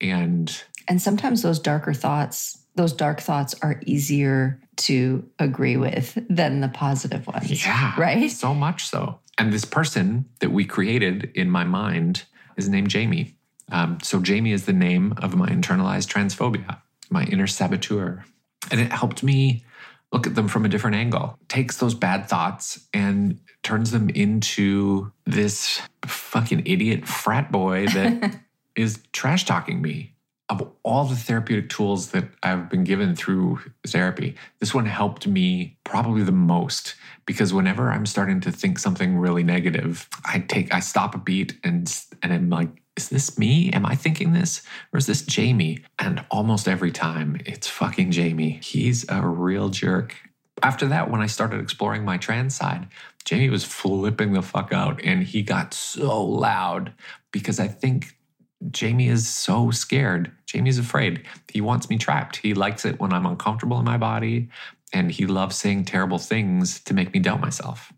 And 0.00 0.52
And 0.88 1.00
sometimes 1.00 1.42
those 1.42 1.60
darker 1.60 1.94
thoughts, 1.94 2.58
those 2.74 2.92
dark 2.92 3.20
thoughts 3.20 3.54
are 3.62 3.80
easier 3.86 4.60
to 4.78 5.24
agree 5.38 5.76
with 5.76 6.18
than 6.28 6.60
the 6.60 6.68
positive 6.68 7.28
ones. 7.28 7.64
yeah, 7.64 7.98
Right? 7.98 8.32
So 8.32 8.52
much 8.52 8.88
so. 8.88 9.20
And 9.38 9.52
this 9.52 9.64
person 9.64 10.26
that 10.40 10.52
we 10.52 10.64
created 10.64 11.30
in 11.34 11.50
my 11.50 11.64
mind 11.64 12.24
is 12.56 12.68
named 12.68 12.88
Jamie. 12.88 13.36
Um, 13.70 13.98
so 14.02 14.20
Jamie 14.20 14.52
is 14.52 14.66
the 14.66 14.72
name 14.72 15.14
of 15.18 15.34
my 15.34 15.48
internalized 15.48 16.08
transphobia, 16.08 16.80
my 17.10 17.24
inner 17.24 17.46
saboteur. 17.46 18.24
And 18.70 18.80
it 18.80 18.92
helped 18.92 19.22
me 19.22 19.64
look 20.12 20.26
at 20.26 20.34
them 20.36 20.48
from 20.48 20.64
a 20.64 20.68
different 20.68 20.96
angle, 20.96 21.38
takes 21.48 21.78
those 21.78 21.94
bad 21.94 22.28
thoughts 22.28 22.86
and 22.94 23.40
turns 23.62 23.90
them 23.90 24.08
into 24.10 25.10
this 25.26 25.80
fucking 26.04 26.62
idiot 26.66 27.08
frat 27.08 27.50
boy 27.50 27.86
that 27.88 28.40
is 28.76 29.02
trash 29.12 29.44
talking 29.44 29.82
me. 29.82 30.13
Of 30.50 30.70
all 30.82 31.04
the 31.04 31.16
therapeutic 31.16 31.70
tools 31.70 32.10
that 32.10 32.28
I've 32.42 32.68
been 32.68 32.84
given 32.84 33.16
through 33.16 33.60
therapy, 33.86 34.36
this 34.60 34.74
one 34.74 34.84
helped 34.84 35.26
me 35.26 35.78
probably 35.84 36.22
the 36.22 36.32
most 36.32 36.96
because 37.24 37.54
whenever 37.54 37.90
I'm 37.90 38.04
starting 38.04 38.40
to 38.42 38.52
think 38.52 38.78
something 38.78 39.16
really 39.16 39.42
negative, 39.42 40.06
I 40.24 40.40
take 40.40 40.72
I 40.72 40.80
stop 40.80 41.14
a 41.14 41.18
beat 41.18 41.58
and 41.64 41.90
and 42.22 42.32
I'm 42.32 42.50
like, 42.50 42.68
is 42.96 43.08
this 43.08 43.38
me? 43.38 43.70
Am 43.72 43.86
I 43.86 43.94
thinking 43.94 44.32
this? 44.32 44.62
Or 44.92 44.98
is 44.98 45.06
this 45.06 45.22
Jamie? 45.22 45.78
And 45.98 46.24
almost 46.30 46.68
every 46.68 46.92
time 46.92 47.40
it's 47.44 47.68
fucking 47.68 48.10
Jamie. 48.10 48.60
He's 48.62 49.04
a 49.08 49.26
real 49.26 49.68
jerk. 49.70 50.14
After 50.62 50.86
that, 50.88 51.10
when 51.10 51.20
I 51.20 51.26
started 51.26 51.60
exploring 51.60 52.04
my 52.04 52.16
trans 52.16 52.54
side, 52.54 52.88
Jamie 53.24 53.50
was 53.50 53.64
flipping 53.64 54.32
the 54.32 54.42
fuck 54.42 54.72
out 54.72 55.00
and 55.02 55.22
he 55.22 55.42
got 55.42 55.74
so 55.74 56.22
loud 56.22 56.92
because 57.32 57.58
I 57.58 57.66
think 57.66 58.16
Jamie 58.70 59.08
is 59.08 59.28
so 59.28 59.70
scared. 59.70 60.32
Jamie's 60.46 60.78
afraid. 60.78 61.24
He 61.52 61.60
wants 61.60 61.90
me 61.90 61.98
trapped. 61.98 62.36
He 62.36 62.54
likes 62.54 62.84
it 62.84 63.00
when 63.00 63.12
I'm 63.12 63.26
uncomfortable 63.26 63.78
in 63.78 63.84
my 63.84 63.98
body 63.98 64.48
and 64.92 65.10
he 65.10 65.26
loves 65.26 65.56
saying 65.56 65.84
terrible 65.84 66.18
things 66.18 66.80
to 66.80 66.94
make 66.94 67.12
me 67.12 67.20
doubt 67.20 67.40
myself. 67.40 67.92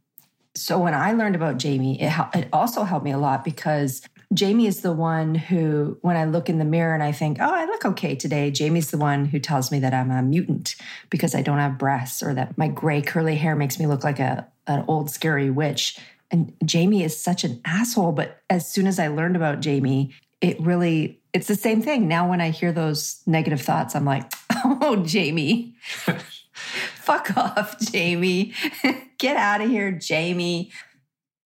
So 0.55 0.79
when 0.79 0.95
I 0.95 1.13
learned 1.13 1.37
about 1.37 1.59
Jamie, 1.59 2.01
it, 2.01 2.13
it 2.35 2.49
also 2.53 2.85
helped 2.85 3.05
me 3.05 3.11
a 3.11 3.19
lot 3.19 3.45
because 3.45 4.01
Jamie 4.33 4.67
is 4.67 4.81
the 4.81 4.93
one 4.93 5.35
who, 5.35 5.99
when 6.01 6.17
I 6.17 6.25
look 6.25 6.49
in 6.49 6.59
the 6.59 6.65
mirror 6.65 6.95
and 6.95 7.03
I 7.03 7.13
think, 7.13 7.39
oh, 7.41 7.55
I 7.55 7.67
look 7.67 7.85
okay 7.85 8.17
today, 8.17 8.51
Jamie's 8.51 8.91
the 8.91 8.99
one 8.99 9.27
who 9.27 9.39
tells 9.39 9.71
me 9.71 9.79
that 9.81 9.93
I'm 9.93 10.11
a 10.11 10.23
mutant 10.23 10.75
because 11.11 11.35
I 11.35 11.43
don't 11.43 11.59
have 11.59 11.79
breasts 11.79 12.23
or 12.23 12.33
that 12.35 12.57
my 12.57 12.69
gray 12.69 13.03
curly 13.03 13.37
hair 13.37 13.55
makes 13.55 13.79
me 13.79 13.87
look 13.87 14.03
like 14.03 14.19
a 14.19 14.49
an 14.67 14.85
old 14.89 15.11
scary 15.11 15.51
witch. 15.51 15.99
And 16.31 16.53
Jamie 16.65 17.05
is 17.05 17.21
such 17.21 17.45
an 17.45 17.61
asshole. 17.65 18.11
But 18.11 18.41
as 18.51 18.69
soon 18.69 18.89
as 18.89 18.99
I 18.99 19.07
learned 19.07 19.37
about 19.37 19.61
Jamie, 19.61 20.13
it 20.41 20.61
really 20.61 21.21
it's 21.33 21.49
the 21.49 21.55
same 21.55 21.83
thing. 21.83 22.09
Now 22.09 22.29
when 22.31 22.41
I 22.41 22.51
hear 22.51 22.73
those 22.73 23.21
negative 23.27 23.61
thoughts, 23.61 23.95
I'm 23.95 24.05
like, 24.05 24.33
oh, 24.65 25.03
Jamie. 25.05 25.75
Fuck 26.53 27.37
off, 27.37 27.79
Jamie. 27.79 28.55
Get 29.19 29.37
out 29.37 29.61
of 29.61 29.69
here, 29.69 29.93
Jamie. 29.93 30.73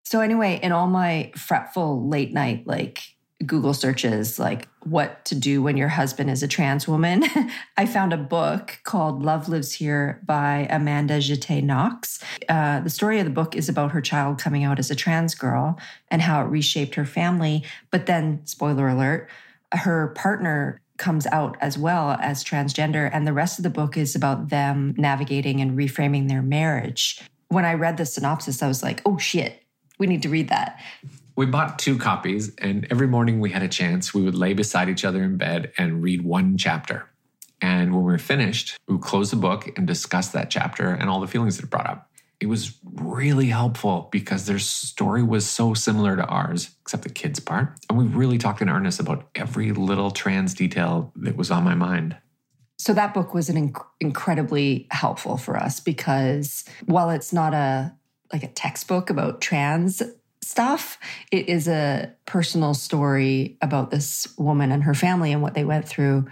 So 0.04 0.20
anyway, 0.20 0.60
in 0.62 0.72
all 0.72 0.88
my 0.88 1.32
fretful 1.36 2.08
late 2.08 2.34
night 2.34 2.68
like 2.68 3.16
Google 3.46 3.74
searches, 3.74 4.40
like 4.40 4.68
what 4.82 5.24
to 5.26 5.36
do 5.36 5.62
when 5.62 5.78
your 5.78 5.90
husband 5.90 6.30
is 6.30 6.42
a 6.42 6.48
trans 6.48 6.88
woman, 6.88 7.24
I 7.78 7.86
found 7.86 8.12
a 8.12 8.18
book 8.18 8.80
called 8.84 9.22
Love 9.22 9.48
Lives 9.48 9.74
Here 9.74 10.20
by 10.26 10.68
Amanda 10.72 11.20
Jetté 11.20 11.64
Knox. 11.64 12.24
Uh, 12.50 12.80
the 12.80 12.90
story 12.90 13.20
of 13.20 13.26
the 13.26 13.32
book 13.32 13.56
is 13.56 13.70
about 13.70 13.92
her 13.92 14.02
child 14.02 14.40
coming 14.40 14.64
out 14.64 14.80
as 14.80 14.90
a 14.90 14.96
trans 14.96 15.36
girl 15.36 15.80
and 16.10 16.22
how 16.22 16.42
it 16.42 16.46
reshaped 16.46 16.96
her 16.96 17.06
family. 17.06 17.64
But 17.92 18.08
then, 18.08 18.42
spoiler 18.46 18.88
alert, 18.88 19.30
her 19.72 20.08
partner 20.16 20.82
comes 20.98 21.28
out 21.28 21.58
as 21.62 21.78
well 21.78 22.18
as 22.20 22.44
transgender. 22.44 23.08
And 23.14 23.28
the 23.28 23.34
rest 23.34 23.60
of 23.60 23.64
the 23.64 23.70
book 23.70 23.98
is 23.98 24.16
about 24.16 24.50
them 24.50 24.96
navigating 24.98 25.62
and 25.62 25.78
reframing 25.78 26.28
their 26.28 26.42
marriage. 26.42 27.22
When 27.50 27.66
I 27.66 27.76
read 27.76 27.98
the 27.98 28.06
synopsis, 28.06 28.64
I 28.64 28.68
was 28.68 28.82
like, 28.82 29.02
oh 29.06 29.20
shit, 29.20 29.64
we 30.00 30.08
need 30.08 30.24
to 30.24 30.30
read 30.30 30.50
that. 30.50 30.82
We 31.38 31.46
bought 31.46 31.78
two 31.78 32.00
copies, 32.00 32.56
and 32.56 32.88
every 32.90 33.06
morning 33.06 33.40
we 33.40 33.52
had 33.52 33.62
a 33.62 33.68
chance. 33.68 34.12
We 34.12 34.24
would 34.24 34.34
lay 34.34 34.56
beside 34.56 34.90
each 34.90 35.06
other 35.06 35.24
in 35.24 35.38
bed 35.38 35.72
and 35.78 36.02
read 36.02 36.24
one 36.24 36.58
chapter. 36.58 37.08
And 37.62 37.94
when 37.94 38.04
we 38.04 38.12
were 38.12 38.18
finished, 38.18 38.76
we 38.88 38.96
would 38.96 39.04
close 39.04 39.30
the 39.30 39.38
book 39.38 39.70
and 39.78 39.86
discuss 39.86 40.30
that 40.30 40.50
chapter 40.50 40.90
and 40.90 41.12
all 41.12 41.22
the 41.22 41.28
feelings 41.28 41.58
that 41.58 41.66
it 41.66 41.70
brought 41.70 41.88
up. 41.88 42.10
It 42.40 42.48
was 42.48 42.80
really 42.84 43.46
helpful 43.46 44.10
because 44.12 44.48
their 44.48 44.58
story 44.58 45.22
was 45.22 45.48
so 45.48 45.76
similar 45.76 46.16
to 46.16 46.26
ours, 46.26 46.72
except 46.82 47.04
the 47.04 47.10
kids' 47.10 47.40
part. 47.40 47.78
And 47.88 48.00
we 48.00 48.06
really 48.06 48.40
talked 48.40 48.64
in 48.64 48.70
earnest 48.70 49.00
about 49.00 49.30
every 49.36 49.72
little 49.74 50.10
trans 50.10 50.56
detail 50.56 51.14
that 51.18 51.38
was 51.38 51.52
on 51.52 51.64
my 51.64 51.76
mind. 51.76 52.18
So 52.80 52.96
that 52.96 53.14
book 53.14 53.36
was 53.36 53.48
an 53.48 53.72
inc- 53.72 53.86
incredibly 54.00 54.88
helpful 54.90 55.38
for 55.38 55.56
us 55.56 55.80
because 55.80 56.64
while 56.88 57.12
it's 57.12 57.32
not 57.32 57.54
a 57.54 57.94
like 58.34 58.44
a 58.44 58.48
textbook 58.48 59.10
about 59.10 59.40
trans 59.40 60.04
stuff, 60.48 60.98
it 61.32 61.50
is 61.50 61.68
a 61.68 62.14
personal 62.26 62.74
story 62.74 63.58
about 63.62 63.92
this 63.92 64.28
woman 64.38 64.72
and 64.72 64.84
her 64.84 64.94
family 64.94 65.32
and 65.32 65.42
what 65.42 65.54
they 65.54 65.66
went 65.66 65.88
through 65.88 66.26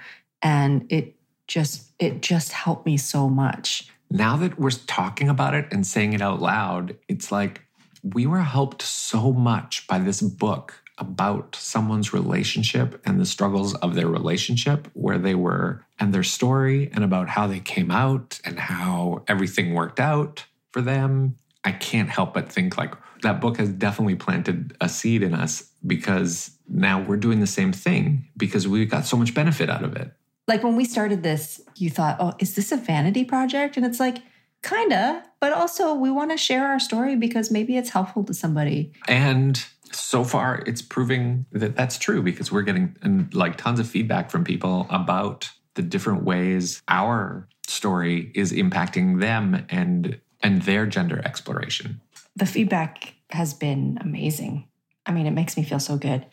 and 0.45 0.85
it 0.91 1.15
just 1.47 1.91
it 1.99 2.21
just 2.21 2.51
helped 2.51 2.85
me 2.85 2.97
so 2.97 3.27
much. 3.27 3.89
Now 4.11 4.37
that 4.37 4.59
we're 4.59 4.69
talking 4.69 5.27
about 5.27 5.55
it 5.55 5.67
and 5.71 5.85
saying 5.85 6.13
it 6.13 6.21
out 6.21 6.41
loud, 6.41 6.95
it's 7.07 7.31
like 7.31 7.61
we 8.03 8.27
were 8.27 8.41
helped 8.41 8.83
so 8.83 9.33
much 9.33 9.87
by 9.87 9.97
this 9.97 10.21
book 10.21 10.83
about 10.97 11.55
someone's 11.55 12.13
relationship 12.13 13.01
and 13.05 13.19
the 13.19 13.25
struggles 13.25 13.73
of 13.75 13.95
their 13.95 14.07
relationship, 14.07 14.87
where 14.93 15.17
they 15.17 15.35
were, 15.35 15.83
and 15.99 16.13
their 16.13 16.23
story, 16.23 16.89
and 16.93 17.03
about 17.03 17.27
how 17.27 17.47
they 17.47 17.59
came 17.59 17.91
out 17.91 18.39
and 18.45 18.59
how 18.59 19.23
everything 19.27 19.73
worked 19.73 19.99
out 19.99 20.45
for 20.71 20.81
them. 20.81 21.35
I 21.65 21.71
can't 21.71 22.09
help 22.09 22.35
but 22.35 22.51
think 22.51 22.77
like 22.77 22.93
that 23.25 23.41
book 23.41 23.57
has 23.57 23.69
definitely 23.69 24.15
planted 24.15 24.75
a 24.81 24.89
seed 24.89 25.23
in 25.23 25.33
us 25.33 25.71
because 25.85 26.51
now 26.67 27.01
we're 27.01 27.17
doing 27.17 27.39
the 27.39 27.47
same 27.47 27.71
thing 27.71 28.27
because 28.37 28.67
we 28.67 28.85
got 28.85 29.05
so 29.05 29.17
much 29.17 29.33
benefit 29.33 29.69
out 29.69 29.83
of 29.83 29.95
it. 29.95 30.11
Like 30.47 30.63
when 30.63 30.75
we 30.75 30.85
started 30.85 31.23
this, 31.23 31.61
you 31.75 31.89
thought, 31.89 32.17
"Oh, 32.19 32.33
is 32.39 32.55
this 32.55 32.71
a 32.71 32.77
vanity 32.77 33.25
project?" 33.25 33.77
And 33.77 33.85
it's 33.85 33.99
like 33.99 34.19
kinda, 34.63 35.23
but 35.39 35.53
also 35.53 35.93
we 35.93 36.11
want 36.11 36.31
to 36.31 36.37
share 36.37 36.67
our 36.67 36.79
story 36.79 37.15
because 37.15 37.51
maybe 37.51 37.77
it's 37.77 37.89
helpful 37.89 38.23
to 38.25 38.33
somebody. 38.33 38.91
And 39.07 39.63
so 39.91 40.23
far, 40.23 40.63
it's 40.65 40.81
proving 40.81 41.45
that 41.51 41.75
that's 41.75 41.97
true 41.97 42.21
because 42.21 42.51
we're 42.51 42.63
getting 42.63 42.95
and 43.01 43.33
like 43.33 43.57
tons 43.57 43.79
of 43.79 43.87
feedback 43.87 44.29
from 44.29 44.43
people 44.43 44.87
about 44.89 45.49
the 45.75 45.81
different 45.81 46.23
ways 46.23 46.81
our 46.87 47.47
story 47.67 48.31
is 48.35 48.51
impacting 48.53 49.19
them 49.19 49.65
and 49.69 50.19
and 50.41 50.61
their 50.63 50.85
gender 50.85 51.21
exploration. 51.25 52.01
the 52.35 52.45
feedback 52.45 53.14
has 53.31 53.53
been 53.53 53.97
amazing. 54.01 54.67
I 55.05 55.11
mean, 55.11 55.27
it 55.27 55.31
makes 55.31 55.57
me 55.57 55.63
feel 55.63 55.79
so 55.79 55.97
good. 55.97 56.25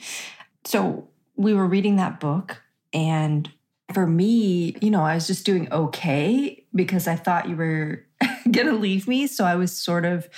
So, 0.64 1.08
we 1.34 1.54
were 1.54 1.66
reading 1.66 1.96
that 1.96 2.20
book, 2.20 2.62
and 2.92 3.50
for 3.92 4.06
me, 4.06 4.76
you 4.80 4.90
know, 4.90 5.02
I 5.02 5.14
was 5.14 5.26
just 5.26 5.46
doing 5.46 5.70
okay 5.72 6.64
because 6.74 7.08
I 7.08 7.16
thought 7.16 7.48
you 7.48 7.56
were 7.56 8.06
going 8.50 8.66
to 8.66 8.74
leave 8.76 9.08
me. 9.08 9.26
So, 9.26 9.44
I 9.44 9.56
was 9.56 9.76
sort 9.76 10.04
of, 10.04 10.28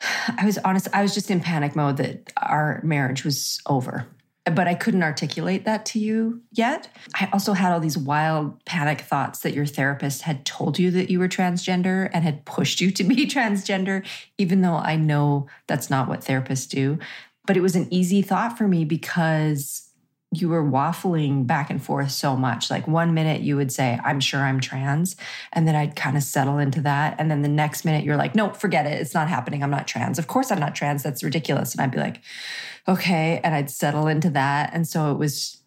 I 0.02 0.44
was 0.44 0.58
honest, 0.58 0.88
I 0.92 1.02
was 1.02 1.14
just 1.14 1.30
in 1.30 1.40
panic 1.40 1.76
mode 1.76 1.96
that 1.98 2.32
our 2.36 2.80
marriage 2.82 3.24
was 3.24 3.60
over. 3.66 4.06
But 4.52 4.68
I 4.68 4.74
couldn't 4.74 5.02
articulate 5.02 5.64
that 5.64 5.84
to 5.86 5.98
you 5.98 6.40
yet. 6.52 6.88
I 7.16 7.28
also 7.32 7.52
had 7.52 7.72
all 7.72 7.80
these 7.80 7.98
wild 7.98 8.64
panic 8.64 9.00
thoughts 9.00 9.40
that 9.40 9.54
your 9.54 9.66
therapist 9.66 10.22
had 10.22 10.46
told 10.46 10.78
you 10.78 10.92
that 10.92 11.10
you 11.10 11.18
were 11.18 11.28
transgender 11.28 12.08
and 12.12 12.22
had 12.22 12.44
pushed 12.44 12.80
you 12.80 12.92
to 12.92 13.02
be 13.02 13.26
transgender, 13.26 14.06
even 14.38 14.60
though 14.60 14.76
I 14.76 14.94
know 14.96 15.48
that's 15.66 15.90
not 15.90 16.08
what 16.08 16.20
therapists 16.20 16.68
do. 16.68 16.98
But 17.44 17.56
it 17.56 17.60
was 17.60 17.74
an 17.76 17.92
easy 17.92 18.22
thought 18.22 18.56
for 18.56 18.68
me 18.68 18.84
because 18.84 19.86
you 20.32 20.48
were 20.48 20.62
waffling 20.62 21.46
back 21.46 21.70
and 21.70 21.82
forth 21.82 22.10
so 22.10 22.36
much. 22.36 22.70
Like 22.70 22.86
one 22.86 23.14
minute 23.14 23.42
you 23.42 23.56
would 23.56 23.72
say, 23.72 23.98
I'm 24.04 24.20
sure 24.20 24.40
I'm 24.40 24.60
trans. 24.60 25.16
And 25.52 25.66
then 25.66 25.76
I'd 25.76 25.96
kind 25.96 26.16
of 26.16 26.22
settle 26.22 26.58
into 26.58 26.80
that. 26.82 27.14
And 27.18 27.30
then 27.30 27.42
the 27.42 27.48
next 27.48 27.84
minute 27.84 28.04
you're 28.04 28.16
like, 28.16 28.34
no, 28.34 28.52
forget 28.52 28.86
it. 28.86 29.00
It's 29.00 29.14
not 29.14 29.28
happening. 29.28 29.62
I'm 29.62 29.70
not 29.70 29.86
trans. 29.86 30.18
Of 30.18 30.26
course 30.26 30.50
I'm 30.50 30.58
not 30.58 30.74
trans. 30.74 31.02
That's 31.02 31.22
ridiculous. 31.22 31.72
And 31.72 31.80
I'd 31.80 31.92
be 31.92 31.98
like, 31.98 32.20
okay. 32.88 33.40
And 33.42 33.54
I'd 33.54 33.70
settle 33.70 34.06
into 34.06 34.30
that. 34.30 34.70
And 34.72 34.86
so 34.86 35.10
it 35.12 35.18
was, 35.18 35.62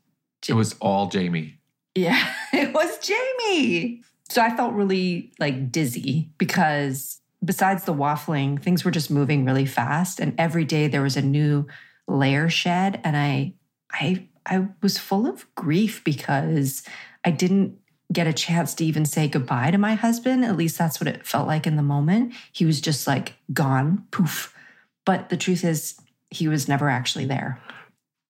It 0.47 0.53
was 0.53 0.75
all 0.79 1.07
Jamie. 1.07 1.59
yeah, 1.95 2.33
it 2.53 2.73
was 2.73 2.97
Jamie. 2.99 4.01
So 4.29 4.41
I 4.41 4.55
felt 4.55 4.73
really 4.73 5.31
like 5.39 5.71
dizzy 5.71 6.29
because 6.37 7.19
besides 7.43 7.85
the 7.85 7.93
waffling, 7.93 8.61
things 8.61 8.85
were 8.85 8.91
just 8.91 9.09
moving 9.09 9.43
really 9.45 9.65
fast. 9.65 10.19
And 10.19 10.35
every 10.37 10.65
day 10.65 10.87
there 10.87 11.01
was 11.01 11.17
a 11.17 11.21
new 11.21 11.65
layer 12.07 12.49
shed. 12.49 13.01
And 13.03 13.17
I, 13.17 13.53
I, 13.91 14.27
I 14.45 14.67
was 14.81 14.97
full 14.97 15.25
of 15.27 15.45
grief 15.55 16.03
because 16.03 16.83
I 17.25 17.31
didn't 17.31 17.77
get 18.13 18.27
a 18.27 18.33
chance 18.33 18.73
to 18.75 18.85
even 18.85 19.05
say 19.05 19.27
goodbye 19.27 19.71
to 19.71 19.77
my 19.77 19.93
husband. 19.95 20.43
At 20.45 20.57
least 20.57 20.77
that's 20.77 20.99
what 20.99 21.07
it 21.07 21.25
felt 21.25 21.47
like 21.47 21.65
in 21.67 21.75
the 21.75 21.83
moment. 21.83 22.33
He 22.51 22.65
was 22.65 22.81
just 22.81 23.07
like 23.07 23.33
gone, 23.53 24.05
poof. 24.11 24.53
But 25.05 25.29
the 25.29 25.37
truth 25.37 25.63
is, 25.63 25.99
he 26.31 26.47
was 26.47 26.67
never 26.67 26.89
actually 26.89 27.25
there. 27.25 27.59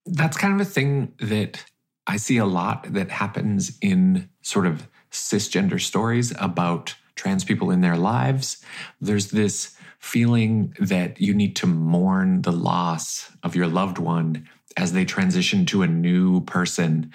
That's 0.05 0.37
kind 0.37 0.53
of 0.59 0.65
a 0.65 0.69
thing 0.69 1.13
that 1.19 1.63
I 2.07 2.17
see 2.17 2.37
a 2.37 2.45
lot 2.45 2.91
that 2.93 3.11
happens 3.11 3.77
in 3.81 4.29
sort 4.41 4.65
of 4.65 4.87
cisgender 5.11 5.79
stories 5.79 6.33
about 6.39 6.95
trans 7.15 7.43
people 7.43 7.69
in 7.71 7.81
their 7.81 7.97
lives. 7.97 8.63
There's 9.01 9.31
this 9.31 9.75
feeling 9.99 10.73
that 10.79 11.19
you 11.19 11.33
need 11.33 11.55
to 11.57 11.67
mourn 11.67 12.41
the 12.43 12.51
loss 12.53 13.31
of 13.43 13.55
your 13.55 13.67
loved 13.67 13.97
one 13.97 14.47
as 14.77 14.93
they 14.93 15.03
transition 15.03 15.65
to 15.65 15.81
a 15.81 15.87
new 15.87 16.39
person, 16.41 17.11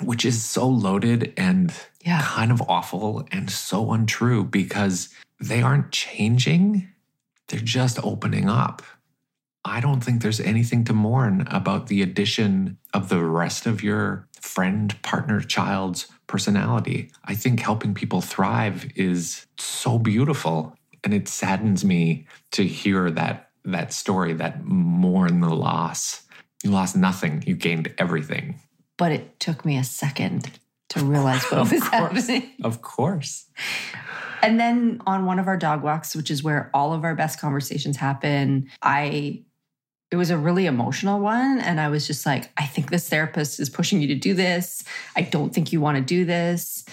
which 0.00 0.24
is 0.24 0.42
so 0.44 0.68
loaded 0.68 1.32
and 1.36 1.72
Yeah. 2.04 2.22
kind 2.22 2.50
of 2.50 2.60
awful 2.62 3.26
and 3.30 3.48
so 3.48 3.92
untrue 3.92 4.42
because 4.42 5.10
they 5.38 5.62
aren't 5.62 5.92
changing, 5.92 6.88
they're 7.48 7.60
just 7.60 8.00
opening 8.02 8.48
up. 8.48 8.82
I 9.64 9.80
don't 9.80 10.00
think 10.00 10.22
there's 10.22 10.40
anything 10.40 10.84
to 10.84 10.92
mourn 10.92 11.46
about 11.50 11.86
the 11.86 12.02
addition 12.02 12.78
of 12.92 13.08
the 13.08 13.22
rest 13.24 13.66
of 13.66 13.82
your 13.82 14.26
friend, 14.40 15.00
partner, 15.02 15.40
child's 15.40 16.08
personality. 16.26 17.10
I 17.24 17.34
think 17.34 17.60
helping 17.60 17.94
people 17.94 18.20
thrive 18.20 18.90
is 18.96 19.46
so 19.58 19.98
beautiful. 19.98 20.74
And 21.04 21.14
it 21.14 21.28
saddens 21.28 21.84
me 21.84 22.26
to 22.52 22.66
hear 22.66 23.10
that 23.12 23.50
that 23.64 23.92
story, 23.92 24.32
that 24.34 24.64
mourn 24.64 25.40
the 25.40 25.54
loss. 25.54 26.22
You 26.64 26.70
lost 26.70 26.96
nothing, 26.96 27.44
you 27.46 27.54
gained 27.54 27.94
everything. 27.98 28.60
But 28.98 29.12
it 29.12 29.38
took 29.38 29.64
me 29.64 29.76
a 29.78 29.84
second 29.84 30.50
to 30.90 31.04
realize 31.04 31.42
what 31.44 31.60
was 31.70 31.70
course. 31.70 31.88
happening. 31.88 32.50
Of 32.64 32.82
course. 32.82 33.46
And 34.42 34.58
then 34.58 35.00
on 35.06 35.24
one 35.24 35.38
of 35.38 35.46
our 35.46 35.56
dog 35.56 35.82
walks, 35.82 36.16
which 36.16 36.30
is 36.30 36.42
where 36.42 36.70
all 36.74 36.92
of 36.92 37.04
our 37.04 37.14
best 37.14 37.40
conversations 37.40 37.96
happen, 37.96 38.68
I 38.82 39.44
it 40.12 40.16
was 40.16 40.30
a 40.30 40.36
really 40.36 40.66
emotional 40.66 41.18
one. 41.20 41.58
And 41.58 41.80
I 41.80 41.88
was 41.88 42.06
just 42.06 42.26
like, 42.26 42.50
I 42.56 42.66
think 42.66 42.90
this 42.90 43.08
therapist 43.08 43.58
is 43.58 43.70
pushing 43.70 44.00
you 44.02 44.08
to 44.08 44.14
do 44.14 44.34
this. 44.34 44.84
I 45.16 45.22
don't 45.22 45.52
think 45.52 45.72
you 45.72 45.80
want 45.80 45.96
to 45.96 46.04
do 46.04 46.24
this. 46.24 46.84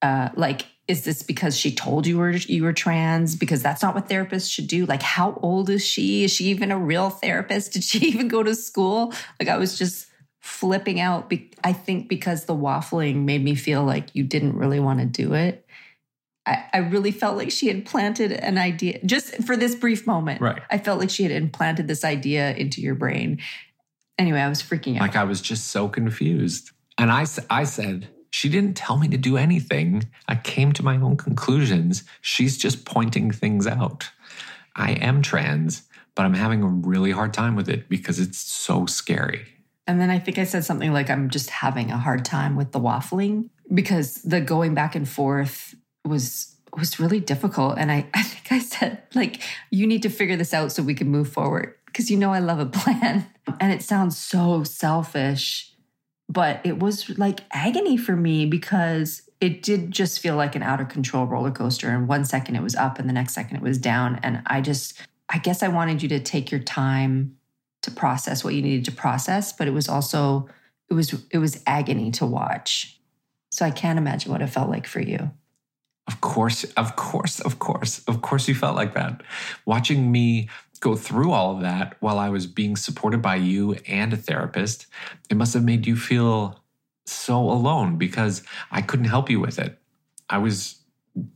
Uh, 0.00 0.30
like 0.34 0.66
is 0.88 1.04
this 1.04 1.22
because 1.22 1.56
she 1.56 1.72
told 1.72 2.06
you 2.08 2.18
were 2.18 2.32
you 2.32 2.64
were 2.64 2.72
trans? 2.72 3.36
Because 3.36 3.62
that's 3.62 3.82
not 3.82 3.94
what 3.94 4.08
therapists 4.08 4.50
should 4.50 4.66
do. 4.66 4.84
Like 4.84 5.02
how 5.02 5.38
old 5.42 5.70
is 5.70 5.84
she? 5.84 6.24
Is 6.24 6.32
she 6.32 6.46
even 6.46 6.72
a 6.72 6.78
real 6.78 7.08
therapist? 7.08 7.74
Did 7.74 7.84
she 7.84 7.98
even 8.08 8.28
go 8.28 8.42
to 8.42 8.54
school? 8.54 9.12
Like 9.38 9.48
i 9.48 9.56
was 9.56 9.78
just 9.78 10.08
flipping 10.40 10.98
out 10.98 11.32
i 11.62 11.72
think 11.72 12.08
because 12.08 12.46
the 12.46 12.54
waffling 12.54 13.24
made 13.24 13.44
me 13.44 13.54
feel 13.54 13.84
like 13.84 14.08
you 14.12 14.24
didn't 14.24 14.56
really 14.56 14.80
want 14.80 14.98
to 14.98 15.06
do 15.06 15.34
it 15.34 15.61
I, 16.44 16.64
I 16.72 16.78
really 16.78 17.12
felt 17.12 17.36
like 17.36 17.50
she 17.50 17.68
had 17.68 17.86
planted 17.86 18.32
an 18.32 18.58
idea 18.58 18.98
just 19.04 19.42
for 19.44 19.56
this 19.56 19.74
brief 19.74 20.06
moment. 20.06 20.40
Right. 20.40 20.60
I 20.70 20.78
felt 20.78 20.98
like 20.98 21.10
she 21.10 21.22
had 21.22 21.32
implanted 21.32 21.86
this 21.86 22.04
idea 22.04 22.52
into 22.54 22.80
your 22.80 22.94
brain. 22.94 23.38
Anyway, 24.18 24.40
I 24.40 24.48
was 24.48 24.62
freaking 24.62 24.96
out. 24.96 25.02
Like 25.02 25.16
I 25.16 25.24
was 25.24 25.40
just 25.40 25.68
so 25.68 25.88
confused. 25.88 26.70
And 26.98 27.10
I 27.10 27.64
said, 27.64 28.08
she 28.30 28.48
didn't 28.48 28.76
tell 28.76 28.98
me 28.98 29.08
to 29.08 29.16
do 29.16 29.36
anything. 29.36 30.08
I 30.26 30.36
came 30.36 30.72
to 30.72 30.82
my 30.82 30.96
own 30.96 31.16
conclusions. 31.16 32.04
She's 32.20 32.58
just 32.58 32.84
pointing 32.84 33.30
things 33.30 33.66
out. 33.66 34.10
I 34.74 34.92
am 34.92 35.22
trans, 35.22 35.82
but 36.14 36.24
I'm 36.24 36.34
having 36.34 36.62
a 36.62 36.66
really 36.66 37.10
hard 37.10 37.34
time 37.34 37.56
with 37.56 37.68
it 37.68 37.88
because 37.88 38.18
it's 38.18 38.38
so 38.38 38.86
scary. 38.86 39.46
And 39.86 40.00
then 40.00 40.10
I 40.10 40.18
think 40.18 40.38
I 40.38 40.44
said 40.44 40.64
something 40.64 40.92
like, 40.92 41.10
I'm 41.10 41.28
just 41.28 41.50
having 41.50 41.90
a 41.90 41.98
hard 41.98 42.24
time 42.24 42.56
with 42.56 42.72
the 42.72 42.80
waffling 42.80 43.50
because 43.72 44.14
the 44.22 44.40
going 44.40 44.74
back 44.74 44.94
and 44.94 45.08
forth 45.08 45.74
was 46.04 46.52
was 46.76 46.98
really 46.98 47.20
difficult. 47.20 47.76
And 47.78 47.92
I, 47.92 48.06
I 48.14 48.22
think 48.22 48.50
I 48.50 48.58
said, 48.58 49.02
like, 49.14 49.42
you 49.70 49.86
need 49.86 50.02
to 50.02 50.08
figure 50.08 50.36
this 50.36 50.54
out 50.54 50.72
so 50.72 50.82
we 50.82 50.94
can 50.94 51.08
move 51.08 51.28
forward. 51.28 51.74
Because 51.86 52.10
you 52.10 52.16
know 52.16 52.32
I 52.32 52.38
love 52.38 52.58
a 52.58 52.66
plan. 52.66 53.26
And 53.58 53.72
it 53.72 53.82
sounds 53.82 54.16
so 54.16 54.62
selfish, 54.62 55.72
but 56.28 56.60
it 56.62 56.78
was 56.78 57.18
like 57.18 57.40
agony 57.50 57.96
for 57.96 58.14
me 58.14 58.46
because 58.46 59.28
it 59.40 59.64
did 59.64 59.90
just 59.90 60.20
feel 60.20 60.36
like 60.36 60.54
an 60.54 60.62
out 60.62 60.80
of 60.80 60.88
control 60.88 61.26
roller 61.26 61.50
coaster. 61.50 61.88
And 61.88 62.06
one 62.06 62.24
second 62.24 62.54
it 62.54 62.62
was 62.62 62.76
up 62.76 63.00
and 63.00 63.08
the 63.08 63.12
next 63.12 63.34
second 63.34 63.56
it 63.56 63.62
was 63.62 63.78
down. 63.78 64.20
And 64.22 64.42
I 64.46 64.60
just 64.60 64.94
I 65.28 65.38
guess 65.38 65.64
I 65.64 65.68
wanted 65.68 66.04
you 66.04 66.08
to 66.10 66.20
take 66.20 66.52
your 66.52 66.60
time 66.60 67.36
to 67.82 67.90
process 67.90 68.44
what 68.44 68.54
you 68.54 68.62
needed 68.62 68.84
to 68.84 68.92
process, 68.92 69.52
but 69.52 69.66
it 69.66 69.72
was 69.72 69.88
also 69.88 70.48
it 70.88 70.94
was 70.94 71.12
it 71.30 71.38
was 71.38 71.60
agony 71.66 72.12
to 72.12 72.24
watch. 72.24 73.00
So 73.50 73.66
I 73.66 73.72
can't 73.72 73.98
imagine 73.98 74.30
what 74.30 74.40
it 74.40 74.46
felt 74.46 74.70
like 74.70 74.86
for 74.86 75.00
you. 75.00 75.32
Of 76.12 76.20
course, 76.20 76.64
of 76.76 76.94
course, 76.94 77.40
of 77.40 77.58
course, 77.58 78.04
of 78.06 78.20
course, 78.20 78.46
you 78.46 78.54
felt 78.54 78.76
like 78.76 78.92
that. 78.94 79.22
Watching 79.64 80.12
me 80.12 80.50
go 80.80 80.94
through 80.94 81.32
all 81.32 81.54
of 81.54 81.62
that 81.62 81.96
while 82.00 82.18
I 82.18 82.28
was 82.28 82.46
being 82.46 82.76
supported 82.76 83.22
by 83.22 83.36
you 83.36 83.76
and 83.86 84.12
a 84.12 84.16
therapist, 84.18 84.88
it 85.30 85.38
must 85.38 85.54
have 85.54 85.64
made 85.64 85.86
you 85.86 85.96
feel 85.96 86.60
so 87.06 87.38
alone 87.38 87.96
because 87.96 88.42
I 88.70 88.82
couldn't 88.82 89.06
help 89.06 89.30
you 89.30 89.40
with 89.40 89.58
it. 89.58 89.78
I 90.28 90.36
was 90.36 90.80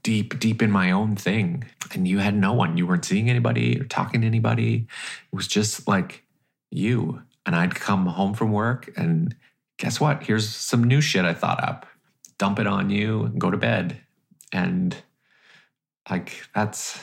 deep, 0.02 0.38
deep 0.38 0.60
in 0.60 0.70
my 0.70 0.90
own 0.90 1.16
thing, 1.16 1.64
and 1.94 2.06
you 2.06 2.18
had 2.18 2.34
no 2.34 2.52
one. 2.52 2.76
You 2.76 2.86
weren't 2.86 3.06
seeing 3.06 3.30
anybody 3.30 3.80
or 3.80 3.84
talking 3.84 4.20
to 4.20 4.26
anybody. 4.26 4.86
It 5.32 5.36
was 5.36 5.48
just 5.48 5.88
like 5.88 6.22
you. 6.70 7.22
And 7.46 7.56
I'd 7.56 7.74
come 7.74 8.04
home 8.04 8.34
from 8.34 8.52
work, 8.52 8.92
and 8.94 9.34
guess 9.78 10.00
what? 10.00 10.24
Here's 10.24 10.46
some 10.46 10.84
new 10.84 11.00
shit 11.00 11.24
I 11.24 11.32
thought 11.32 11.64
up. 11.64 11.86
Dump 12.36 12.58
it 12.58 12.66
on 12.66 12.90
you 12.90 13.22
and 13.22 13.40
go 13.40 13.50
to 13.50 13.56
bed 13.56 14.02
and 14.52 14.96
like 16.10 16.46
that's 16.54 17.02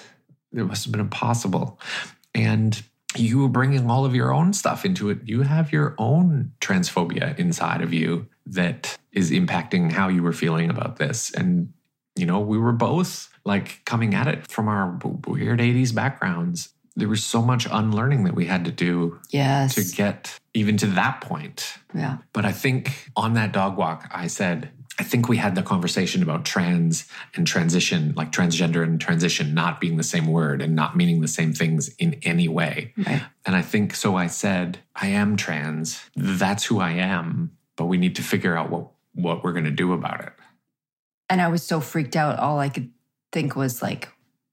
it 0.54 0.64
must 0.66 0.86
have 0.86 0.92
been 0.92 1.02
impossible. 1.02 1.80
And 2.36 2.82
you 3.16 3.40
were 3.40 3.48
bringing 3.50 3.90
all 3.90 4.06
of 4.06 4.16
your 4.16 4.34
own 4.34 4.54
stuff 4.54 4.86
into 4.86 5.10
it. 5.10 5.20
You 5.26 5.42
have 5.44 5.72
your 5.72 5.96
own 5.98 6.52
transphobia 6.62 7.38
inside 7.38 7.82
of 7.82 7.94
you 7.94 8.28
that 8.48 8.98
is 9.12 9.32
impacting 9.32 9.92
how 9.92 10.08
you 10.10 10.24
were 10.24 10.34
feeling 10.34 10.70
about 10.70 10.98
this. 10.98 11.32
And 11.32 11.74
you 12.16 12.26
know 12.26 12.40
we 12.40 12.58
were 12.58 12.72
both 12.72 13.30
like 13.46 13.84
coming 13.86 14.14
at 14.14 14.28
it 14.28 14.48
from 14.48 14.68
our 14.68 15.00
weird 15.28 15.60
80s 15.60 15.94
backgrounds. 15.94 16.70
There 16.96 17.10
was 17.10 17.24
so 17.24 17.42
much 17.42 17.68
unlearning 17.72 18.24
that 18.26 18.36
we 18.36 18.46
had 18.46 18.66
to 18.66 18.72
do 18.72 19.20
Yes. 19.32 19.74
to 19.76 19.96
get 19.96 20.40
even 20.54 20.78
to 20.78 20.86
that 20.88 21.22
point. 21.22 21.78
Yeah. 21.96 22.18
but 22.34 22.46
I 22.46 22.52
think 22.52 23.10
on 23.16 23.34
that 23.34 23.52
dog 23.52 23.78
walk, 23.78 24.08
I 24.12 24.28
said, 24.28 24.70
I 25.00 25.04
think 25.04 25.28
we 25.28 25.38
had 25.38 25.56
the 25.56 25.64
conversation 25.64 26.22
about 26.22 26.46
trans 26.46 27.08
and 27.36 27.48
transition, 27.48 28.14
like 28.16 28.32
transgender 28.32 28.84
and 28.84 29.02
transition 29.02 29.54
not 29.54 29.82
being 29.82 29.98
the 29.98 30.04
same 30.04 30.28
word 30.28 30.62
and 30.62 30.76
not 30.76 30.96
meaning 30.96 31.22
the 31.22 31.28
same 31.28 31.54
things 31.54 31.90
in 31.98 32.20
any 32.24 32.48
way. 32.48 32.94
Right. 32.98 33.24
And 33.46 33.56
I 33.56 33.64
think 33.64 33.96
so 33.96 34.16
I 34.16 34.28
said, 34.28 34.80
I 34.96 35.08
am 35.08 35.36
trans. 35.36 36.00
That's 36.16 36.66
who 36.66 36.80
I 36.80 36.92
am, 36.92 37.58
but 37.76 37.86
we 37.86 37.98
need 37.98 38.16
to 38.18 38.22
figure 38.22 38.56
out 38.56 38.70
what 38.70 38.90
what 39.14 39.44
we're 39.44 39.54
going 39.54 39.66
to 39.66 39.72
do 39.72 39.94
about 39.94 40.22
it. 40.22 40.34
And 41.30 41.42
I 41.42 41.48
was 41.48 41.64
so 41.64 41.80
freaked 41.80 42.16
out. 42.16 42.40
All 42.40 42.60
I 42.60 42.70
could 42.70 42.90
think 43.32 43.56
was 43.56 43.82
like, 43.82 44.10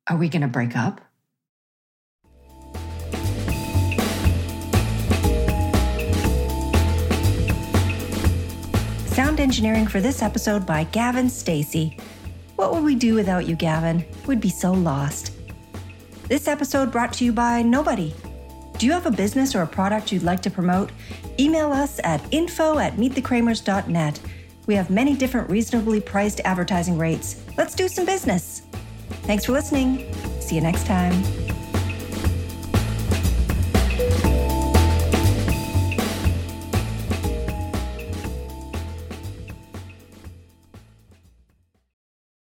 are 0.07 0.17
we 0.17 0.29
going 0.29 0.43
to 0.43 0.49
break 0.49 0.77
up? 0.77 1.01
Engineering 9.41 9.87
for 9.87 10.01
this 10.03 10.21
episode 10.21 10.67
by 10.67 10.85
Gavin 10.85 11.31
Stacy. 11.31 11.97
What 12.57 12.73
would 12.75 12.85
we 12.85 12.95
do 12.95 13.15
without 13.15 13.47
you, 13.47 13.57
Gavin? 13.57 14.05
We'd 14.27 14.41
be 14.41 14.51
so 14.51 14.71
lost. 14.71 15.33
This 16.29 16.47
episode 16.47 16.93
brought 16.93 17.15
to 17.15 17.25
you 17.25 17.33
by 17.33 17.63
Nobody. 17.63 18.15
Do 18.77 18.85
you 18.85 18.93
have 18.93 19.07
a 19.07 19.11
business 19.11 19.55
or 19.55 19.63
a 19.63 19.67
product 19.67 20.13
you'd 20.13 20.25
like 20.25 20.43
to 20.43 20.51
promote? 20.51 20.93
Email 21.39 21.73
us 21.73 22.01
at 22.05 22.23
info 22.31 22.79
at 22.79 22.97
meetthekramers.net. 22.97 24.21
We 24.67 24.75
have 24.75 24.91
many 24.91 25.17
different 25.17 25.49
reasonably 25.49 26.03
priced 26.03 26.41
advertising 26.41 26.99
rates. 26.99 27.43
Let's 27.57 27.75
do 27.75 27.89
some 27.89 28.05
business. 28.05 28.63
Thanks 29.23 29.47
for 29.47 29.53
listening. 29.53 30.15
See 30.41 30.55
you 30.55 30.61
next 30.61 30.87
time. 30.87 31.40